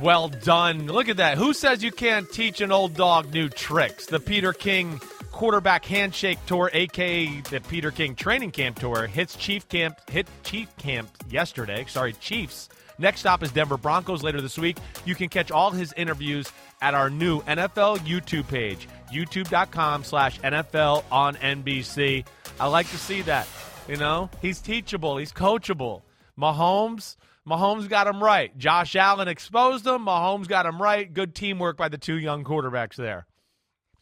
Well 0.00 0.26
done. 0.26 0.88
Look 0.88 1.08
at 1.08 1.18
that. 1.18 1.38
Who 1.38 1.52
says 1.52 1.84
you 1.84 1.92
can't 1.92 2.28
teach 2.32 2.60
an 2.60 2.72
old 2.72 2.94
dog 2.94 3.32
new 3.32 3.48
tricks? 3.48 4.06
The 4.06 4.18
Peter 4.18 4.52
King 4.52 4.98
quarterback 5.30 5.84
handshake 5.84 6.40
tour, 6.46 6.70
aka 6.72 7.40
the 7.42 7.60
Peter 7.60 7.92
King 7.92 8.16
training 8.16 8.50
camp 8.50 8.80
tour, 8.80 9.06
hits 9.06 9.36
Chief 9.36 9.68
Camp 9.68 9.96
hit 10.10 10.26
Chief 10.42 10.76
Camp 10.76 11.08
yesterday. 11.30 11.84
Sorry, 11.86 12.14
Chiefs. 12.14 12.68
Next 12.98 13.20
stop 13.20 13.42
is 13.42 13.52
Denver 13.52 13.76
Broncos 13.76 14.22
later 14.22 14.40
this 14.40 14.58
week. 14.58 14.76
You 15.04 15.14
can 15.14 15.28
catch 15.28 15.50
all 15.50 15.70
his 15.70 15.92
interviews 15.94 16.50
at 16.82 16.94
our 16.94 17.08
new 17.08 17.40
NFL 17.42 18.00
YouTube 18.00 18.48
page, 18.48 18.88
youtube.com 19.10 20.04
slash 20.04 20.38
NFL 20.40 21.04
on 21.10 21.36
NBC. 21.36 22.26
I 22.60 22.66
like 22.66 22.90
to 22.90 22.98
see 22.98 23.22
that. 23.22 23.48
You 23.88 23.96
know, 23.96 24.28
he's 24.42 24.60
teachable, 24.60 25.16
he's 25.16 25.32
coachable. 25.32 26.02
Mahomes, 26.38 27.16
Mahomes 27.48 27.88
got 27.88 28.06
him 28.06 28.22
right. 28.22 28.56
Josh 28.58 28.94
Allen 28.96 29.28
exposed 29.28 29.86
him. 29.86 30.06
Mahomes 30.06 30.48
got 30.48 30.66
him 30.66 30.80
right. 30.80 31.12
Good 31.12 31.34
teamwork 31.34 31.76
by 31.76 31.88
the 31.88 31.98
two 31.98 32.18
young 32.18 32.44
quarterbacks 32.44 32.96
there. 32.96 33.26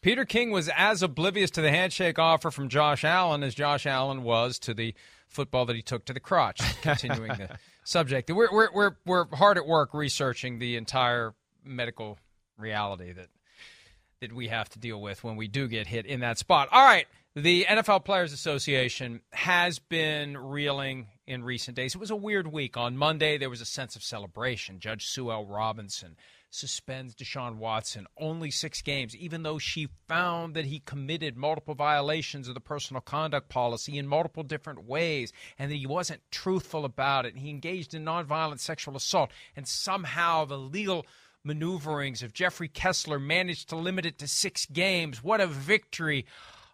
Peter 0.01 0.25
King 0.25 0.49
was 0.49 0.69
as 0.75 1.03
oblivious 1.03 1.51
to 1.51 1.61
the 1.61 1.69
handshake 1.69 2.17
offer 2.17 2.49
from 2.49 2.69
Josh 2.69 3.03
Allen 3.03 3.43
as 3.43 3.53
Josh 3.53 3.85
Allen 3.85 4.23
was 4.23 4.57
to 4.59 4.73
the 4.73 4.95
football 5.27 5.65
that 5.65 5.75
he 5.75 5.83
took 5.83 6.05
to 6.05 6.13
the 6.13 6.19
crotch. 6.19 6.59
Continuing 6.81 7.29
the 7.29 7.57
subject, 7.83 8.31
we're 8.31 8.51
we're 8.51 8.69
we're 8.73 8.91
we're 9.05 9.35
hard 9.35 9.57
at 9.57 9.67
work 9.67 9.93
researching 9.93 10.57
the 10.57 10.75
entire 10.75 11.33
medical 11.63 12.17
reality 12.57 13.11
that 13.13 13.27
that 14.21 14.33
we 14.33 14.47
have 14.49 14.69
to 14.69 14.79
deal 14.79 15.01
with 15.01 15.23
when 15.23 15.35
we 15.35 15.47
do 15.47 15.67
get 15.67 15.87
hit 15.87 16.05
in 16.05 16.19
that 16.19 16.37
spot. 16.37 16.69
All 16.71 16.85
right, 16.85 17.07
the 17.35 17.65
NFL 17.67 18.05
Players 18.05 18.33
Association 18.33 19.21
has 19.31 19.79
been 19.79 20.37
reeling 20.37 21.07
in 21.25 21.43
recent 21.43 21.75
days. 21.75 21.95
It 21.95 21.97
was 21.97 22.11
a 22.11 22.15
weird 22.15 22.45
week. 22.45 22.77
On 22.77 22.95
Monday, 22.95 23.37
there 23.37 23.49
was 23.49 23.61
a 23.61 23.65
sense 23.65 23.95
of 23.95 24.03
celebration. 24.03 24.79
Judge 24.79 25.07
Sue 25.07 25.31
L. 25.31 25.45
Robinson 25.45 26.17
suspends 26.51 27.15
Deshaun 27.15 27.55
Watson 27.55 28.05
only 28.19 28.51
six 28.51 28.81
games, 28.81 29.15
even 29.15 29.43
though 29.43 29.57
she 29.57 29.87
found 30.07 30.53
that 30.53 30.65
he 30.65 30.79
committed 30.79 31.37
multiple 31.37 31.73
violations 31.73 32.47
of 32.49 32.53
the 32.53 32.59
personal 32.59 33.01
conduct 33.01 33.47
policy 33.47 33.97
in 33.97 34.05
multiple 34.05 34.43
different 34.43 34.83
ways 34.83 35.31
and 35.57 35.71
that 35.71 35.75
he 35.75 35.87
wasn't 35.87 36.21
truthful 36.29 36.83
about 36.83 37.25
it. 37.25 37.37
He 37.37 37.49
engaged 37.49 37.93
in 37.93 38.03
nonviolent 38.03 38.59
sexual 38.59 38.97
assault, 38.97 39.31
and 39.55 39.65
somehow 39.67 40.45
the 40.45 40.57
legal 40.57 41.05
maneuverings 41.43 42.23
of 42.23 42.33
Jeffrey 42.33 42.67
Kessler 42.67 43.19
managed 43.19 43.69
to 43.69 43.75
limit 43.75 44.05
it 44.05 44.19
to 44.19 44.27
six 44.27 44.65
games. 44.65 45.23
What 45.23 45.41
a 45.41 45.47
victory! 45.47 46.25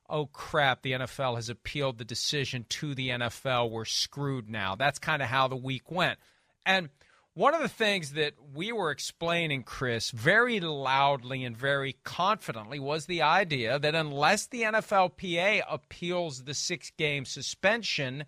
Oh 0.09 0.27
crap, 0.27 0.83
the 0.83 0.93
NFL 0.93 1.35
has 1.35 1.49
appealed 1.49 1.97
the 1.97 2.05
decision 2.05 2.65
to 2.69 2.95
the 2.95 3.09
NFL. 3.09 3.69
We're 3.69 3.85
screwed 3.85 4.49
now. 4.49 4.75
That's 4.75 4.99
kind 4.99 5.21
of 5.21 5.27
how 5.27 5.47
the 5.47 5.57
week 5.57 5.91
went. 5.91 6.17
And 6.65 6.89
one 7.33 7.53
of 7.53 7.61
the 7.61 7.69
things 7.69 8.13
that 8.13 8.33
we 8.55 8.71
were 8.71 8.89
explaining, 8.89 9.61
Chris, 9.63 10.09
very 10.09 10.59
loudly 10.59 11.43
and 11.43 11.55
very 11.55 11.97
confidently 12.03 12.79
was 12.79 13.05
the 13.05 13.21
idea 13.21 13.77
that 13.77 13.93
unless 13.93 14.47
the 14.47 14.63
NFLPA 14.63 15.61
appeals 15.69 16.45
the 16.45 16.53
six 16.53 16.91
game 16.97 17.25
suspension, 17.25 18.25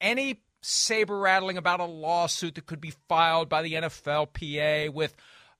any 0.00 0.42
saber 0.60 1.18
rattling 1.18 1.56
about 1.56 1.80
a 1.80 1.84
lawsuit 1.84 2.56
that 2.56 2.66
could 2.66 2.80
be 2.80 2.92
filed 3.08 3.48
by 3.48 3.62
the 3.62 3.74
NFLPA 3.74 4.92
with 4.92 5.14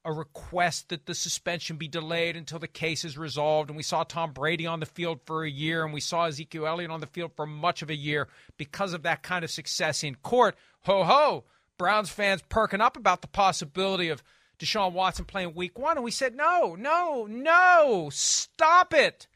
a 0.05 0.12
request 0.12 0.90
that 0.90 1.07
the 1.07 1.14
suspension 1.14 1.76
be 1.76 1.88
delayed 1.88 2.36
until 2.36 2.59
the 2.59 2.68
case 2.68 3.05
is 3.05 3.16
resolved. 3.16 3.70
And 3.70 3.76
we 3.76 3.82
saw 3.82 4.05
Tom 4.05 4.32
Brady 4.32 4.66
on 4.66 4.80
the 4.80 4.86
field 4.86 5.20
for 5.24 5.44
a 5.44 5.50
year, 5.50 5.84
and 5.84 5.94
we 5.94 6.00
saw 6.00 6.26
Ezekiel 6.26 6.66
Elliott 6.66 6.90
on 6.90 7.00
the 7.00 7.07
field 7.07 7.32
for 7.34 7.46
much 7.46 7.82
of 7.82 7.90
a 7.90 7.96
year 7.96 8.28
because 8.59 8.92
of 8.92 9.02
that 9.02 9.22
kind 9.22 9.44
of 9.44 9.50
success 9.50 10.05
in 10.05 10.16
court. 10.16 10.57
Ho 10.82 11.05
ho! 11.05 11.44
Browns 11.78 12.11
fans 12.11 12.42
perking 12.48 12.80
up 12.80 12.96
about 12.96 13.22
the 13.22 13.28
possibility 13.28 14.09
of 14.09 14.22
Deshaun 14.59 14.92
Watson 14.92 15.24
playing 15.24 15.55
week 15.55 15.78
one. 15.78 15.96
And 15.96 16.05
we 16.05 16.11
said, 16.11 16.36
no, 16.36 16.74
no, 16.74 17.26
no, 17.28 18.11
stop 18.12 18.94
it. 18.94 19.26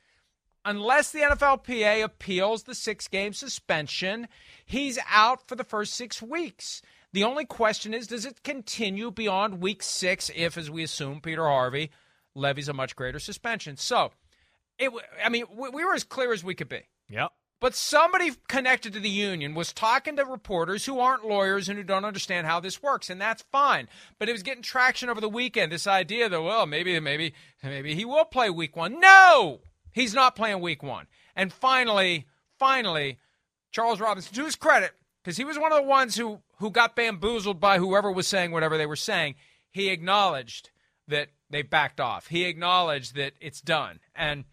Unless 0.64 1.12
the 1.12 1.20
NFLPA 1.20 2.04
appeals 2.04 2.64
the 2.64 2.74
six 2.74 3.08
game 3.08 3.32
suspension, 3.32 4.28
he's 4.64 4.98
out 5.08 5.48
for 5.48 5.54
the 5.54 5.64
first 5.64 5.94
six 5.94 6.20
weeks. 6.20 6.82
The 7.12 7.24
only 7.24 7.44
question 7.44 7.94
is, 7.94 8.06
does 8.06 8.26
it 8.26 8.42
continue 8.42 9.10
beyond 9.10 9.60
week 9.60 9.82
six 9.82 10.30
if, 10.34 10.58
as 10.58 10.70
we 10.70 10.82
assume, 10.82 11.20
Peter 11.20 11.44
Harvey 11.44 11.90
levies 12.34 12.68
a 12.68 12.74
much 12.74 12.94
greater 12.94 13.18
suspension? 13.18 13.76
So, 13.76 14.12
it, 14.78 14.90
I 15.24 15.28
mean, 15.28 15.44
we 15.56 15.84
were 15.84 15.94
as 15.94 16.04
clear 16.04 16.32
as 16.32 16.44
we 16.44 16.54
could 16.54 16.68
be. 16.68 16.82
Yep. 17.08 17.32
But 17.60 17.74
somebody 17.74 18.30
connected 18.46 18.92
to 18.92 19.00
the 19.00 19.08
union 19.08 19.54
was 19.54 19.72
talking 19.72 20.14
to 20.16 20.24
reporters 20.24 20.86
who 20.86 21.00
aren't 21.00 21.26
lawyers 21.26 21.68
and 21.68 21.76
who 21.76 21.82
don't 21.82 22.04
understand 22.04 22.46
how 22.46 22.60
this 22.60 22.80
works, 22.80 23.10
and 23.10 23.20
that's 23.20 23.42
fine. 23.50 23.88
But 24.18 24.28
it 24.28 24.32
was 24.32 24.44
getting 24.44 24.62
traction 24.62 25.08
over 25.08 25.20
the 25.20 25.28
weekend. 25.28 25.72
This 25.72 25.86
idea 25.88 26.28
that 26.28 26.42
well, 26.42 26.66
maybe, 26.66 27.00
maybe, 27.00 27.34
maybe 27.64 27.96
he 27.96 28.04
will 28.04 28.26
play 28.26 28.48
week 28.48 28.76
one. 28.76 29.00
No, 29.00 29.60
he's 29.90 30.14
not 30.14 30.36
playing 30.36 30.60
week 30.60 30.84
one. 30.84 31.06
And 31.34 31.52
finally, 31.52 32.28
finally, 32.60 33.18
Charles 33.72 34.00
Robinson, 34.00 34.34
to 34.34 34.44
his 34.44 34.54
credit, 34.54 34.92
because 35.24 35.36
he 35.36 35.44
was 35.44 35.58
one 35.58 35.72
of 35.72 35.78
the 35.78 35.88
ones 35.88 36.14
who 36.14 36.40
who 36.58 36.70
got 36.70 36.96
bamboozled 36.96 37.60
by 37.60 37.78
whoever 37.78 38.10
was 38.10 38.26
saying 38.26 38.50
whatever 38.50 38.76
they 38.76 38.86
were 38.86 38.96
saying. 38.96 39.34
He 39.70 39.88
acknowledged 39.88 40.70
that 41.08 41.28
they 41.50 41.62
backed 41.62 42.00
off. 42.00 42.28
He 42.28 42.44
acknowledged 42.44 43.14
that 43.16 43.32
it's 43.40 43.60
done, 43.60 44.00
and 44.14 44.44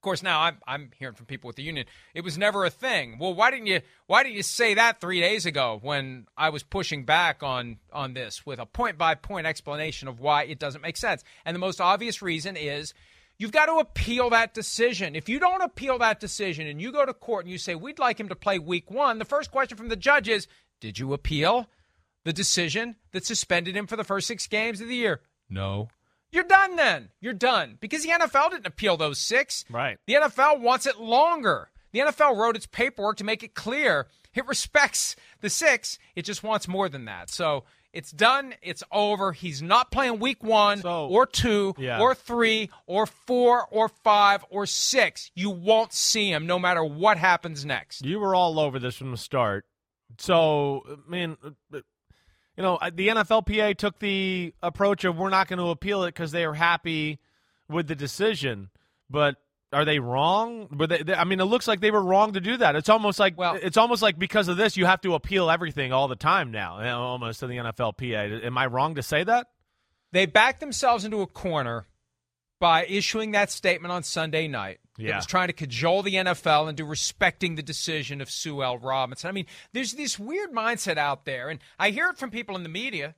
of 0.00 0.02
course, 0.02 0.22
now 0.22 0.40
I'm, 0.40 0.56
I'm 0.66 0.90
hearing 0.98 1.14
from 1.14 1.26
people 1.26 1.48
with 1.48 1.56
the 1.56 1.62
union. 1.62 1.84
It 2.14 2.24
was 2.24 2.38
never 2.38 2.64
a 2.64 2.70
thing. 2.70 3.18
Well, 3.20 3.34
why 3.34 3.50
didn't 3.50 3.66
you 3.66 3.82
why 4.06 4.22
didn't 4.22 4.36
you 4.36 4.42
say 4.42 4.72
that 4.72 4.98
three 4.98 5.20
days 5.20 5.44
ago 5.44 5.78
when 5.82 6.26
I 6.38 6.48
was 6.48 6.62
pushing 6.62 7.04
back 7.04 7.42
on 7.42 7.76
on 7.92 8.14
this 8.14 8.46
with 8.46 8.60
a 8.60 8.64
point 8.64 8.96
by 8.96 9.14
point 9.14 9.46
explanation 9.46 10.08
of 10.08 10.18
why 10.18 10.44
it 10.44 10.58
doesn't 10.58 10.80
make 10.80 10.96
sense? 10.96 11.22
And 11.44 11.54
the 11.54 11.58
most 11.58 11.82
obvious 11.82 12.22
reason 12.22 12.56
is 12.56 12.94
you've 13.36 13.52
got 13.52 13.66
to 13.66 13.74
appeal 13.74 14.30
that 14.30 14.54
decision. 14.54 15.14
If 15.14 15.28
you 15.28 15.38
don't 15.38 15.60
appeal 15.60 15.98
that 15.98 16.18
decision 16.18 16.66
and 16.66 16.80
you 16.80 16.92
go 16.92 17.04
to 17.04 17.12
court 17.12 17.44
and 17.44 17.52
you 17.52 17.58
say 17.58 17.74
we'd 17.74 17.98
like 17.98 18.18
him 18.18 18.30
to 18.30 18.34
play 18.34 18.58
week 18.58 18.90
one, 18.90 19.18
the 19.18 19.26
first 19.26 19.50
question 19.50 19.76
from 19.76 19.90
the 19.90 19.96
judge 19.96 20.30
is, 20.30 20.46
did 20.80 20.98
you 20.98 21.12
appeal 21.12 21.68
the 22.24 22.32
decision 22.32 22.96
that 23.12 23.24
suspended 23.24 23.76
him 23.76 23.86
for 23.86 23.96
the 23.96 24.04
first 24.04 24.26
six 24.26 24.46
games 24.46 24.80
of 24.80 24.88
the 24.88 24.94
year? 24.94 25.20
No. 25.48 25.88
You're 26.32 26.44
done 26.44 26.76
then. 26.76 27.10
You're 27.20 27.32
done. 27.32 27.76
Because 27.80 28.02
the 28.02 28.10
NFL 28.10 28.50
didn't 28.50 28.66
appeal 28.66 28.96
those 28.96 29.18
six. 29.18 29.64
Right. 29.68 29.98
The 30.06 30.14
NFL 30.14 30.60
wants 30.60 30.86
it 30.86 30.98
longer. 30.98 31.70
The 31.92 32.00
NFL 32.00 32.36
wrote 32.36 32.56
its 32.56 32.66
paperwork 32.66 33.16
to 33.16 33.24
make 33.24 33.42
it 33.42 33.54
clear 33.54 34.06
it 34.34 34.46
respects 34.46 35.16
the 35.40 35.50
six. 35.50 35.98
It 36.14 36.24
just 36.24 36.42
wants 36.42 36.68
more 36.68 36.88
than 36.88 37.06
that. 37.06 37.30
So 37.30 37.64
it's 37.92 38.12
done. 38.12 38.54
It's 38.62 38.84
over. 38.92 39.32
He's 39.32 39.60
not 39.60 39.90
playing 39.90 40.20
week 40.20 40.44
one 40.44 40.82
so, 40.82 41.08
or 41.08 41.26
two 41.26 41.74
yeah. 41.78 42.00
or 42.00 42.14
three 42.14 42.70
or 42.86 43.06
four 43.06 43.66
or 43.70 43.88
five 43.88 44.44
or 44.50 44.66
six. 44.66 45.30
You 45.34 45.50
won't 45.50 45.92
see 45.92 46.30
him 46.30 46.46
no 46.46 46.58
matter 46.58 46.84
what 46.84 47.16
happens 47.16 47.64
next. 47.64 48.04
You 48.04 48.20
were 48.20 48.34
all 48.34 48.60
over 48.60 48.78
this 48.78 48.96
from 48.96 49.10
the 49.10 49.16
start. 49.16 49.64
So, 50.20 50.82
I 50.86 51.10
mean, 51.10 51.36
uh, 51.42 51.48
uh, 51.72 51.80
you 52.56 52.62
know, 52.62 52.78
the 52.92 53.08
NFLPA 53.08 53.76
took 53.78 53.98
the 53.98 54.54
approach 54.62 55.04
of 55.04 55.16
we're 55.16 55.30
not 55.30 55.48
going 55.48 55.58
to 55.58 55.68
appeal 55.68 56.04
it 56.04 56.08
because 56.08 56.30
they 56.30 56.44
are 56.44 56.52
happy 56.52 57.20
with 57.70 57.88
the 57.88 57.94
decision. 57.94 58.68
But 59.08 59.36
are 59.72 59.86
they 59.86 59.98
wrong? 59.98 60.68
But 60.70 60.90
they, 60.90 61.02
they, 61.02 61.14
I 61.14 61.24
mean, 61.24 61.40
it 61.40 61.44
looks 61.44 61.66
like 61.66 61.80
they 61.80 61.90
were 61.90 62.02
wrong 62.02 62.34
to 62.34 62.40
do 62.40 62.58
that. 62.58 62.76
It's 62.76 62.90
almost 62.90 63.18
like 63.18 63.38
well, 63.38 63.58
it's 63.60 63.78
almost 63.78 64.02
like 64.02 64.18
because 64.18 64.48
of 64.48 64.58
this, 64.58 64.76
you 64.76 64.84
have 64.84 65.00
to 65.02 65.14
appeal 65.14 65.48
everything 65.48 65.90
all 65.90 66.06
the 66.06 66.16
time 66.16 66.50
now, 66.52 66.80
almost 66.98 67.40
to 67.40 67.46
the 67.46 67.56
NFLPA. 67.56 68.44
Am 68.44 68.58
I 68.58 68.66
wrong 68.66 68.96
to 68.96 69.02
say 69.02 69.24
that? 69.24 69.46
They 70.12 70.26
backed 70.26 70.60
themselves 70.60 71.06
into 71.06 71.22
a 71.22 71.26
corner 71.26 71.86
by 72.60 72.84
issuing 72.84 73.32
that 73.32 73.50
statement 73.50 73.90
on 73.90 74.04
Sunday 74.04 74.46
night. 74.46 74.78
Yeah. 74.98 75.12
It 75.12 75.16
was 75.16 75.26
trying 75.26 75.48
to 75.48 75.54
cajole 75.54 76.02
the 76.02 76.14
NFL 76.14 76.68
into 76.68 76.84
respecting 76.84 77.56
the 77.56 77.62
decision 77.62 78.20
of 78.20 78.30
Sue 78.30 78.62
L. 78.62 78.78
Robinson. 78.78 79.28
I 79.28 79.32
mean, 79.32 79.46
there's 79.72 79.94
this 79.94 80.18
weird 80.18 80.52
mindset 80.52 80.98
out 80.98 81.24
there, 81.24 81.48
and 81.48 81.58
I 81.78 81.90
hear 81.90 82.08
it 82.10 82.18
from 82.18 82.30
people 82.30 82.54
in 82.54 82.62
the 82.62 82.68
media. 82.68 83.16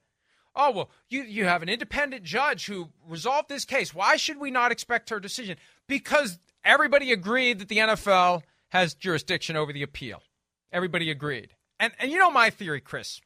Oh, 0.55 0.71
well, 0.71 0.91
you, 1.11 1.23
you 1.25 1.45
have 1.45 1.63
an 1.63 1.69
independent 1.69 2.23
judge 2.23 2.67
who 2.67 2.91
resolved 3.07 3.49
this 3.49 3.65
case. 3.65 3.95
Why 3.95 4.17
should 4.17 4.39
we 4.39 4.51
not 4.51 4.71
expect 4.71 5.11
her 5.11 5.19
decision? 5.19 5.57
Because 5.89 6.39
everybody 6.65 7.11
agreed 7.11 7.59
that 7.59 7.69
the 7.69 7.79
NFL 7.79 8.43
has 8.69 8.95
jurisdiction 8.95 9.57
over 9.57 9.73
the 9.73 9.83
appeal. 9.83 10.23
Everybody 10.71 11.11
agreed. 11.11 11.51
And, 11.81 11.93
and 11.99 12.13
you 12.13 12.19
know 12.19 12.31
my 12.31 12.51
theory, 12.51 12.81
Chris. 12.81 13.21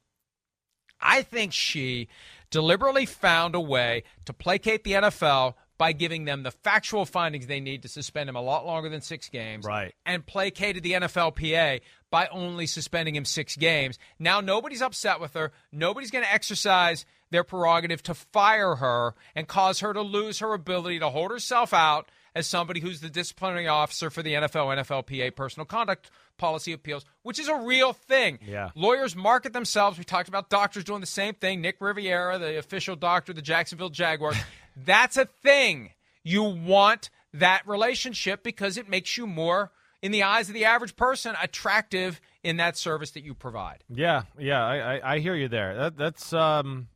I 1.01 1.23
think 1.23 1.53
she 1.53 2.09
deliberately 2.51 3.07
found 3.07 3.55
a 3.55 3.61
way 3.61 4.05
to 4.25 4.33
placate 4.33 4.85
the 4.85 4.93
NFL 4.93 5.55
by 5.79 5.93
giving 5.93 6.25
them 6.25 6.43
the 6.43 6.51
factual 6.51 7.05
findings 7.05 7.47
they 7.47 7.61
need 7.61 7.83
to 7.83 7.89
suspend 7.89 8.29
him 8.29 8.37
a 8.37 8.43
lot 8.43 8.67
longer 8.67 8.89
than 8.89 9.01
six 9.01 9.29
games. 9.29 9.65
Right. 9.65 9.95
And 10.05 10.25
placated 10.25 10.83
the 10.83 10.93
NFLPA 10.93 11.81
by 12.11 12.27
only 12.29 12.67
suspending 12.67 13.15
him 13.15 13.25
six 13.25 13.57
games. 13.57 13.99
Now 14.19 14.41
nobody's 14.41 14.83
upset 14.83 15.21
with 15.21 15.35
her. 15.35 15.53
Nobody's 15.73 16.11
going 16.11 16.25
to 16.25 16.33
exercise 16.33 17.05
their 17.31 17.45
prerogative 17.45 18.03
to 18.05 18.15
fire 18.15 18.77
her 18.77 19.15
and 19.35 19.49
cause 19.49 19.81
her 19.81 19.93
to 19.93 20.03
lose 20.03 20.39
her 20.39 20.53
ability 20.55 21.01
to 21.01 21.11
hold 21.11 21.31
herself 21.31 21.75
out 21.75 22.11
as 22.35 22.47
somebody 22.47 22.81
who's 22.81 23.01
the 23.01 23.09
disciplinary 23.09 23.67
officer 23.67 24.11
for 24.11 24.23
the 24.23 24.35
NFL, 24.35 24.77
NFLPA 24.77 25.35
personal 25.35 25.65
conduct 25.65 26.11
policy 26.37 26.73
appeals, 26.73 27.05
which 27.23 27.39
is 27.39 27.49
a 27.49 27.57
real 27.57 27.95
thing. 27.95 28.39
Yeah. 28.47 28.71
Lawyers 28.75 29.17
market 29.17 29.55
themselves. 29.55 29.97
We 29.97 30.05
talked 30.05 30.29
about 30.29 30.51
doctors 30.51 30.85
doing 30.85 31.01
the 31.01 31.07
same 31.07 31.33
thing. 31.35 31.63
Nick 31.63 31.77
Riviera, 31.81 32.39
the 32.39 32.59
official 32.59 32.95
doctor 32.95 33.33
of 33.33 33.37
the 33.37 33.43
Jacksonville 33.43 33.89
Jaguars. 33.89 34.37
That's 34.77 35.17
a 35.17 35.25
thing. 35.25 35.91
You 36.23 36.43
want 36.43 37.11
that 37.33 37.67
relationship 37.67 38.43
because 38.43 38.77
it 38.77 38.89
makes 38.89 39.17
you 39.17 39.27
more, 39.27 39.73
in 40.03 40.13
the 40.13 40.23
eyes 40.23 40.49
of 40.49 40.55
the 40.55 40.65
average 40.65 40.97
person, 40.97 41.35
attractive 41.43 42.21
in 42.43 42.59
that 42.59 42.77
service 42.77 43.13
that 43.13 43.25
you 43.25 43.35
provide. 43.35 43.83
Yeah, 43.89 44.23
yeah, 44.39 44.65
I, 44.65 44.77
I, 44.77 45.15
I 45.15 45.19
hear 45.19 45.35
you 45.35 45.49
there. 45.49 45.75
That, 45.75 45.97
that's 45.97 46.33
um, 46.33 46.89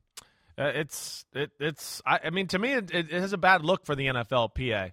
uh, 0.58 0.72
it's 0.74 1.24
it, 1.32 1.50
it's. 1.58 2.02
I, 2.04 2.20
I 2.24 2.30
mean, 2.30 2.46
to 2.48 2.58
me, 2.58 2.72
it, 2.72 2.90
it 2.92 3.10
has 3.10 3.32
a 3.32 3.38
bad 3.38 3.64
look 3.64 3.86
for 3.86 3.94
the 3.94 4.06
NFLPA, 4.06 4.92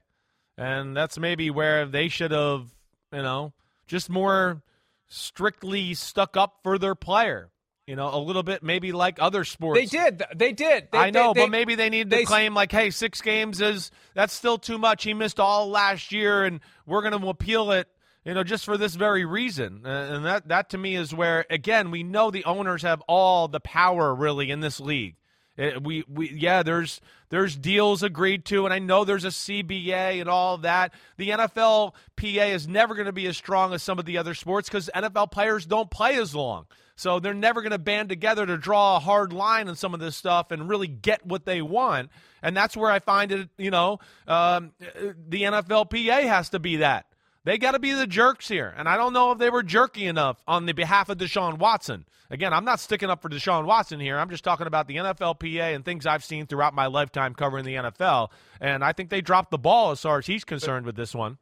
and 0.57 0.95
that's 0.95 1.17
maybe 1.17 1.49
where 1.49 1.85
they 1.85 2.07
should 2.07 2.31
have, 2.31 2.73
you 3.11 3.21
know, 3.21 3.53
just 3.85 4.09
more 4.09 4.61
strictly 5.09 5.93
stuck 5.93 6.37
up 6.37 6.59
for 6.63 6.77
their 6.77 6.95
player. 6.95 7.49
You 7.87 7.95
know, 7.95 8.13
a 8.13 8.19
little 8.19 8.43
bit 8.43 8.63
maybe 8.63 8.91
like 8.91 9.17
other 9.21 9.45
sports. 9.45 9.79
They 9.79 9.85
did. 9.85 10.21
They 10.35 10.51
did. 10.51 10.89
They, 10.91 10.97
I 10.97 11.09
know, 11.09 11.33
they, 11.33 11.43
but 11.43 11.49
maybe 11.49 11.75
they 11.75 11.89
need 11.89 12.09
to 12.09 12.17
they, 12.17 12.25
claim 12.25 12.53
like, 12.53 12.69
hey, 12.69 12.89
six 12.89 13.21
games 13.21 13.61
is 13.61 13.91
that's 14.13 14.33
still 14.33 14.57
too 14.57 14.77
much. 14.77 15.05
He 15.05 15.13
missed 15.13 15.39
all 15.39 15.69
last 15.69 16.11
year, 16.11 16.43
and 16.43 16.59
we're 16.85 17.01
going 17.01 17.19
to 17.19 17.29
appeal 17.29 17.71
it. 17.71 17.87
You 18.25 18.33
know, 18.33 18.43
just 18.43 18.65
for 18.65 18.77
this 18.77 18.93
very 18.93 19.23
reason, 19.23 19.85
and 19.85 20.25
that 20.25 20.49
that 20.49 20.71
to 20.71 20.77
me 20.77 20.97
is 20.97 21.13
where 21.13 21.45
again 21.49 21.89
we 21.89 22.03
know 22.03 22.29
the 22.29 22.43
owners 22.43 22.81
have 22.81 23.01
all 23.07 23.47
the 23.47 23.61
power 23.61 24.13
really 24.13 24.51
in 24.51 24.59
this 24.59 24.81
league. 24.81 25.15
It, 25.57 25.83
we 25.83 26.03
we 26.07 26.29
yeah, 26.29 26.63
there's 26.63 27.01
there's 27.29 27.55
deals 27.55 28.03
agreed 28.03 28.45
to, 28.45 28.65
and 28.65 28.73
I 28.73 28.79
know 28.79 29.03
there's 29.03 29.25
a 29.25 29.29
CBA 29.29 30.21
and 30.21 30.29
all 30.29 30.59
that. 30.59 30.93
The 31.17 31.29
NFL 31.31 31.93
PA 32.15 32.25
is 32.25 32.67
never 32.67 32.93
going 32.95 33.07
to 33.07 33.11
be 33.11 33.27
as 33.27 33.35
strong 33.35 33.73
as 33.73 33.83
some 33.83 33.99
of 33.99 34.05
the 34.05 34.17
other 34.17 34.33
sports 34.33 34.69
because 34.69 34.89
NFL 34.95 35.31
players 35.31 35.65
don't 35.65 35.89
play 35.89 36.15
as 36.15 36.35
long. 36.35 36.67
So 36.95 37.19
they're 37.19 37.33
never 37.33 37.61
going 37.61 37.71
to 37.71 37.77
band 37.77 38.09
together 38.09 38.45
to 38.45 38.57
draw 38.57 38.97
a 38.97 38.99
hard 38.99 39.31
line 39.31 39.67
on 39.67 39.75
some 39.75 39.93
of 39.93 39.99
this 39.99 40.15
stuff 40.15 40.51
and 40.51 40.67
really 40.67 40.87
get 40.87 41.25
what 41.25 41.45
they 41.45 41.61
want. 41.61 42.09
And 42.41 42.57
that's 42.57 42.75
where 42.75 42.89
I 42.89 42.99
find 42.99 43.31
it, 43.31 43.49
you 43.57 43.69
know, 43.69 43.99
um, 44.27 44.71
eh, 44.81 44.85
eh, 44.95 45.13
the 45.27 45.43
NFLPA 45.43 46.23
has 46.23 46.49
to 46.49 46.59
be 46.59 46.77
that. 46.77 47.05
They 47.47 47.57
got 47.57 47.71
to 47.71 47.79
be 47.79 47.93
the 47.93 48.05
jerks 48.05 48.49
here. 48.49 48.73
And 48.75 48.89
I 48.89 48.97
don't 48.97 49.13
know 49.13 49.31
if 49.31 49.37
they 49.37 49.49
were 49.49 49.63
jerky 49.63 50.05
enough 50.05 50.43
on 50.49 50.65
the 50.65 50.73
behalf 50.73 51.07
of 51.07 51.17
Deshaun 51.17 51.59
Watson. 51.59 52.05
Again, 52.29 52.51
I'm 52.51 52.65
not 52.65 52.81
sticking 52.81 53.09
up 53.09 53.21
for 53.21 53.29
Deshaun 53.29 53.63
Watson 53.63 54.01
here. 54.01 54.17
I'm 54.17 54.29
just 54.29 54.43
talking 54.43 54.67
about 54.67 54.89
the 54.89 54.97
NFLPA 54.97 55.73
and 55.73 55.85
things 55.85 56.05
I've 56.05 56.25
seen 56.25 56.45
throughout 56.45 56.73
my 56.73 56.87
lifetime 56.87 57.33
covering 57.33 57.63
the 57.63 57.75
NFL. 57.75 58.31
And 58.59 58.83
I 58.83 58.91
think 58.91 59.09
they 59.09 59.21
dropped 59.21 59.51
the 59.51 59.57
ball 59.57 59.91
as 59.91 60.01
far 60.01 60.17
as 60.17 60.25
he's 60.25 60.43
concerned 60.43 60.85
with 60.85 60.97
this 60.97 61.15
one. 61.15 61.37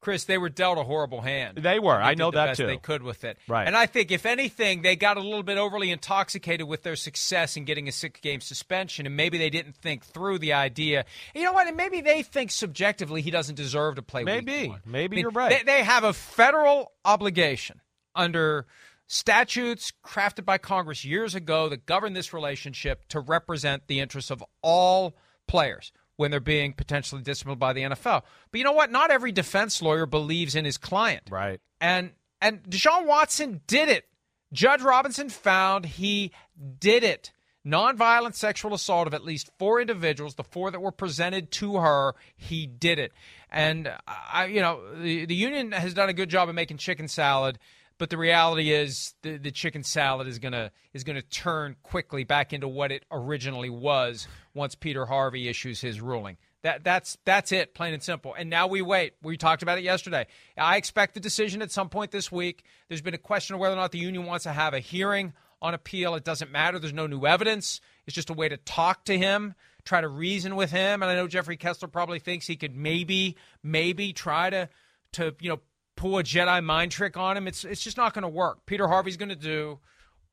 Chris, 0.00 0.24
they 0.24 0.38
were 0.38 0.48
dealt 0.48 0.78
a 0.78 0.84
horrible 0.84 1.20
hand. 1.20 1.58
They 1.58 1.80
were. 1.80 1.96
They 1.96 2.04
I 2.04 2.14
know 2.14 2.30
that 2.30 2.56
too. 2.56 2.66
They 2.66 2.76
could 2.76 3.02
with 3.02 3.24
it. 3.24 3.36
Right. 3.48 3.66
And 3.66 3.76
I 3.76 3.86
think, 3.86 4.12
if 4.12 4.26
anything, 4.26 4.82
they 4.82 4.94
got 4.94 5.16
a 5.16 5.20
little 5.20 5.42
bit 5.42 5.58
overly 5.58 5.90
intoxicated 5.90 6.68
with 6.68 6.84
their 6.84 6.94
success 6.94 7.56
in 7.56 7.64
getting 7.64 7.88
a 7.88 7.92
six-game 7.92 8.40
suspension, 8.40 9.06
and 9.06 9.16
maybe 9.16 9.38
they 9.38 9.50
didn't 9.50 9.74
think 9.74 10.04
through 10.04 10.38
the 10.38 10.52
idea. 10.52 11.04
You 11.34 11.42
know 11.42 11.52
what? 11.52 11.66
And 11.66 11.76
maybe 11.76 12.00
they 12.00 12.22
think 12.22 12.52
subjectively 12.52 13.22
he 13.22 13.32
doesn't 13.32 13.56
deserve 13.56 13.96
to 13.96 14.02
play. 14.02 14.22
Maybe. 14.22 14.70
I 14.70 14.78
Maybe 14.86 15.16
mean, 15.16 15.22
you're 15.22 15.30
right. 15.32 15.50
They, 15.50 15.62
they 15.64 15.82
have 15.82 16.04
a 16.04 16.12
federal 16.12 16.92
obligation 17.04 17.80
under 18.14 18.66
statutes 19.08 19.92
crafted 20.04 20.44
by 20.44 20.58
Congress 20.58 21.04
years 21.04 21.34
ago 21.34 21.68
that 21.70 21.86
govern 21.86 22.12
this 22.12 22.32
relationship 22.32 23.08
to 23.08 23.18
represent 23.20 23.86
the 23.88 24.00
interests 24.00 24.30
of 24.30 24.44
all 24.62 25.16
players 25.46 25.92
when 26.18 26.32
they're 26.32 26.40
being 26.40 26.72
potentially 26.72 27.22
disciplined 27.22 27.60
by 27.60 27.72
the 27.72 27.82
NFL. 27.82 28.22
But 28.50 28.58
you 28.58 28.64
know 28.64 28.72
what? 28.72 28.90
Not 28.90 29.10
every 29.10 29.32
defense 29.32 29.80
lawyer 29.80 30.04
believes 30.04 30.54
in 30.54 30.64
his 30.64 30.76
client. 30.76 31.22
Right. 31.30 31.60
And 31.80 32.10
and 32.42 32.62
Deshaun 32.64 33.06
Watson 33.06 33.62
did 33.66 33.88
it. 33.88 34.04
Judge 34.52 34.82
Robinson 34.82 35.28
found 35.28 35.86
he 35.86 36.32
did 36.80 37.04
it. 37.04 37.32
Nonviolent 37.64 38.34
sexual 38.34 38.74
assault 38.74 39.06
of 39.06 39.14
at 39.14 39.24
least 39.24 39.50
four 39.58 39.80
individuals, 39.80 40.34
the 40.34 40.44
four 40.44 40.70
that 40.70 40.80
were 40.80 40.92
presented 40.92 41.50
to 41.52 41.76
her, 41.76 42.14
he 42.36 42.66
did 42.66 42.98
it. 42.98 43.12
And 43.50 43.86
uh, 43.86 43.98
I, 44.06 44.46
you 44.46 44.60
know, 44.60 44.80
the, 44.94 45.26
the 45.26 45.34
union 45.34 45.72
has 45.72 45.94
done 45.94 46.08
a 46.08 46.14
good 46.14 46.30
job 46.30 46.48
of 46.48 46.54
making 46.54 46.78
chicken 46.78 47.08
salad 47.08 47.58
But 47.98 48.10
the 48.10 48.16
reality 48.16 48.70
is, 48.70 49.14
the, 49.22 49.36
the 49.36 49.50
chicken 49.50 49.82
salad 49.82 50.28
is 50.28 50.38
gonna 50.38 50.70
is 50.94 51.04
gonna 51.04 51.22
turn 51.22 51.76
quickly 51.82 52.24
back 52.24 52.52
into 52.52 52.68
what 52.68 52.92
it 52.92 53.04
originally 53.10 53.70
was 53.70 54.28
once 54.54 54.74
Peter 54.74 55.04
Harvey 55.04 55.48
issues 55.48 55.80
his 55.80 56.00
ruling. 56.00 56.36
That 56.62 56.84
that's 56.84 57.18
that's 57.24 57.52
it, 57.52 57.74
plain 57.74 57.94
and 57.94 58.02
simple. 58.02 58.34
And 58.34 58.50
now 58.50 58.66
we 58.66 58.82
wait. 58.82 59.14
We 59.22 59.36
talked 59.36 59.62
about 59.62 59.78
it 59.78 59.84
yesterday. 59.84 60.26
I 60.56 60.76
expect 60.76 61.14
the 61.14 61.20
decision 61.20 61.62
at 61.62 61.70
some 61.70 61.88
point 61.88 62.10
this 62.10 62.32
week. 62.32 62.64
There's 62.88 63.02
been 63.02 63.14
a 63.14 63.18
question 63.18 63.54
of 63.54 63.60
whether 63.60 63.74
or 63.74 63.78
not 63.78 63.92
the 63.92 63.98
union 63.98 64.26
wants 64.26 64.44
to 64.44 64.52
have 64.52 64.74
a 64.74 64.80
hearing 64.80 65.34
on 65.60 65.74
appeal. 65.74 66.14
It 66.14 66.24
doesn't 66.24 66.50
matter. 66.50 66.78
There's 66.78 66.92
no 66.92 67.06
new 67.06 67.26
evidence. 67.26 67.80
It's 68.06 68.14
just 68.14 68.30
a 68.30 68.34
way 68.34 68.48
to 68.48 68.56
talk 68.56 69.04
to 69.06 69.18
him, 69.18 69.54
try 69.84 70.00
to 70.00 70.08
reason 70.08 70.56
with 70.56 70.70
him. 70.70 71.02
And 71.02 71.10
I 71.10 71.14
know 71.14 71.26
Jeffrey 71.26 71.56
Kessler 71.56 71.88
probably 71.88 72.18
thinks 72.18 72.46
he 72.46 72.56
could 72.56 72.76
maybe, 72.76 73.36
maybe 73.62 74.12
try 74.12 74.50
to, 74.50 74.68
to 75.12 75.34
you 75.40 75.50
know, 75.50 75.60
pull 75.98 76.18
a 76.18 76.22
Jedi 76.22 76.64
mind 76.64 76.92
trick 76.92 77.16
on 77.16 77.36
him. 77.36 77.46
It's 77.46 77.64
it's 77.64 77.82
just 77.82 77.96
not 77.96 78.14
going 78.14 78.22
to 78.22 78.28
work. 78.28 78.64
Peter 78.66 78.88
Harvey's 78.88 79.16
going 79.18 79.28
to 79.28 79.36
do 79.36 79.78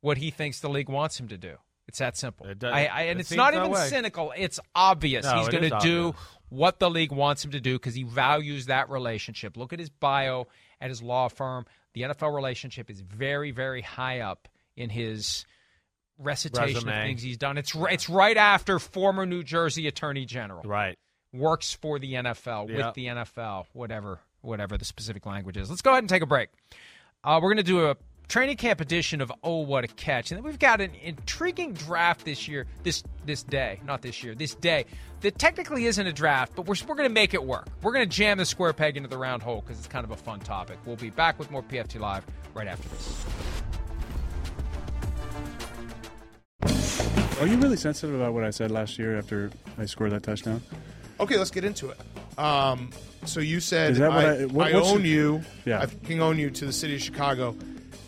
what 0.00 0.16
he 0.16 0.30
thinks 0.30 0.60
the 0.60 0.68
league 0.70 0.88
wants 0.88 1.18
him 1.20 1.28
to 1.28 1.36
do. 1.36 1.56
It's 1.88 1.98
that 1.98 2.16
simple. 2.16 2.46
It 2.46 2.58
does- 2.58 2.72
I, 2.74 2.86
I, 2.86 3.02
and 3.02 3.18
it 3.18 3.22
it's 3.22 3.30
not 3.32 3.54
even 3.54 3.70
way. 3.70 3.86
cynical. 3.88 4.32
It's 4.36 4.58
obvious. 4.74 5.24
No, 5.24 5.38
He's 5.38 5.48
going 5.48 5.62
to 5.70 5.78
do 5.80 6.08
obvious. 6.08 6.24
what 6.48 6.78
the 6.80 6.90
league 6.90 7.12
wants 7.12 7.44
him 7.44 7.52
to 7.52 7.60
do 7.60 7.74
because 7.74 7.94
he 7.94 8.02
values 8.02 8.66
that 8.66 8.90
relationship. 8.90 9.56
Look 9.56 9.72
at 9.72 9.78
his 9.78 9.90
bio 9.90 10.46
at 10.80 10.88
his 10.90 11.00
law 11.02 11.28
firm. 11.28 11.64
The 11.94 12.02
NFL 12.02 12.34
relationship 12.34 12.90
is 12.90 13.00
very, 13.00 13.50
very 13.52 13.82
high 13.82 14.20
up 14.20 14.48
in 14.76 14.90
his 14.90 15.46
recitation 16.18 16.88
of 16.88 16.94
things 16.94 17.22
he's 17.22 17.38
done. 17.38 17.58
It's 17.58 17.72
it's 17.74 18.08
right 18.08 18.36
after 18.36 18.78
former 18.78 19.26
New 19.26 19.42
Jersey 19.42 19.86
Attorney 19.86 20.24
General. 20.24 20.62
Right. 20.64 20.98
Works 21.32 21.72
for 21.74 21.98
the 21.98 22.14
NFL 22.14 22.68
Yeah. 22.70 22.86
with 22.86 22.94
the 22.94 23.06
NFL, 23.06 23.66
whatever 23.72 24.20
whatever 24.46 24.78
the 24.78 24.84
specific 24.84 25.26
language 25.26 25.56
is. 25.56 25.68
Let's 25.68 25.82
go 25.82 25.90
ahead 25.90 26.02
and 26.02 26.08
take 26.08 26.22
a 26.22 26.26
break. 26.26 26.48
Uh, 27.24 27.40
we're 27.42 27.50
going 27.50 27.56
to 27.58 27.62
do 27.62 27.88
a 27.88 27.96
training 28.28 28.56
camp 28.56 28.80
edition 28.80 29.20
of 29.20 29.32
Oh 29.42 29.60
What 29.60 29.84
a 29.84 29.88
Catch, 29.88 30.30
and 30.30 30.38
then 30.38 30.44
we've 30.44 30.58
got 30.58 30.80
an 30.80 30.92
intriguing 31.02 31.72
draft 31.72 32.24
this 32.24 32.48
year. 32.48 32.66
This 32.82 33.02
this 33.24 33.42
day, 33.42 33.80
not 33.84 34.02
this 34.02 34.22
year, 34.22 34.34
this 34.34 34.54
day. 34.54 34.86
That 35.20 35.38
technically 35.38 35.86
isn't 35.86 36.06
a 36.06 36.12
draft, 36.12 36.54
but 36.54 36.66
we're 36.66 36.76
we're 36.86 36.94
going 36.94 37.08
to 37.08 37.14
make 37.14 37.34
it 37.34 37.42
work. 37.42 37.68
We're 37.82 37.92
going 37.92 38.08
to 38.08 38.14
jam 38.14 38.38
the 38.38 38.44
square 38.44 38.72
peg 38.72 38.96
into 38.96 39.08
the 39.08 39.18
round 39.18 39.42
hole 39.42 39.62
because 39.62 39.78
it's 39.78 39.88
kind 39.88 40.04
of 40.04 40.10
a 40.10 40.16
fun 40.16 40.40
topic. 40.40 40.78
We'll 40.86 40.96
be 40.96 41.10
back 41.10 41.38
with 41.38 41.50
more 41.50 41.62
PFT 41.62 41.98
Live 42.00 42.24
right 42.54 42.68
after 42.68 42.88
this. 42.88 43.26
Are 47.40 47.46
you 47.46 47.58
really 47.58 47.76
sensitive 47.76 48.14
about 48.14 48.32
what 48.32 48.44
I 48.44 48.50
said 48.50 48.70
last 48.70 48.98
year 48.98 49.18
after 49.18 49.50
I 49.76 49.84
scored 49.84 50.12
that 50.12 50.22
touchdown? 50.22 50.62
Okay, 51.20 51.36
let's 51.38 51.50
get 51.50 51.64
into 51.64 51.90
it. 51.90 51.98
Um, 52.38 52.90
so 53.24 53.40
you 53.40 53.60
said 53.60 53.92
Is 53.92 53.98
that 53.98 54.10
what 54.10 54.24
I, 54.24 54.42
I- 54.42 54.44
what- 54.46 54.72
I 54.72 54.74
what's 54.76 54.88
own 54.90 55.02
the- 55.02 55.08
you. 55.08 55.42
Yeah. 55.64 55.80
I 55.80 55.86
can 55.86 56.20
own 56.20 56.38
you 56.38 56.50
to 56.50 56.66
the 56.66 56.72
city 56.72 56.94
of 56.96 57.02
Chicago. 57.02 57.56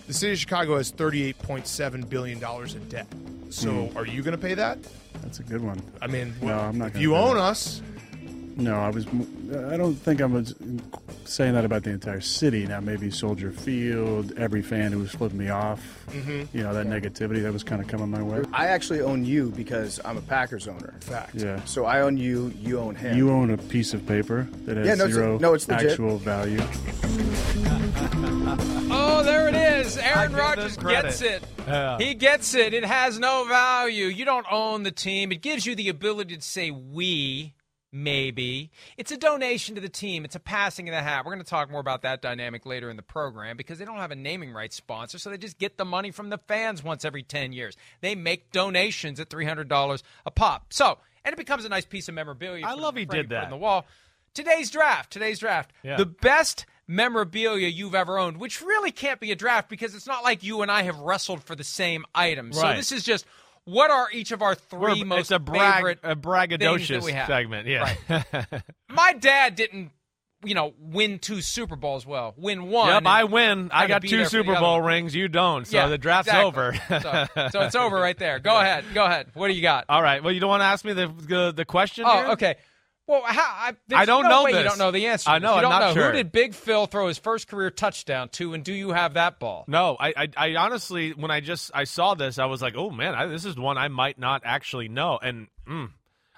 The 0.06 0.12
city 0.14 0.32
of 0.32 0.38
Chicago 0.38 0.76
has 0.76 0.90
thirty-eight 0.90 1.38
point 1.38 1.66
seven 1.66 2.02
billion 2.02 2.38
dollars 2.38 2.74
in 2.74 2.86
debt. 2.88 3.06
So, 3.50 3.70
Hmm. 3.86 3.96
are 3.98 4.06
you 4.06 4.22
going 4.22 4.36
to 4.36 4.42
pay 4.42 4.54
that? 4.54 4.78
That's 5.22 5.40
a 5.40 5.42
good 5.42 5.62
one. 5.62 5.82
I 6.02 6.06
mean, 6.06 6.34
no, 6.42 6.52
I'm 6.58 6.78
not. 6.78 6.88
if 6.88 6.92
gonna 6.94 7.02
you 7.02 7.16
own 7.16 7.36
that. 7.36 7.42
us, 7.42 7.82
No, 8.58 8.74
I 8.74 8.90
was. 8.90 9.06
I 9.06 9.76
don't 9.76 9.94
think 9.94 10.20
I'm 10.20 10.44
saying 11.24 11.54
that 11.54 11.64
about 11.64 11.84
the 11.84 11.90
entire 11.90 12.20
city. 12.20 12.66
Now, 12.66 12.80
maybe 12.80 13.08
Soldier 13.08 13.52
Field, 13.52 14.32
every 14.36 14.62
fan 14.62 14.90
who 14.90 14.98
was 14.98 15.12
flipping 15.12 15.38
me 15.38 15.48
off. 15.48 15.80
Mhm. 16.08 16.48
You 16.52 16.64
know 16.64 16.74
that 16.74 16.86
negativity 16.86 17.40
that 17.44 17.52
was 17.52 17.62
kind 17.62 17.80
of 17.80 17.86
coming 17.86 18.10
my 18.10 18.20
way. 18.20 18.42
I 18.52 18.66
actually 18.66 19.00
own 19.00 19.24
you 19.24 19.50
because 19.56 20.00
I'm 20.04 20.16
a 20.18 20.22
Packers 20.22 20.66
owner. 20.66 20.94
Fact. 21.00 21.36
Yeah. 21.36 21.64
So 21.66 21.84
I 21.84 22.00
own 22.00 22.16
you. 22.16 22.52
You 22.60 22.80
own 22.80 22.96
him. 22.96 23.16
You 23.16 23.30
own 23.30 23.50
a 23.50 23.56
piece 23.58 23.94
of 23.94 24.04
paper 24.08 24.48
that 24.64 24.76
has 24.76 24.86
Yeah, 24.88 24.94
no, 24.96 25.04
it's- 25.04 25.14
zero 25.14 25.38
no, 25.38 25.54
it's 25.54 25.68
legit. 25.68 25.90
actual 25.92 26.18
value. 26.18 26.60
Oh, 28.90 29.22
there 29.22 29.48
it 29.48 29.54
is. 29.54 29.96
Aaron 29.98 30.30
give 30.30 30.38
Rodgers 30.40 30.76
gets 30.76 31.20
it. 31.20 31.42
Yeah. 31.66 31.98
He 31.98 32.14
gets 32.14 32.54
it. 32.54 32.72
It 32.72 32.84
has 32.84 33.18
no 33.18 33.44
value. 33.46 34.06
You 34.06 34.24
don't 34.24 34.46
own 34.50 34.82
the 34.82 34.90
team. 34.90 35.30
It 35.32 35.42
gives 35.42 35.66
you 35.66 35.74
the 35.74 35.88
ability 35.88 36.36
to 36.36 36.42
say 36.42 36.70
we, 36.70 37.52
maybe. 38.02 38.70
It's 38.96 39.10
a 39.10 39.16
donation 39.16 39.74
to 39.74 39.80
the 39.80 39.88
team. 39.88 40.24
It's 40.24 40.36
a 40.36 40.40
passing 40.40 40.88
of 40.88 40.94
the 40.94 41.02
hat. 41.02 41.24
We're 41.24 41.32
going 41.32 41.44
to 41.44 41.50
talk 41.50 41.70
more 41.70 41.80
about 41.80 42.02
that 42.02 42.22
dynamic 42.22 42.64
later 42.66 42.90
in 42.90 42.96
the 42.96 43.02
program 43.02 43.56
because 43.56 43.78
they 43.78 43.84
don't 43.84 43.96
have 43.96 44.10
a 44.10 44.16
naming 44.16 44.52
rights 44.52 44.76
sponsor, 44.76 45.18
so 45.18 45.30
they 45.30 45.38
just 45.38 45.58
get 45.58 45.78
the 45.78 45.84
money 45.84 46.10
from 46.10 46.30
the 46.30 46.38
fans 46.38 46.82
once 46.82 47.04
every 47.04 47.22
10 47.22 47.52
years. 47.52 47.76
They 48.00 48.14
make 48.14 48.52
donations 48.52 49.20
at 49.20 49.28
$300 49.28 50.02
a 50.26 50.30
pop. 50.30 50.72
So, 50.72 50.98
and 51.24 51.32
it 51.32 51.36
becomes 51.36 51.64
a 51.64 51.68
nice 51.68 51.84
piece 51.84 52.08
of 52.08 52.14
memorabilia. 52.14 52.64
I 52.66 52.74
love 52.74 52.96
he 52.96 53.04
did 53.04 53.30
that. 53.30 53.44
In 53.44 53.50
the 53.50 53.56
wall. 53.56 53.86
Today's 54.34 54.70
draft. 54.70 55.10
Today's 55.10 55.40
draft. 55.40 55.72
Yeah. 55.82 55.96
The 55.96 56.06
best 56.06 56.66
memorabilia 56.86 57.68
you've 57.68 57.94
ever 57.94 58.18
owned, 58.18 58.38
which 58.38 58.62
really 58.62 58.92
can't 58.92 59.20
be 59.20 59.32
a 59.32 59.36
draft 59.36 59.68
because 59.68 59.94
it's 59.94 60.06
not 60.06 60.22
like 60.22 60.42
you 60.42 60.62
and 60.62 60.70
I 60.70 60.82
have 60.82 60.98
wrestled 60.98 61.42
for 61.42 61.54
the 61.54 61.64
same 61.64 62.04
item. 62.14 62.52
So 62.52 62.72
this 62.74 62.92
is 62.92 63.02
just 63.02 63.26
what 63.68 63.90
are 63.90 64.08
each 64.12 64.32
of 64.32 64.42
our 64.42 64.54
3 64.54 64.78
We're- 64.78 65.04
most 65.04 65.20
it's 65.20 65.30
a 65.30 65.38
brag, 65.38 65.74
favorite 65.76 65.98
a 66.02 66.16
braggadocious 66.16 67.04
we 67.04 67.12
have. 67.12 67.26
segment. 67.26 67.66
Yeah. 67.68 67.94
My 68.88 69.12
dad 69.12 69.54
didn't, 69.54 69.90
you 70.44 70.54
know, 70.54 70.72
win 70.78 71.18
two 71.18 71.40
Super 71.40 71.76
Bowls. 71.76 72.06
Well, 72.06 72.32
win 72.36 72.68
one. 72.70 72.88
Yep, 72.88 73.02
I 73.06 73.24
win. 73.24 73.70
I 73.72 73.86
got 73.88 74.02
two 74.02 74.08
there 74.08 74.18
for 74.18 74.24
the 74.24 74.30
Super 74.30 74.54
Bowl 74.60 74.80
rings. 74.80 75.14
You 75.14 75.28
don't. 75.28 75.66
So 75.66 75.76
Yeah, 75.76 75.88
the 75.88 75.98
draft's 75.98 76.28
exactly. 76.28 76.46
over. 76.48 76.74
so, 77.36 77.48
so 77.50 77.60
it's 77.66 77.74
over 77.74 77.96
right 77.96 78.16
there. 78.16 78.38
Go 78.38 78.58
ahead. 78.58 78.84
Go 78.94 79.04
ahead. 79.04 79.28
What 79.34 79.48
do 79.48 79.54
you 79.54 79.62
got? 79.62 79.84
All 79.88 80.02
right. 80.02 80.22
Well, 80.22 80.32
you 80.32 80.40
don't 80.40 80.48
want 80.50 80.60
to 80.60 80.66
ask 80.66 80.84
me 80.84 80.92
the 80.92 81.08
the, 81.08 81.52
the 81.54 81.64
question. 81.64 82.04
Oh, 82.06 82.16
here? 82.16 82.26
okay. 82.32 82.56
Well, 83.08 83.22
how, 83.24 83.42
I, 83.42 83.72
I 83.92 84.04
don't 84.04 84.24
no 84.24 84.28
know 84.28 84.44
way 84.44 84.50
You 84.52 84.62
don't 84.62 84.78
know 84.78 84.90
the 84.90 85.06
answer. 85.06 85.30
I 85.30 85.38
know, 85.38 85.58
You 85.58 85.66
I'm 85.66 85.70
don't 85.70 85.80
know. 85.80 85.94
sure. 85.94 86.10
Who 86.10 86.16
did 86.18 86.30
Big 86.30 86.54
Phil 86.54 86.86
throw 86.86 87.08
his 87.08 87.16
first 87.18 87.48
career 87.48 87.70
touchdown 87.70 88.28
to, 88.30 88.52
and 88.54 88.62
do 88.62 88.72
you 88.74 88.90
have 88.90 89.14
that 89.14 89.38
ball? 89.40 89.64
No, 89.66 89.96
I, 89.98 90.12
I, 90.14 90.28
I 90.36 90.56
honestly, 90.56 91.12
when 91.12 91.30
I 91.30 91.40
just 91.40 91.70
I 91.74 91.84
saw 91.84 92.12
this, 92.14 92.38
I 92.38 92.44
was 92.44 92.60
like, 92.62 92.74
oh 92.76 92.90
man, 92.90 93.14
I, 93.14 93.26
this 93.26 93.44
is 93.46 93.56
one 93.56 93.78
I 93.78 93.88
might 93.88 94.18
not 94.18 94.42
actually 94.44 94.88
know, 94.88 95.18
and 95.22 95.48
mm, 95.66 95.88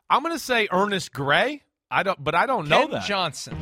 I'm 0.08 0.22
gonna 0.22 0.38
say 0.38 0.68
Ernest 0.70 1.12
Gray. 1.12 1.62
I 1.90 2.04
don't, 2.04 2.22
but 2.22 2.36
I 2.36 2.46
don't 2.46 2.68
know 2.68 2.82
Ken 2.82 2.90
that. 2.92 3.04
Johnson. 3.04 3.56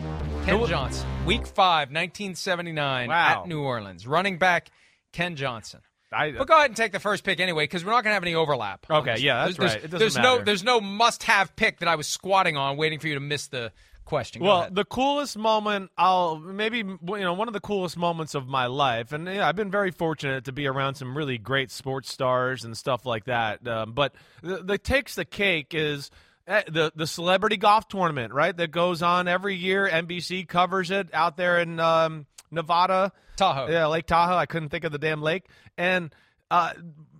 Ken 0.44 0.66
Johnson. 0.66 1.08
Week 1.24 1.46
five, 1.46 1.88
1979 1.88 3.08
Wow. 3.08 3.42
at 3.42 3.48
New 3.48 3.62
Orleans. 3.62 4.06
Running 4.06 4.36
back 4.38 4.68
Ken 5.12 5.34
Johnson. 5.34 5.80
I, 6.12 6.32
But 6.32 6.48
go 6.48 6.54
ahead 6.54 6.70
and 6.70 6.76
take 6.76 6.92
the 6.92 7.00
first 7.00 7.24
pick 7.24 7.40
anyway, 7.40 7.64
because 7.64 7.84
we're 7.84 7.92
not 7.92 8.04
going 8.04 8.10
to 8.12 8.14
have 8.14 8.22
any 8.22 8.34
overlap. 8.34 8.86
Okay, 8.90 9.16
yeah, 9.18 9.44
that's 9.44 9.58
there's, 9.58 9.72
right. 9.74 9.90
There's, 9.90 10.02
doesn't 10.14 10.22
no, 10.22 10.42
there's 10.42 10.64
no 10.64 10.80
must-have 10.80 11.54
pick 11.56 11.80
that 11.80 11.88
I 11.88 11.96
was 11.96 12.06
squatting 12.06 12.56
on, 12.56 12.76
waiting 12.76 12.98
for 12.98 13.08
you 13.08 13.14
to 13.14 13.20
miss 13.20 13.48
the 13.48 13.72
question. 14.04 14.40
Go 14.40 14.48
well, 14.48 14.60
ahead. 14.60 14.74
the 14.74 14.84
coolest 14.84 15.36
moment, 15.36 15.90
I'll 15.98 16.38
maybe 16.38 16.78
you 16.78 16.98
know 17.02 17.34
one 17.34 17.46
of 17.46 17.54
the 17.54 17.60
coolest 17.60 17.96
moments 17.96 18.34
of 18.34 18.48
my 18.48 18.66
life, 18.66 19.12
and 19.12 19.26
yeah, 19.26 19.46
I've 19.46 19.56
been 19.56 19.70
very 19.70 19.90
fortunate 19.90 20.46
to 20.46 20.52
be 20.52 20.66
around 20.66 20.94
some 20.94 21.16
really 21.16 21.36
great 21.36 21.70
sports 21.70 22.10
stars 22.10 22.64
and 22.64 22.76
stuff 22.76 23.04
like 23.04 23.26
that. 23.26 23.66
Um, 23.68 23.92
but 23.92 24.14
the, 24.42 24.62
the 24.62 24.78
takes 24.78 25.14
the 25.14 25.24
cake 25.24 25.74
is. 25.74 26.10
The 26.48 26.92
the 26.96 27.06
celebrity 27.06 27.58
golf 27.58 27.88
tournament, 27.88 28.32
right? 28.32 28.56
That 28.56 28.70
goes 28.70 29.02
on 29.02 29.28
every 29.28 29.54
year. 29.54 29.86
NBC 29.86 30.48
covers 30.48 30.90
it 30.90 31.08
out 31.12 31.36
there 31.36 31.58
in 31.60 31.78
um, 31.78 32.26
Nevada, 32.50 33.12
Tahoe. 33.36 33.68
Yeah, 33.70 33.86
Lake 33.86 34.06
Tahoe. 34.06 34.34
I 34.36 34.46
couldn't 34.46 34.70
think 34.70 34.84
of 34.84 34.92
the 34.92 34.98
damn 34.98 35.20
lake. 35.20 35.44
And 35.76 36.14
uh, 36.50 36.72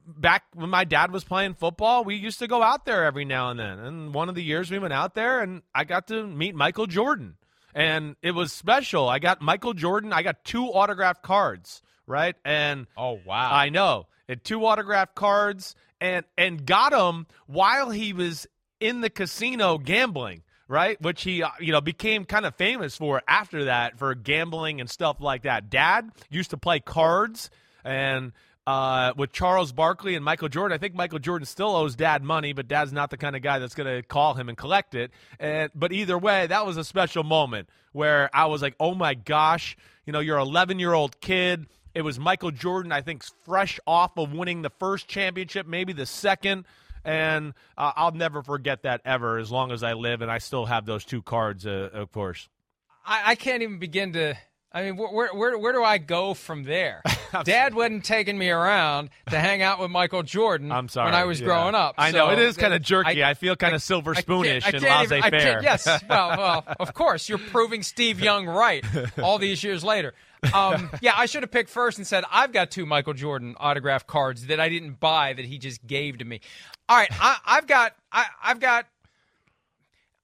back 0.06 0.44
when 0.54 0.70
my 0.70 0.84
dad 0.84 1.12
was 1.12 1.24
playing 1.24 1.54
football, 1.54 2.04
we 2.04 2.14
used 2.16 2.38
to 2.38 2.46
go 2.46 2.62
out 2.62 2.86
there 2.86 3.04
every 3.04 3.26
now 3.26 3.50
and 3.50 3.60
then. 3.60 3.78
And 3.78 4.14
one 4.14 4.30
of 4.30 4.34
the 4.34 4.42
years 4.42 4.70
we 4.70 4.78
went 4.78 4.94
out 4.94 5.14
there, 5.14 5.40
and 5.40 5.62
I 5.74 5.84
got 5.84 6.08
to 6.08 6.26
meet 6.26 6.54
Michael 6.54 6.86
Jordan, 6.86 7.36
and 7.74 8.16
it 8.22 8.30
was 8.30 8.50
special. 8.50 9.08
I 9.08 9.18
got 9.18 9.42
Michael 9.42 9.74
Jordan. 9.74 10.12
I 10.12 10.22
got 10.22 10.42
two 10.42 10.64
autographed 10.64 11.22
cards, 11.22 11.82
right? 12.06 12.34
And 12.46 12.86
oh 12.96 13.20
wow, 13.26 13.50
I 13.52 13.68
know 13.68 14.06
and 14.28 14.42
two 14.44 14.64
autographed 14.64 15.14
cards, 15.14 15.74
and 16.00 16.24
and 16.36 16.64
got 16.64 16.92
them 16.92 17.26
while 17.46 17.90
he 17.90 18.12
was 18.12 18.46
in 18.80 19.00
the 19.00 19.10
casino 19.10 19.78
gambling. 19.78 20.42
Right, 20.70 21.00
which 21.00 21.22
he 21.22 21.42
uh, 21.42 21.48
you 21.60 21.72
know 21.72 21.80
became 21.80 22.26
kind 22.26 22.44
of 22.44 22.54
famous 22.56 22.94
for 22.94 23.22
after 23.26 23.64
that 23.64 23.98
for 23.98 24.14
gambling 24.14 24.82
and 24.82 24.90
stuff 24.90 25.18
like 25.18 25.44
that. 25.44 25.70
Dad 25.70 26.10
used 26.28 26.50
to 26.50 26.58
play 26.58 26.78
cards 26.78 27.48
and 27.84 28.32
uh, 28.68 29.14
with 29.16 29.32
Charles 29.32 29.72
Barkley 29.72 30.14
and 30.14 30.22
Michael 30.22 30.50
Jordan. 30.50 30.74
I 30.74 30.78
think 30.78 30.94
Michael 30.94 31.20
Jordan 31.20 31.46
still 31.46 31.74
owes 31.74 31.96
Dad 31.96 32.22
money, 32.22 32.52
but 32.52 32.68
Dad's 32.68 32.92
not 32.92 33.08
the 33.08 33.16
kind 33.16 33.34
of 33.34 33.40
guy 33.40 33.58
that's 33.60 33.74
going 33.74 33.86
to 33.86 34.06
call 34.06 34.34
him 34.34 34.50
and 34.50 34.58
collect 34.58 34.94
it. 34.94 35.10
And 35.40 35.70
but 35.74 35.90
either 35.90 36.18
way, 36.18 36.46
that 36.46 36.66
was 36.66 36.76
a 36.76 36.84
special 36.84 37.24
moment 37.24 37.70
where 37.92 38.28
I 38.34 38.44
was 38.44 38.60
like, 38.60 38.74
"Oh 38.78 38.94
my 38.94 39.14
gosh!" 39.14 39.74
You 40.04 40.12
know, 40.12 40.20
you're 40.20 40.36
11 40.36 40.78
year 40.78 40.92
old 40.92 41.18
kid. 41.22 41.66
It 41.94 42.02
was 42.02 42.18
Michael 42.18 42.50
Jordan, 42.50 42.92
I 42.92 43.00
think, 43.00 43.24
fresh 43.46 43.80
off 43.86 44.18
of 44.18 44.32
winning 44.32 44.60
the 44.60 44.70
first 44.78 45.08
championship, 45.08 45.66
maybe 45.66 45.94
the 45.94 46.04
second. 46.04 46.66
And 47.08 47.54
uh, 47.76 47.92
I'll 47.96 48.12
never 48.12 48.42
forget 48.42 48.82
that 48.82 49.00
ever 49.04 49.38
as 49.38 49.50
long 49.50 49.72
as 49.72 49.82
I 49.82 49.94
live. 49.94 50.22
And 50.22 50.30
I 50.30 50.38
still 50.38 50.66
have 50.66 50.86
those 50.86 51.04
two 51.04 51.22
cards, 51.22 51.66
uh, 51.66 51.90
of 51.92 52.12
course. 52.12 52.48
I, 53.06 53.32
I 53.32 53.34
can't 53.34 53.62
even 53.62 53.78
begin 53.78 54.12
to. 54.12 54.36
I 54.70 54.82
mean, 54.82 54.96
where, 54.98 55.32
where 55.32 55.56
where 55.56 55.72
do 55.72 55.82
I 55.82 55.96
go 55.96 56.34
from 56.34 56.64
there? 56.64 57.02
Dad 57.44 57.74
wasn't 57.74 58.04
taking 58.04 58.36
me 58.36 58.50
around 58.50 59.08
to 59.30 59.38
hang 59.38 59.62
out 59.62 59.80
with 59.80 59.90
Michael 59.90 60.22
Jordan. 60.22 60.70
I'm 60.70 60.88
sorry. 60.88 61.06
when 61.06 61.14
I 61.14 61.24
was 61.24 61.40
yeah. 61.40 61.46
growing 61.46 61.74
up. 61.74 61.94
I 61.96 62.10
know 62.10 62.26
So 62.26 62.32
it 62.32 62.38
is 62.38 62.56
kind 62.58 62.74
of 62.74 62.82
jerky. 62.82 63.24
I, 63.24 63.32
feel 63.32 63.56
kind 63.56 63.72
I- 63.72 63.76
of 63.76 63.82
silver 63.82 64.14
spoonish 64.14 64.64
I 64.66 64.76
and 64.76 64.84
I 64.84 65.00
laissez-faire. 65.06 65.62
Yes, 65.62 65.86
well, 66.08 66.28
well, 66.36 66.64
of 66.78 66.92
course, 66.92 67.30
you're 67.30 67.38
proving 67.38 67.82
Steve 67.82 68.20
Young 68.20 68.46
right 68.46 68.84
all 69.22 69.38
these 69.38 69.64
years 69.64 69.82
later. 69.82 70.12
Um, 70.54 70.90
yeah, 71.02 71.14
I 71.16 71.26
should 71.26 71.42
have 71.42 71.50
picked 71.50 71.70
first 71.70 71.98
and 71.98 72.06
said 72.06 72.24
I've 72.30 72.52
got 72.52 72.70
two 72.70 72.86
Michael 72.86 73.14
Jordan 73.14 73.54
autograph 73.58 74.06
cards 74.06 74.46
that 74.46 74.60
I 74.60 74.68
didn't 74.68 75.00
buy 75.00 75.32
that 75.32 75.44
he 75.44 75.58
just 75.58 75.86
gave 75.86 76.18
to 76.18 76.24
me. 76.24 76.40
All 76.88 76.96
right, 76.96 77.08
I, 77.12 77.38
I've 77.44 77.66
got 77.66 77.94
I, 78.12 78.26
I've 78.42 78.60
got 78.60 78.86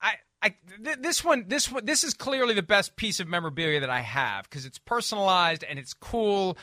I, 0.01 0.15
I 0.43 0.55
th- 0.83 0.99
this 1.01 1.25
one 1.25 1.45
this 1.49 1.71
one 1.71 1.85
this 1.85 2.05
is 2.05 2.15
clearly 2.15 2.55
the 2.55 2.63
best 2.63 2.97
piece 2.97 3.21
of 3.21 3.29
memorabilia 3.29 3.81
that 3.81 3.91
I 3.91 4.01
have 4.01 4.45
because 4.45 4.67
it's 4.67 4.79
personalized 4.79 5.65
and 5.65 5.79
it's 5.79 5.95
cool, 5.95 6.57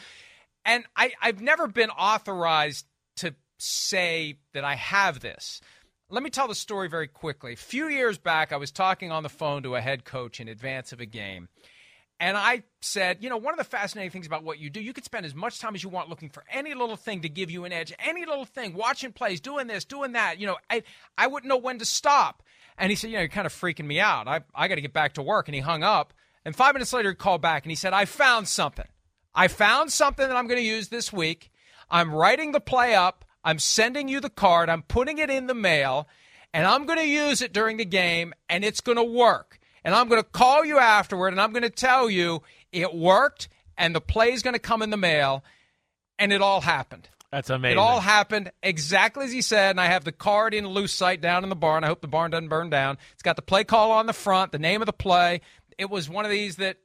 and 0.65 0.85
I 0.95 1.11
I've 1.21 1.41
never 1.41 1.67
been 1.67 1.89
authorized 1.89 2.85
to 3.17 3.35
say 3.57 4.39
that 4.53 4.63
I 4.63 4.75
have 4.75 5.19
this. 5.19 5.61
Let 6.09 6.23
me 6.23 6.29
tell 6.29 6.47
the 6.47 6.55
story 6.55 6.89
very 6.89 7.07
quickly. 7.07 7.53
A 7.53 7.57
few 7.57 7.87
years 7.87 8.17
back, 8.17 8.51
I 8.51 8.57
was 8.57 8.71
talking 8.71 9.11
on 9.11 9.23
the 9.23 9.29
phone 9.29 9.63
to 9.63 9.75
a 9.75 9.81
head 9.81 10.03
coach 10.03 10.41
in 10.41 10.49
advance 10.49 10.91
of 10.91 10.99
a 10.99 11.05
game. 11.05 11.47
And 12.21 12.37
I 12.37 12.61
said, 12.81 13.17
you 13.21 13.31
know, 13.31 13.37
one 13.37 13.51
of 13.51 13.57
the 13.57 13.63
fascinating 13.63 14.11
things 14.11 14.27
about 14.27 14.43
what 14.43 14.59
you 14.59 14.69
do, 14.69 14.79
you 14.79 14.93
could 14.93 15.03
spend 15.03 15.25
as 15.25 15.33
much 15.33 15.59
time 15.59 15.73
as 15.73 15.81
you 15.81 15.89
want 15.89 16.07
looking 16.07 16.29
for 16.29 16.43
any 16.51 16.75
little 16.75 16.95
thing 16.95 17.21
to 17.21 17.29
give 17.29 17.49
you 17.49 17.65
an 17.65 17.73
edge, 17.73 17.91
any 17.97 18.27
little 18.27 18.45
thing, 18.45 18.75
watching 18.75 19.11
plays, 19.11 19.41
doing 19.41 19.65
this, 19.65 19.85
doing 19.85 20.11
that. 20.11 20.39
You 20.39 20.45
know, 20.45 20.57
I, 20.69 20.83
I 21.17 21.25
wouldn't 21.25 21.49
know 21.49 21.57
when 21.57 21.79
to 21.79 21.85
stop. 21.85 22.43
And 22.77 22.91
he 22.91 22.95
said, 22.95 23.09
you 23.09 23.15
know, 23.15 23.21
you're 23.21 23.29
kind 23.29 23.47
of 23.47 23.53
freaking 23.53 23.87
me 23.87 23.99
out. 23.99 24.27
I, 24.27 24.41
I 24.53 24.67
got 24.67 24.75
to 24.75 24.81
get 24.81 24.93
back 24.93 25.13
to 25.13 25.23
work. 25.23 25.47
And 25.47 25.55
he 25.55 25.61
hung 25.61 25.81
up. 25.81 26.13
And 26.45 26.55
five 26.55 26.75
minutes 26.75 26.93
later, 26.93 27.09
he 27.09 27.15
called 27.15 27.41
back 27.41 27.63
and 27.63 27.71
he 27.71 27.75
said, 27.75 27.91
I 27.91 28.05
found 28.05 28.47
something. 28.47 28.87
I 29.33 29.47
found 29.47 29.91
something 29.91 30.27
that 30.27 30.37
I'm 30.37 30.47
going 30.47 30.59
to 30.59 30.65
use 30.65 30.89
this 30.89 31.11
week. 31.11 31.49
I'm 31.89 32.13
writing 32.13 32.51
the 32.51 32.59
play 32.59 32.93
up. 32.93 33.25
I'm 33.43 33.57
sending 33.57 34.07
you 34.07 34.19
the 34.19 34.29
card. 34.29 34.69
I'm 34.69 34.83
putting 34.83 35.17
it 35.17 35.31
in 35.31 35.47
the 35.47 35.55
mail. 35.55 36.07
And 36.53 36.67
I'm 36.67 36.85
going 36.85 36.99
to 36.99 37.07
use 37.07 37.41
it 37.41 37.51
during 37.51 37.77
the 37.77 37.85
game. 37.85 38.35
And 38.47 38.63
it's 38.63 38.81
going 38.81 38.97
to 38.97 39.03
work 39.03 39.57
and 39.83 39.95
I'm 39.95 40.07
going 40.07 40.21
to 40.21 40.27
call 40.27 40.65
you 40.65 40.79
afterward 40.79 41.29
and 41.29 41.41
I'm 41.41 41.51
going 41.51 41.63
to 41.63 41.69
tell 41.69 42.09
you 42.09 42.41
it 42.71 42.93
worked 42.93 43.49
and 43.77 43.95
the 43.95 44.01
play's 44.01 44.43
going 44.43 44.53
to 44.53 44.59
come 44.59 44.81
in 44.81 44.89
the 44.89 44.97
mail 44.97 45.43
and 46.19 46.31
it 46.31 46.41
all 46.41 46.61
happened. 46.61 47.09
That's 47.31 47.49
amazing. 47.49 47.77
It 47.77 47.79
all 47.79 48.01
happened 48.01 48.51
exactly 48.61 49.23
as 49.23 49.31
he 49.31 49.41
said, 49.41 49.71
and 49.71 49.79
I 49.79 49.85
have 49.85 50.03
the 50.03 50.11
card 50.11 50.53
in 50.53 50.67
loose 50.67 50.93
sight 50.93 51.21
down 51.21 51.43
in 51.43 51.49
the 51.49 51.55
barn. 51.55 51.85
I 51.85 51.87
hope 51.87 52.01
the 52.01 52.07
barn 52.07 52.31
doesn't 52.31 52.49
burn 52.49 52.69
down. 52.69 52.97
It's 53.13 53.23
got 53.23 53.37
the 53.37 53.41
play 53.41 53.63
call 53.63 53.91
on 53.91 54.05
the 54.05 54.13
front, 54.13 54.51
the 54.51 54.59
name 54.59 54.81
of 54.81 54.85
the 54.85 54.93
play. 54.93 55.39
It 55.77 55.89
was 55.89 56.09
one 56.09 56.25
of 56.25 56.31
these 56.31 56.57
that 56.57 56.77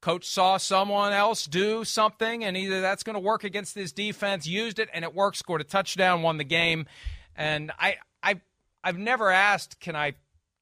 coach 0.00 0.26
saw 0.26 0.56
someone 0.56 1.12
else 1.12 1.44
do 1.44 1.84
something, 1.84 2.44
and 2.44 2.56
either 2.56 2.80
that's 2.80 3.02
going 3.02 3.14
to 3.14 3.20
work 3.20 3.44
against 3.44 3.74
this 3.74 3.92
defense, 3.92 4.46
used 4.46 4.78
it, 4.78 4.88
and 4.94 5.04
it 5.04 5.14
worked, 5.14 5.36
scored 5.36 5.60
a 5.60 5.64
touchdown, 5.64 6.22
won 6.22 6.38
the 6.38 6.44
game. 6.44 6.86
And 7.36 7.70
I, 7.78 7.96
I, 8.22 8.40
I've 8.82 8.98
never 8.98 9.30
asked, 9.30 9.80
can 9.80 9.96
I 9.96 10.14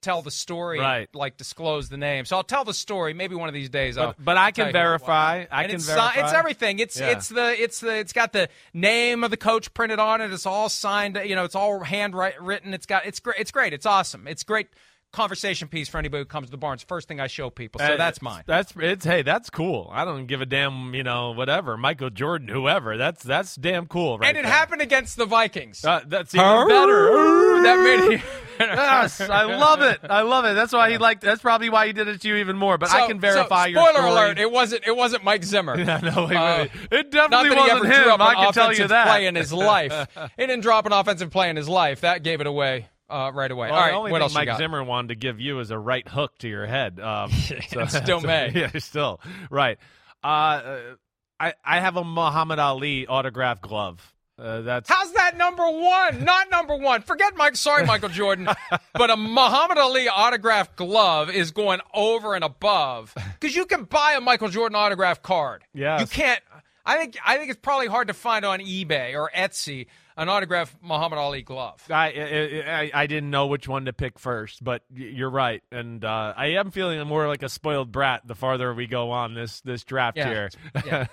tell 0.02 0.20
the 0.20 0.30
story, 0.30 0.78
Right. 0.80 1.08
like 1.14 1.36
disclose 1.36 1.88
the 1.88 1.96
name. 1.96 2.24
So 2.26 2.36
I'll 2.36 2.42
tell 2.44 2.64
the 2.64 2.74
story. 2.74 3.14
Maybe 3.14 3.34
one 3.34 3.48
of 3.48 3.54
these 3.54 3.70
days. 3.70 3.96
But, 3.96 4.16
but 4.22 4.36
I 4.36 4.50
can 4.50 4.62
you 4.62 4.64
who 4.66 4.70
it 4.70 4.72
verify. 4.72 5.46
I 5.50 5.62
And 5.62 5.70
can 5.70 5.76
it's, 5.76 5.86
verify. 5.86 6.12
it's 6.20 6.32
everything. 6.32 6.78
It's 6.80 6.98
Yeah. 7.00 7.10
it's 7.12 7.28
the 7.28 7.62
it's 7.62 7.80
the 7.80 7.96
it's 7.98 8.12
got 8.12 8.32
the 8.32 8.48
name 8.74 9.24
of 9.24 9.30
the 9.30 9.36
coach 9.36 9.72
printed 9.72 9.98
on 9.98 10.20
it. 10.20 10.32
It's 10.32 10.44
all 10.46 10.68
signed. 10.68 11.18
You 11.24 11.34
know, 11.36 11.44
it's 11.44 11.54
all 11.54 11.80
handwritten. 11.80 12.74
It's 12.74 12.86
got 12.86 13.06
it's 13.06 13.20
great. 13.20 13.38
It's 13.40 13.50
great. 13.50 13.72
It's 13.72 13.86
awesome. 13.86 14.26
It's 14.26 14.42
great 14.42 14.68
conversation 15.12 15.68
piece 15.68 15.88
for 15.88 15.98
anybody 15.98 16.22
who 16.22 16.24
comes 16.26 16.48
to 16.48 16.50
the 16.50 16.56
barns. 16.56 16.82
First 16.82 17.06
thing 17.06 17.20
I 17.20 17.26
show 17.26 17.50
people. 17.50 17.78
So 17.78 17.84
Uh, 17.94 17.96
that's 17.96 18.20
mine. 18.22 18.42
That's 18.46 18.72
it's 18.78 19.04
hey, 19.04 19.22
that's 19.22 19.50
cool. 19.50 19.90
I 19.92 20.04
don't 20.04 20.26
give 20.26 20.40
a 20.40 20.46
damn, 20.46 20.94
you 20.94 21.02
know, 21.02 21.32
whatever. 21.32 21.76
Michael 21.76 22.10
Jordan, 22.10 22.48
whoever. 22.48 22.96
That's 22.96 23.22
that's 23.22 23.54
damn 23.56 23.86
cool, 23.86 24.18
right? 24.18 24.28
and 24.28 24.38
it 24.38 24.42
there. 24.42 24.52
happened 24.52 24.82
against 24.82 25.16
the 25.16 25.26
Vikings. 25.26 25.84
Uh, 25.84 26.00
that's 26.06 26.34
even 26.34 26.44
Arr! 26.46 26.66
better. 26.68 27.62
that 27.62 27.78
made 28.08 28.14
it. 28.14 28.20
yes, 28.60 29.20
I 29.20 29.44
love 29.44 29.82
it. 29.82 30.00
I 30.08 30.22
love 30.22 30.44
it. 30.44 30.54
That's 30.54 30.72
why 30.72 30.90
he 30.90 30.98
liked. 30.98 31.22
That's 31.22 31.42
probably 31.42 31.68
why 31.68 31.86
he 31.86 31.92
did 31.92 32.08
it 32.08 32.20
to 32.22 32.28
you 32.28 32.36
even 32.36 32.56
more. 32.56 32.78
But 32.78 32.90
I 32.92 33.06
can 33.06 33.20
verify 33.20 33.64
so, 33.64 33.70
your 33.70 33.82
spoiler 33.82 33.98
story. 33.98 34.10
alert! 34.12 34.38
It 34.38 34.50
wasn't. 34.50 34.84
It 34.86 34.96
wasn't 34.96 35.24
Mike 35.24 35.44
Zimmer. 35.44 35.76
Yeah, 35.82 35.98
no, 35.98 36.26
wait, 36.26 36.36
Uh, 36.36 36.58
wait, 36.58 36.70
wait. 36.90 36.98
It 37.00 37.10
definitely 37.10 37.50
that 37.50 37.58
wasn't 37.58 37.92
him. 37.92 38.22
I 38.22 38.34
can 38.36 38.52
tell 38.52 38.72
you 38.72 38.86
that. 38.86 39.06
play 39.08 39.26
in 39.26 39.34
his 39.34 39.52
life. 39.52 40.06
he 40.36 40.46
didn't 40.46 40.60
drop 40.60 40.86
an 40.86 40.92
offensive 40.92 41.30
play 41.30 41.50
in 41.50 41.56
his 41.56 41.68
life. 41.68 42.02
That 42.02 42.22
gave 42.22 42.40
it 42.40 42.46
away 42.46 42.86
uh, 43.12 43.30
right 43.32 43.50
away. 43.50 43.68
Well, 43.68 43.74
All 43.78 43.84
right, 43.84 43.90
the 43.90 43.96
only 43.96 44.10
what 44.12 44.18
thing 44.18 44.22
else 44.22 44.32
you 44.32 44.38
Mike 44.38 44.46
got? 44.46 44.58
Zimmer 44.58 44.82
wanted 44.82 45.08
to 45.08 45.14
give 45.16 45.40
you 45.40 45.60
is 45.60 45.70
a 45.70 45.78
right 45.78 46.06
hook 46.06 46.36
to 46.38 46.48
your 46.48 46.66
head. 46.66 46.98
Um, 47.00 47.30
so, 47.68 47.84
Still 47.86 48.20
so- 48.20 48.26
may. 48.26 48.50
Yeah, 48.54 48.70
still 48.78 49.20
right. 49.50 49.78
Uh, 50.24 50.26
uh, 50.26 50.80
I 51.40 51.54
I 51.64 51.80
have 51.80 51.96
a 51.96 52.04
Muhammad 52.04 52.58
Ali 52.58 53.06
autograph 53.06 53.60
glove. 53.60 54.14
Uh, 54.38 54.62
that's 54.62 54.88
How's 54.88 55.12
that 55.12 55.36
number 55.36 55.68
one? 55.68 56.24
Not 56.24 56.50
number 56.50 56.74
one. 56.76 57.02
Forget 57.02 57.36
Mike. 57.36 57.54
Sorry, 57.54 57.84
Michael 57.84 58.08
Jordan, 58.08 58.48
but 58.94 59.10
a 59.10 59.16
Muhammad 59.16 59.78
Ali 59.78 60.08
autograph 60.08 60.74
glove 60.74 61.30
is 61.30 61.50
going 61.50 61.80
over 61.94 62.34
and 62.34 62.42
above 62.42 63.14
because 63.38 63.54
you 63.54 63.66
can 63.66 63.84
buy 63.84 64.14
a 64.16 64.20
Michael 64.20 64.48
Jordan 64.48 64.74
autograph 64.76 65.22
card. 65.22 65.62
Yeah, 65.74 66.00
you 66.00 66.06
can't. 66.06 66.40
I 66.84 66.98
think. 66.98 67.16
I 67.24 67.36
think 67.36 67.50
it's 67.50 67.60
probably 67.60 67.86
hard 67.86 68.08
to 68.08 68.14
find 68.14 68.44
on 68.44 68.60
eBay 68.60 69.14
or 69.14 69.30
Etsy 69.34 69.86
an 70.16 70.28
autographed 70.28 70.76
Muhammad 70.82 71.18
Ali 71.18 71.42
glove. 71.42 71.82
I, 71.90 72.60
I 72.66 72.90
I 73.02 73.06
didn't 73.06 73.30
know 73.30 73.46
which 73.46 73.68
one 73.68 73.86
to 73.86 73.92
pick 73.92 74.18
first, 74.18 74.62
but 74.62 74.82
you're 74.94 75.30
right, 75.30 75.62
and 75.70 76.04
uh, 76.04 76.34
I 76.36 76.46
am 76.48 76.70
feeling 76.70 77.06
more 77.06 77.28
like 77.28 77.42
a 77.42 77.48
spoiled 77.48 77.92
brat 77.92 78.26
the 78.26 78.34
farther 78.34 78.74
we 78.74 78.86
go 78.86 79.10
on 79.10 79.34
this 79.34 79.60
this 79.62 79.84
draft 79.84 80.16
Yeah, 80.16 80.28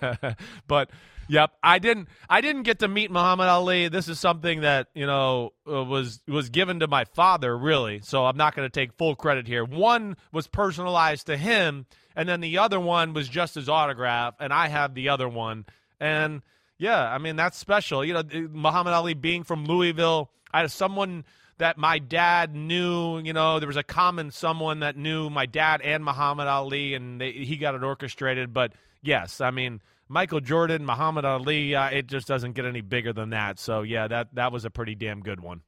here. 0.02 0.36
but 0.68 0.90
yep, 1.30 1.52
I 1.64 1.80
didn't 1.80 2.10
I 2.30 2.42
didn't 2.42 2.64
get 2.64 2.80
to 2.80 2.88
meet 2.88 3.12
Muhammad 3.12 3.48
Ali. 3.48 3.88
This 3.88 4.10
is 4.10 4.20
something 4.20 4.62
that 4.62 4.88
you 4.94 5.06
know 5.06 5.54
uh, 5.72 5.84
was 5.84 6.22
was 6.28 6.50
given 6.50 6.82
to 6.82 6.88
my 6.88 7.06
father, 7.06 7.58
really. 7.58 8.02
So 8.04 8.26
I'm 8.26 8.38
not 8.38 8.56
going 8.56 8.66
to 8.66 8.72
take 8.72 8.94
full 8.94 9.16
credit 9.16 9.48
here. 9.48 9.64
One 9.64 10.18
was 10.34 10.48
personalized 10.48 11.28
to 11.28 11.38
him, 11.38 11.86
and 12.16 12.28
then 12.28 12.42
the 12.42 12.58
other 12.58 12.80
one 12.80 13.14
was 13.14 13.30
just 13.30 13.56
his 13.56 13.70
autograph, 13.70 14.36
and 14.40 14.52
I 14.52 14.68
have 14.68 14.94
the 14.94 15.10
other 15.10 15.30
one, 15.30 15.66
and. 16.00 16.42
Yeah, 16.82 17.04
I 17.14 17.18
mean 17.18 17.36
that's 17.36 17.58
special. 17.58 18.06
You 18.06 18.14
know, 18.14 18.24
Muhammad 18.54 18.94
Ali 18.94 19.14
being 19.14 19.44
from 19.44 19.66
Louisville, 19.66 20.32
I 20.54 20.62
had 20.62 20.72
someone 20.72 21.26
that 21.60 21.78
my 21.78 22.00
dad 22.00 22.56
knew. 22.56 23.20
You 23.20 23.34
know, 23.34 23.60
there 23.60 23.68
was 23.68 23.78
a 23.78 23.84
common 23.84 24.32
someone 24.32 24.80
that 24.80 24.98
knew 24.98 25.30
my 25.30 25.46
dad 25.46 25.82
and 25.82 26.04
Muhammad 26.04 26.48
Ali, 26.48 26.96
and 26.96 27.22
they, 27.22 27.32
he 27.32 27.58
got 27.58 27.76
it 27.76 27.84
orchestrated. 27.84 28.54
But 28.54 28.72
yes, 29.02 29.42
I 29.42 29.52
mean 29.52 29.82
Michael 30.10 30.42
Jordan, 30.42 30.86
Muhammad 30.86 31.24
Ali, 31.24 31.76
uh, 31.76 31.90
it 31.90 32.08
just 32.08 32.28
doesn't 32.28 32.54
get 32.54 32.66
any 32.66 32.82
bigger 32.82 33.14
than 33.14 33.30
that. 33.30 33.60
So 33.60 33.84
yeah, 33.84 34.08
that 34.08 34.34
that 34.34 34.52
was 34.52 34.66
a 34.66 34.70
pretty 34.70 34.96
damn 34.96 35.22
good 35.22 35.40
one. 35.40 35.62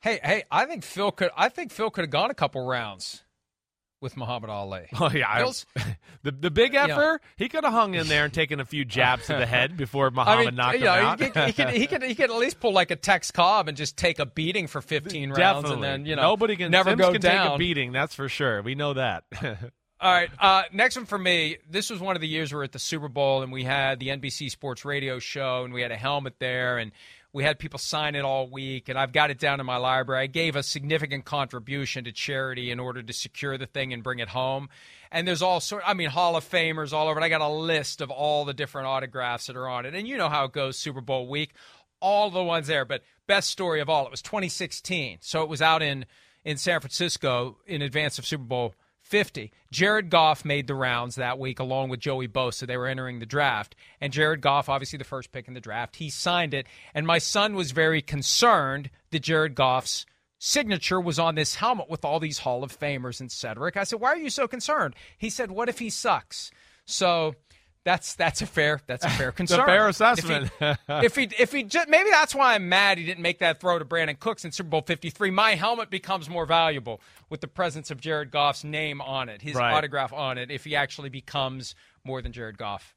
Hey, 0.00 0.20
hey, 0.22 0.42
I 0.50 0.66
think 0.66 0.84
Phil 0.84 1.12
could. 1.12 1.30
I 1.36 1.48
think 1.48 1.72
Phil 1.72 1.90
could 1.90 2.02
have 2.02 2.10
gone 2.10 2.30
a 2.30 2.34
couple 2.34 2.66
rounds 2.66 3.22
with 4.00 4.16
Muhammad 4.16 4.50
Ali. 4.50 4.86
Oh 5.00 5.10
yeah, 5.10 5.38
Phil's- 5.38 5.64
the 6.24 6.32
the 6.32 6.50
big 6.50 6.74
effer, 6.74 7.20
he 7.36 7.48
could 7.48 7.64
have 7.64 7.72
hung 7.72 7.94
in 7.94 8.08
there 8.08 8.24
and 8.24 8.34
taken 8.34 8.60
a 8.60 8.64
few 8.64 8.84
jabs 8.84 9.26
to 9.26 9.32
the 9.34 9.46
head 9.46 9.76
before 9.78 10.10
Muhammad 10.10 10.46
I 10.46 10.50
mean, 10.50 10.56
knocked 10.56 10.78
you 10.78 10.84
know, 10.84 10.94
him 10.94 11.04
out. 11.06 11.20
He 11.20 11.30
could, 11.30 11.44
he, 11.46 11.52
could, 11.52 11.70
he, 11.70 11.86
could, 11.86 12.02
he 12.02 12.14
could 12.14 12.30
at 12.30 12.36
least 12.36 12.60
pull 12.60 12.72
like 12.72 12.90
a 12.90 12.96
Tex 12.96 13.30
Cobb 13.30 13.68
and 13.68 13.76
just 13.76 13.96
take 13.96 14.18
a 14.18 14.26
beating 14.26 14.66
for 14.66 14.82
15 14.82 15.30
rounds 15.30 15.70
and 15.70 15.82
then, 15.82 16.04
you 16.04 16.16
know, 16.16 16.22
nobody 16.22 16.56
can 16.56 16.70
never 16.70 16.90
Simms 16.90 17.00
go 17.00 17.12
can 17.12 17.20
down. 17.20 17.46
take 17.46 17.54
a 17.54 17.58
beating. 17.58 17.92
That's 17.92 18.14
for 18.14 18.28
sure. 18.28 18.60
We 18.60 18.74
know 18.74 18.92
that. 18.94 19.24
All 20.04 20.12
right. 20.12 20.28
Uh, 20.38 20.64
next 20.70 20.96
one 20.96 21.06
for 21.06 21.16
me. 21.16 21.56
This 21.70 21.88
was 21.88 21.98
one 21.98 22.14
of 22.14 22.20
the 22.20 22.28
years 22.28 22.52
we 22.52 22.58
were 22.58 22.64
at 22.64 22.72
the 22.72 22.78
Super 22.78 23.08
Bowl 23.08 23.40
and 23.40 23.50
we 23.50 23.64
had 23.64 24.00
the 24.00 24.08
NBC 24.08 24.50
Sports 24.50 24.84
Radio 24.84 25.18
show 25.18 25.64
and 25.64 25.72
we 25.72 25.80
had 25.80 25.92
a 25.92 25.96
helmet 25.96 26.34
there 26.38 26.76
and 26.76 26.92
we 27.32 27.42
had 27.42 27.58
people 27.58 27.78
sign 27.78 28.14
it 28.14 28.20
all 28.20 28.46
week 28.46 28.90
and 28.90 28.98
I've 28.98 29.14
got 29.14 29.30
it 29.30 29.38
down 29.38 29.60
in 29.60 29.66
my 29.66 29.78
library. 29.78 30.24
I 30.24 30.26
gave 30.26 30.56
a 30.56 30.62
significant 30.62 31.24
contribution 31.24 32.04
to 32.04 32.12
charity 32.12 32.70
in 32.70 32.80
order 32.80 33.02
to 33.02 33.12
secure 33.14 33.56
the 33.56 33.64
thing 33.64 33.94
and 33.94 34.02
bring 34.02 34.18
it 34.18 34.28
home. 34.28 34.68
And 35.10 35.26
there's 35.26 35.40
all 35.40 35.58
sort 35.58 35.84
I 35.86 35.94
mean 35.94 36.10
Hall 36.10 36.36
of 36.36 36.46
Famers 36.46 36.92
all 36.92 37.08
over 37.08 37.18
it. 37.18 37.24
I 37.24 37.30
got 37.30 37.40
a 37.40 37.48
list 37.48 38.02
of 38.02 38.10
all 38.10 38.44
the 38.44 38.52
different 38.52 38.88
autographs 38.88 39.46
that 39.46 39.56
are 39.56 39.66
on 39.66 39.86
it. 39.86 39.94
And 39.94 40.06
you 40.06 40.18
know 40.18 40.28
how 40.28 40.44
it 40.44 40.52
goes 40.52 40.76
Super 40.76 41.00
Bowl 41.00 41.28
week. 41.28 41.54
All 42.00 42.28
the 42.28 42.44
ones 42.44 42.66
there, 42.66 42.84
but 42.84 43.00
best 43.26 43.48
story 43.48 43.80
of 43.80 43.88
all, 43.88 44.04
it 44.04 44.10
was 44.10 44.20
2016. 44.20 45.20
So 45.22 45.42
it 45.42 45.48
was 45.48 45.62
out 45.62 45.82
in 45.82 46.04
in 46.44 46.58
San 46.58 46.80
Francisco 46.80 47.56
in 47.66 47.80
advance 47.80 48.18
of 48.18 48.26
Super 48.26 48.44
Bowl 48.44 48.74
50. 49.04 49.52
Jared 49.70 50.08
Goff 50.08 50.46
made 50.46 50.66
the 50.66 50.74
rounds 50.74 51.16
that 51.16 51.38
week 51.38 51.60
along 51.60 51.90
with 51.90 52.00
Joey 52.00 52.26
Bosa. 52.26 52.66
They 52.66 52.78
were 52.78 52.86
entering 52.86 53.18
the 53.18 53.26
draft. 53.26 53.76
And 54.00 54.12
Jared 54.12 54.40
Goff, 54.40 54.70
obviously 54.70 54.96
the 54.96 55.04
first 55.04 55.30
pick 55.30 55.46
in 55.46 55.52
the 55.52 55.60
draft, 55.60 55.96
he 55.96 56.08
signed 56.08 56.54
it. 56.54 56.66
And 56.94 57.06
my 57.06 57.18
son 57.18 57.54
was 57.54 57.72
very 57.72 58.00
concerned 58.00 58.90
that 59.10 59.22
Jared 59.22 59.54
Goff's 59.54 60.06
signature 60.38 61.00
was 61.00 61.18
on 61.18 61.34
this 61.34 61.54
helmet 61.54 61.90
with 61.90 62.04
all 62.04 62.18
these 62.18 62.38
Hall 62.38 62.64
of 62.64 62.76
Famers 62.76 63.20
and 63.20 63.30
Cedric. 63.30 63.76
I 63.76 63.84
said, 63.84 64.00
Why 64.00 64.08
are 64.08 64.16
you 64.16 64.30
so 64.30 64.48
concerned? 64.48 64.94
He 65.18 65.28
said, 65.28 65.50
What 65.50 65.68
if 65.68 65.78
he 65.78 65.90
sucks? 65.90 66.50
So 66.86 67.34
that's 67.84 68.14
that's 68.14 68.40
a 68.42 68.46
fair 68.46 68.80
that's 68.86 69.04
a 69.04 69.10
fair 69.10 69.30
concern. 69.32 69.66
fair 69.66 69.88
If 69.88 69.96
he- 69.96 70.04
assessment. 70.04 70.50
If 70.88 71.16
he 71.16 71.28
if 71.38 71.52
he 71.52 71.62
just 71.64 71.88
maybe 71.88 72.10
that's 72.10 72.34
why 72.34 72.54
I'm 72.54 72.68
mad 72.68 72.98
he 72.98 73.04
didn't 73.04 73.22
make 73.22 73.40
that 73.40 73.60
throw 73.60 73.78
to 73.78 73.84
Brandin 73.84 74.18
Cooks 74.18 74.44
in 74.44 74.52
Super 74.52 74.70
Bowl 74.70 74.82
53. 74.82 75.30
My 75.30 75.54
helmet 75.54 75.90
becomes 75.90 76.28
more 76.28 76.46
valuable 76.46 77.00
with 77.30 77.40
the 77.40 77.48
presence 77.48 77.90
of 77.90 78.00
Jared 78.00 78.30
Goff's 78.30 78.64
name 78.64 79.00
on 79.00 79.28
it, 79.28 79.42
his 79.42 79.54
Right. 79.54 79.72
autograph 79.74 80.12
on 80.12 80.38
it. 80.38 80.50
If 80.50 80.64
he 80.64 80.74
actually 80.76 81.10
becomes 81.10 81.74
more 82.04 82.22
than 82.22 82.32
Jared 82.32 82.56
Goff 82.58 82.94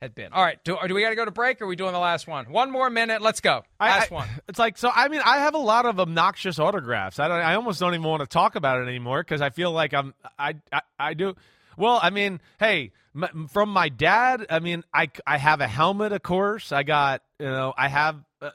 had 0.00 0.14
been. 0.14 0.32
All 0.32 0.42
right, 0.42 0.58
do, 0.64 0.78
do 0.88 0.94
we 0.94 1.02
got 1.02 1.10
to 1.10 1.14
go 1.16 1.26
to 1.26 1.30
break? 1.30 1.60
or 1.60 1.64
Are 1.64 1.66
we 1.66 1.76
doing 1.76 1.92
the 1.92 1.98
last 1.98 2.26
one? 2.26 2.50
One 2.50 2.70
more 2.70 2.88
minute. 2.88 3.20
Let's 3.20 3.40
go. 3.42 3.64
Last 3.78 4.10
I, 4.10 4.14
one. 4.14 4.28
It's 4.48 4.58
like 4.58 4.78
so. 4.78 4.90
I 4.94 5.08
mean, 5.08 5.20
I 5.22 5.38
have 5.40 5.52
a 5.54 5.58
lot 5.58 5.84
of 5.84 6.00
obnoxious 6.00 6.58
autographs. 6.58 7.18
I 7.18 7.28
don't. 7.28 7.36
I 7.36 7.54
almost 7.56 7.80
don't 7.80 7.92
even 7.92 8.06
want 8.06 8.20
to 8.20 8.26
talk 8.26 8.54
about 8.54 8.80
it 8.80 8.88
anymore 8.88 9.22
because 9.22 9.42
I 9.42 9.50
feel 9.50 9.72
like 9.72 9.92
I'm. 9.92 10.14
I, 10.38 10.54
I 10.72 10.80
I 10.98 11.12
do. 11.14 11.34
Well, 11.76 12.00
I 12.02 12.08
mean, 12.10 12.40
hey, 12.58 12.92
m- 13.14 13.48
from 13.48 13.70
my 13.70 13.88
dad. 13.88 14.46
I 14.50 14.60
mean, 14.60 14.84
I 14.92 15.10
I 15.26 15.38
have 15.38 15.60
a 15.60 15.66
helmet, 15.66 16.12
of 16.12 16.22
course. 16.22 16.72
I 16.72 16.82
got 16.82 17.22
you 17.38 17.46
know. 17.46 17.72
I 17.76 17.88
have 17.88 18.22
uh, 18.40 18.50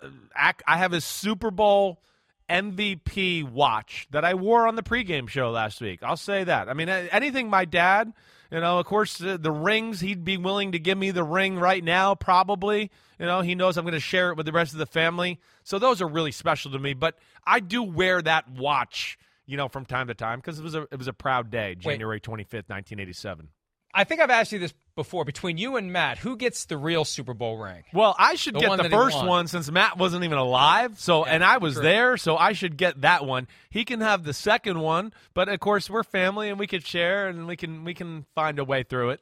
I 0.67 0.77
have 0.77 0.93
a 0.93 1.01
Super 1.01 1.51
Bowl 1.51 2.01
MVP 2.49 3.49
watch 3.49 4.07
that 4.11 4.23
I 4.23 4.35
wore 4.35 4.67
on 4.67 4.75
the 4.75 4.83
pregame 4.83 5.27
show 5.27 5.51
last 5.51 5.81
week. 5.81 6.01
I'll 6.03 6.17
say 6.17 6.43
that. 6.43 6.69
I 6.69 6.73
mean, 6.73 6.89
anything 6.89 7.49
my 7.49 7.65
dad 7.65 8.13
you 8.51 8.59
know, 8.59 8.79
of 8.79 8.85
course, 8.85 9.17
the, 9.17 9.37
the 9.37 9.51
rings, 9.51 9.99
he'd 9.99 10.23
be 10.23 10.37
willing 10.37 10.73
to 10.73 10.79
give 10.79 10.97
me 10.97 11.11
the 11.11 11.23
ring 11.23 11.57
right 11.57 11.83
now, 11.83 12.15
probably. 12.15 12.91
You 13.19 13.25
know, 13.25 13.41
he 13.41 13.55
knows 13.55 13.77
I'm 13.77 13.85
going 13.85 13.93
to 13.93 13.99
share 13.99 14.29
it 14.31 14.37
with 14.37 14.45
the 14.45 14.51
rest 14.51 14.73
of 14.73 14.79
the 14.79 14.85
family. 14.85 15.39
So 15.63 15.79
those 15.79 16.01
are 16.01 16.07
really 16.07 16.31
special 16.31 16.71
to 16.71 16.79
me. 16.79 16.93
But 16.93 17.17
I 17.45 17.59
do 17.59 17.81
wear 17.81 18.21
that 18.21 18.49
watch, 18.49 19.17
you 19.45 19.57
know, 19.57 19.67
from 19.67 19.85
time 19.85 20.07
to 20.07 20.13
time 20.13 20.39
because 20.39 20.59
it 20.59 20.63
was 20.63 20.75
a 20.75 20.83
it 20.91 20.97
was 20.97 21.07
a 21.07 21.13
proud 21.13 21.49
day, 21.49 21.75
January 21.75 22.19
twenty 22.19 22.43
fifth, 22.43 22.69
nineteen 22.69 22.99
eighty 22.99 23.13
seven. 23.13 23.49
I 23.95 24.03
think 24.03 24.19
I've 24.19 24.29
asked 24.29 24.51
you 24.51 24.59
this 24.59 24.73
before. 24.95 25.23
Between 25.23 25.57
you 25.57 25.77
and 25.77 25.91
Matt, 25.91 26.17
who 26.17 26.35
gets 26.35 26.65
the 26.65 26.77
real 26.77 27.05
Super 27.05 27.33
Bowl 27.33 27.57
ring? 27.57 27.83
Well, 27.93 28.13
I 28.19 28.35
should 28.35 28.55
the 28.55 28.59
get 28.59 28.77
the 28.77 28.89
first 28.89 29.17
one 29.25 29.47
since 29.47 29.71
Matt 29.71 29.97
wasn't 29.97 30.25
even 30.25 30.37
alive. 30.37 30.99
So, 30.99 31.25
yeah, 31.25 31.33
and 31.33 31.43
I 31.43 31.57
was 31.57 31.75
true. 31.75 31.83
there, 31.83 32.17
so 32.17 32.35
I 32.35 32.51
should 32.51 32.75
get 32.75 33.01
that 33.01 33.25
one. 33.25 33.47
He 33.69 33.85
can 33.85 34.01
have 34.01 34.23
the 34.23 34.33
second 34.33 34.79
one, 34.79 35.13
but 35.33 35.47
of 35.47 35.59
course 35.61 35.89
we're 35.89 36.03
family 36.03 36.49
and 36.49 36.59
we 36.59 36.67
can 36.67 36.81
share 36.81 37.27
and 37.29 37.47
we 37.47 37.55
can 37.55 37.85
we 37.85 37.93
can 37.93 38.25
find 38.35 38.59
a 38.59 38.65
way 38.65 38.83
through 38.83 39.11
it. 39.11 39.21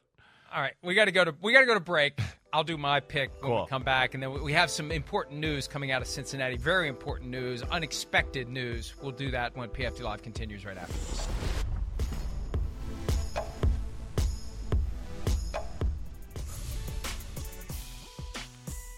All 0.52 0.60
right, 0.60 0.74
we 0.82 0.94
got 0.94 1.06
to 1.06 1.12
go 1.12 1.24
to 1.24 1.34
we 1.40 1.52
got 1.52 1.60
to 1.60 1.66
go 1.66 1.74
to 1.74 1.80
break. 1.80 2.18
I'll 2.52 2.64
do 2.64 2.76
my 2.76 3.00
pick 3.00 3.30
when 3.40 3.50
cool. 3.50 3.62
we 3.62 3.68
come 3.68 3.82
back, 3.82 4.14
and 4.14 4.22
then 4.22 4.42
we 4.42 4.52
have 4.52 4.70
some 4.70 4.92
important 4.92 5.40
news 5.40 5.66
coming 5.66 5.90
out 5.90 6.02
of 6.02 6.08
Cincinnati. 6.08 6.56
Very 6.56 6.88
important 6.88 7.30
news, 7.30 7.62
unexpected 7.62 8.48
news. 8.48 8.94
We'll 9.02 9.10
do 9.12 9.32
that 9.32 9.56
when 9.56 9.68
PFT 9.70 10.02
Live 10.02 10.22
continues 10.22 10.64
right 10.64 10.76
after 10.76 10.92
this. 10.92 11.28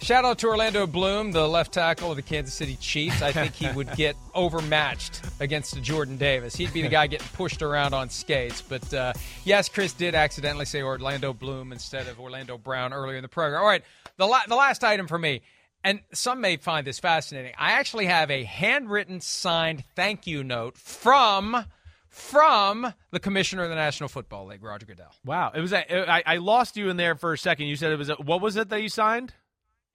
Shout 0.07 0.25
out 0.25 0.39
to 0.39 0.47
Orlando 0.47 0.87
Bloom, 0.87 1.33
the 1.33 1.49
left 1.49 1.73
tackle 1.73 2.11
of 2.13 2.17
the 2.17 2.23
Kansas 2.23 2.55
City 2.55 2.77
Chiefs. 2.77 3.23
I 3.23 3.33
think 3.33 3.55
he 3.55 3.69
would 3.73 3.93
get 3.97 4.15
overmatched 4.37 5.21
against 5.41 5.83
Jordan 5.83 6.17
Davis. 6.17 6.55
He'd 6.55 6.73
be 6.73 6.81
the 6.83 6.89
guy 6.89 7.09
getting 7.09 7.27
pushed 7.33 7.61
around 7.61 7.93
on 7.93 8.09
skates. 8.09 8.63
But 8.63 8.95
uh, 8.95 9.15
yes, 9.45 9.69
Chris 9.69 9.93
did 9.93 10.15
accidentally 10.15 10.65
say 10.65 10.81
Orlando 10.81 11.33
Bloom 11.33 11.73
instead 11.73 12.07
of 12.07 12.21
Orlando 12.21 12.57
Brown 12.57 12.93
earlier 12.93 13.17
in 13.17 13.23
the 13.23 13.29
program. 13.29 13.61
All 13.61 13.67
right, 13.67 13.83
the, 14.17 14.27
la- 14.27 14.47
the 14.47 14.55
last 14.55 14.85
item 14.85 15.09
for 15.09 15.19
me, 15.19 15.43
and 15.83 15.99
some 16.13 16.41
may 16.41 16.57
find 16.57 16.87
this 16.87 17.01
fascinating. 17.01 17.55
I 17.59 17.73
actually 17.73 18.07
have 18.07 18.31
a 18.31 18.45
handwritten, 18.45 19.21
signed 19.21 19.83
thank 19.97 20.25
you 20.29 20.45
note 20.45 20.79
from 20.79 21.65
from 22.11 22.95
the 23.11 23.19
commissioner 23.19 23.65
of 23.65 23.71
the 23.71 23.75
National 23.75 24.09
Football 24.09 24.47
League, 24.47 24.63
Roger 24.63 24.87
Goodell. 24.87 25.11
Wow, 25.25 25.51
it 25.53 25.61
was. 25.61 25.73
A, 25.73 26.09
I, 26.09 26.23
I 26.25 26.37
lost 26.37 26.77
you 26.77 26.91
in 26.91 26.97
there 26.97 27.17
for 27.17 27.33
a 27.33 27.39
second. 27.39 27.67
You 27.67 27.75
said 27.75 27.91
it 27.91 27.99
was. 27.99 28.09
A, 28.09 28.15
what 28.15 28.41
was 28.41 28.55
it 28.55 28.69
that 28.69 28.81
you 28.81 28.89
signed? 28.89 29.33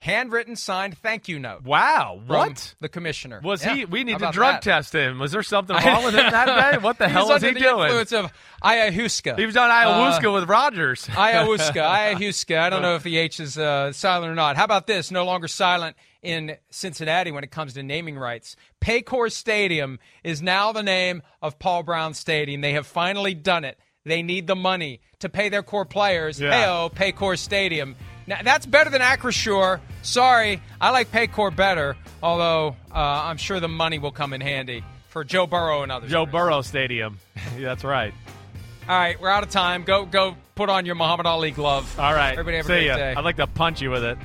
Handwritten 0.02 0.56
signed 0.56 0.97
thank 0.97 1.28
you 1.28 1.38
note. 1.38 1.62
Wow, 1.62 2.20
what? 2.26 2.74
The 2.80 2.89
commissioner. 2.89 3.39
Was 3.43 3.64
yeah. 3.64 3.76
he 3.76 3.86
we 3.86 4.04
need 4.04 4.18
to 4.18 4.32
drug 4.32 4.56
that? 4.56 4.62
test 4.64 4.95
him. 4.95 5.20
Was 5.20 5.32
there 5.32 5.43
something 5.43 5.76
wrong 5.76 6.04
with 6.04 6.16
him 6.16 6.32
that 6.32 6.72
day? 6.72 6.78
What 6.80 6.97
the 6.97 7.08
hell 7.08 7.28
was 7.28 7.43
he 7.43 7.52
the 7.52 7.60
doing? 7.60 7.84
Influence 7.84 8.12
of 8.12 8.34
ayahuasca. 8.64 9.38
He 9.38 9.45
was 9.45 9.56
on 9.56 9.70
ayahuasca 9.70 10.28
uh, 10.28 10.32
with 10.32 10.49
Rodgers. 10.49 11.06
ayahuasca, 11.06 11.74
ayahuasca. 12.16 12.58
I 12.58 12.72
don't 12.72 12.82
know 12.82 12.95
if 12.95 13.04
the 13.04 13.16
H 13.16 13.39
is 13.39 13.60
uh, 13.60 13.93
silent 13.93 14.32
or 14.32 14.36
not. 14.36 14.58
How 14.58 14.64
about 14.64 14.88
this? 14.88 15.12
No 15.12 15.24
longer 15.24 15.47
silent 15.47 15.95
in 16.24 16.58
Cincinnati 16.72 17.30
when 17.30 17.43
it 17.43 17.52
comes 17.52 17.76
to 17.76 17.84
naming 17.84 18.18
rights. 18.18 18.56
Paycor 18.82 19.32
Stadium 19.32 19.99
is 20.24 20.41
now 20.41 20.72
the 20.72 20.82
name 20.82 21.22
of 21.43 21.60
Paul 21.60 21.84
Brown 21.84 22.16
Stadium. 22.16 22.62
They 22.62 22.74
have 22.74 22.88
finally 22.88 23.36
done 23.36 23.64
it. 23.66 23.78
They 24.04 24.24
need 24.24 24.47
the 24.47 24.56
money 24.56 25.02
to 25.20 25.30
pay 25.30 25.49
their 25.49 25.62
core 25.62 25.86
players. 25.86 26.39
Yeah. 26.39 26.66
Heyo, 26.66 26.91
Paycor 26.91 27.38
Stadium. 27.38 27.95
Now, 28.28 28.39
that's 28.43 28.65
better 28.65 28.89
than 28.89 29.01
Acrisure. 29.01 29.80
Sorry, 30.03 30.61
I 30.80 30.91
like 30.91 31.11
Paycor 31.11 31.55
better, 31.55 31.95
although 32.22 32.76
uh, 32.91 32.95
I'm 32.95 33.38
sure 33.38 33.59
the 33.59 33.67
money 33.67 33.99
will 33.99 34.11
come 34.11 34.34
in 34.34 34.41
handy 34.41 34.84
for 35.09 35.24
Joe 35.24 35.47
Burrow 35.47 35.84
and 35.84 35.91
others. 35.91 36.09
Joe 36.09 36.26
Burrow 36.26 36.61
Stadium. 36.61 37.19
yeah, 37.57 37.69
that's 37.69 37.84
right. 37.84 38.13
All 38.88 38.97
right, 38.97 39.19
we're 39.22 39.30
out 39.30 39.43
of 39.43 39.49
time. 39.49 39.84
Go 39.84 40.05
go 40.05 40.36
put 40.55 40.69
on 40.69 40.86
your 40.86 40.95
Muhammad 40.95 41.26
Ali 41.26 41.51
glove. 41.51 41.99
All 41.99 42.13
right. 42.13 42.32
Everybody 42.32 42.57
have 42.57 42.65
See 42.65 42.74
a 42.74 42.76
great 42.78 42.86
ya. 42.88 42.95
day. 42.95 43.13
I'd 43.15 43.24
like 43.24 43.38
to 43.38 43.47
punch 43.47 43.82
you 43.82 43.91
with 43.91 44.03
it. 44.03 44.17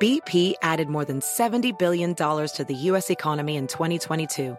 BP 0.00 0.54
added 0.60 0.90
more 0.90 1.06
than 1.06 1.20
$70 1.20 1.78
billion 1.78 2.14
to 2.14 2.64
the 2.68 2.74
U.S. 2.74 3.08
economy 3.08 3.56
in 3.56 3.66
2022 3.66 4.58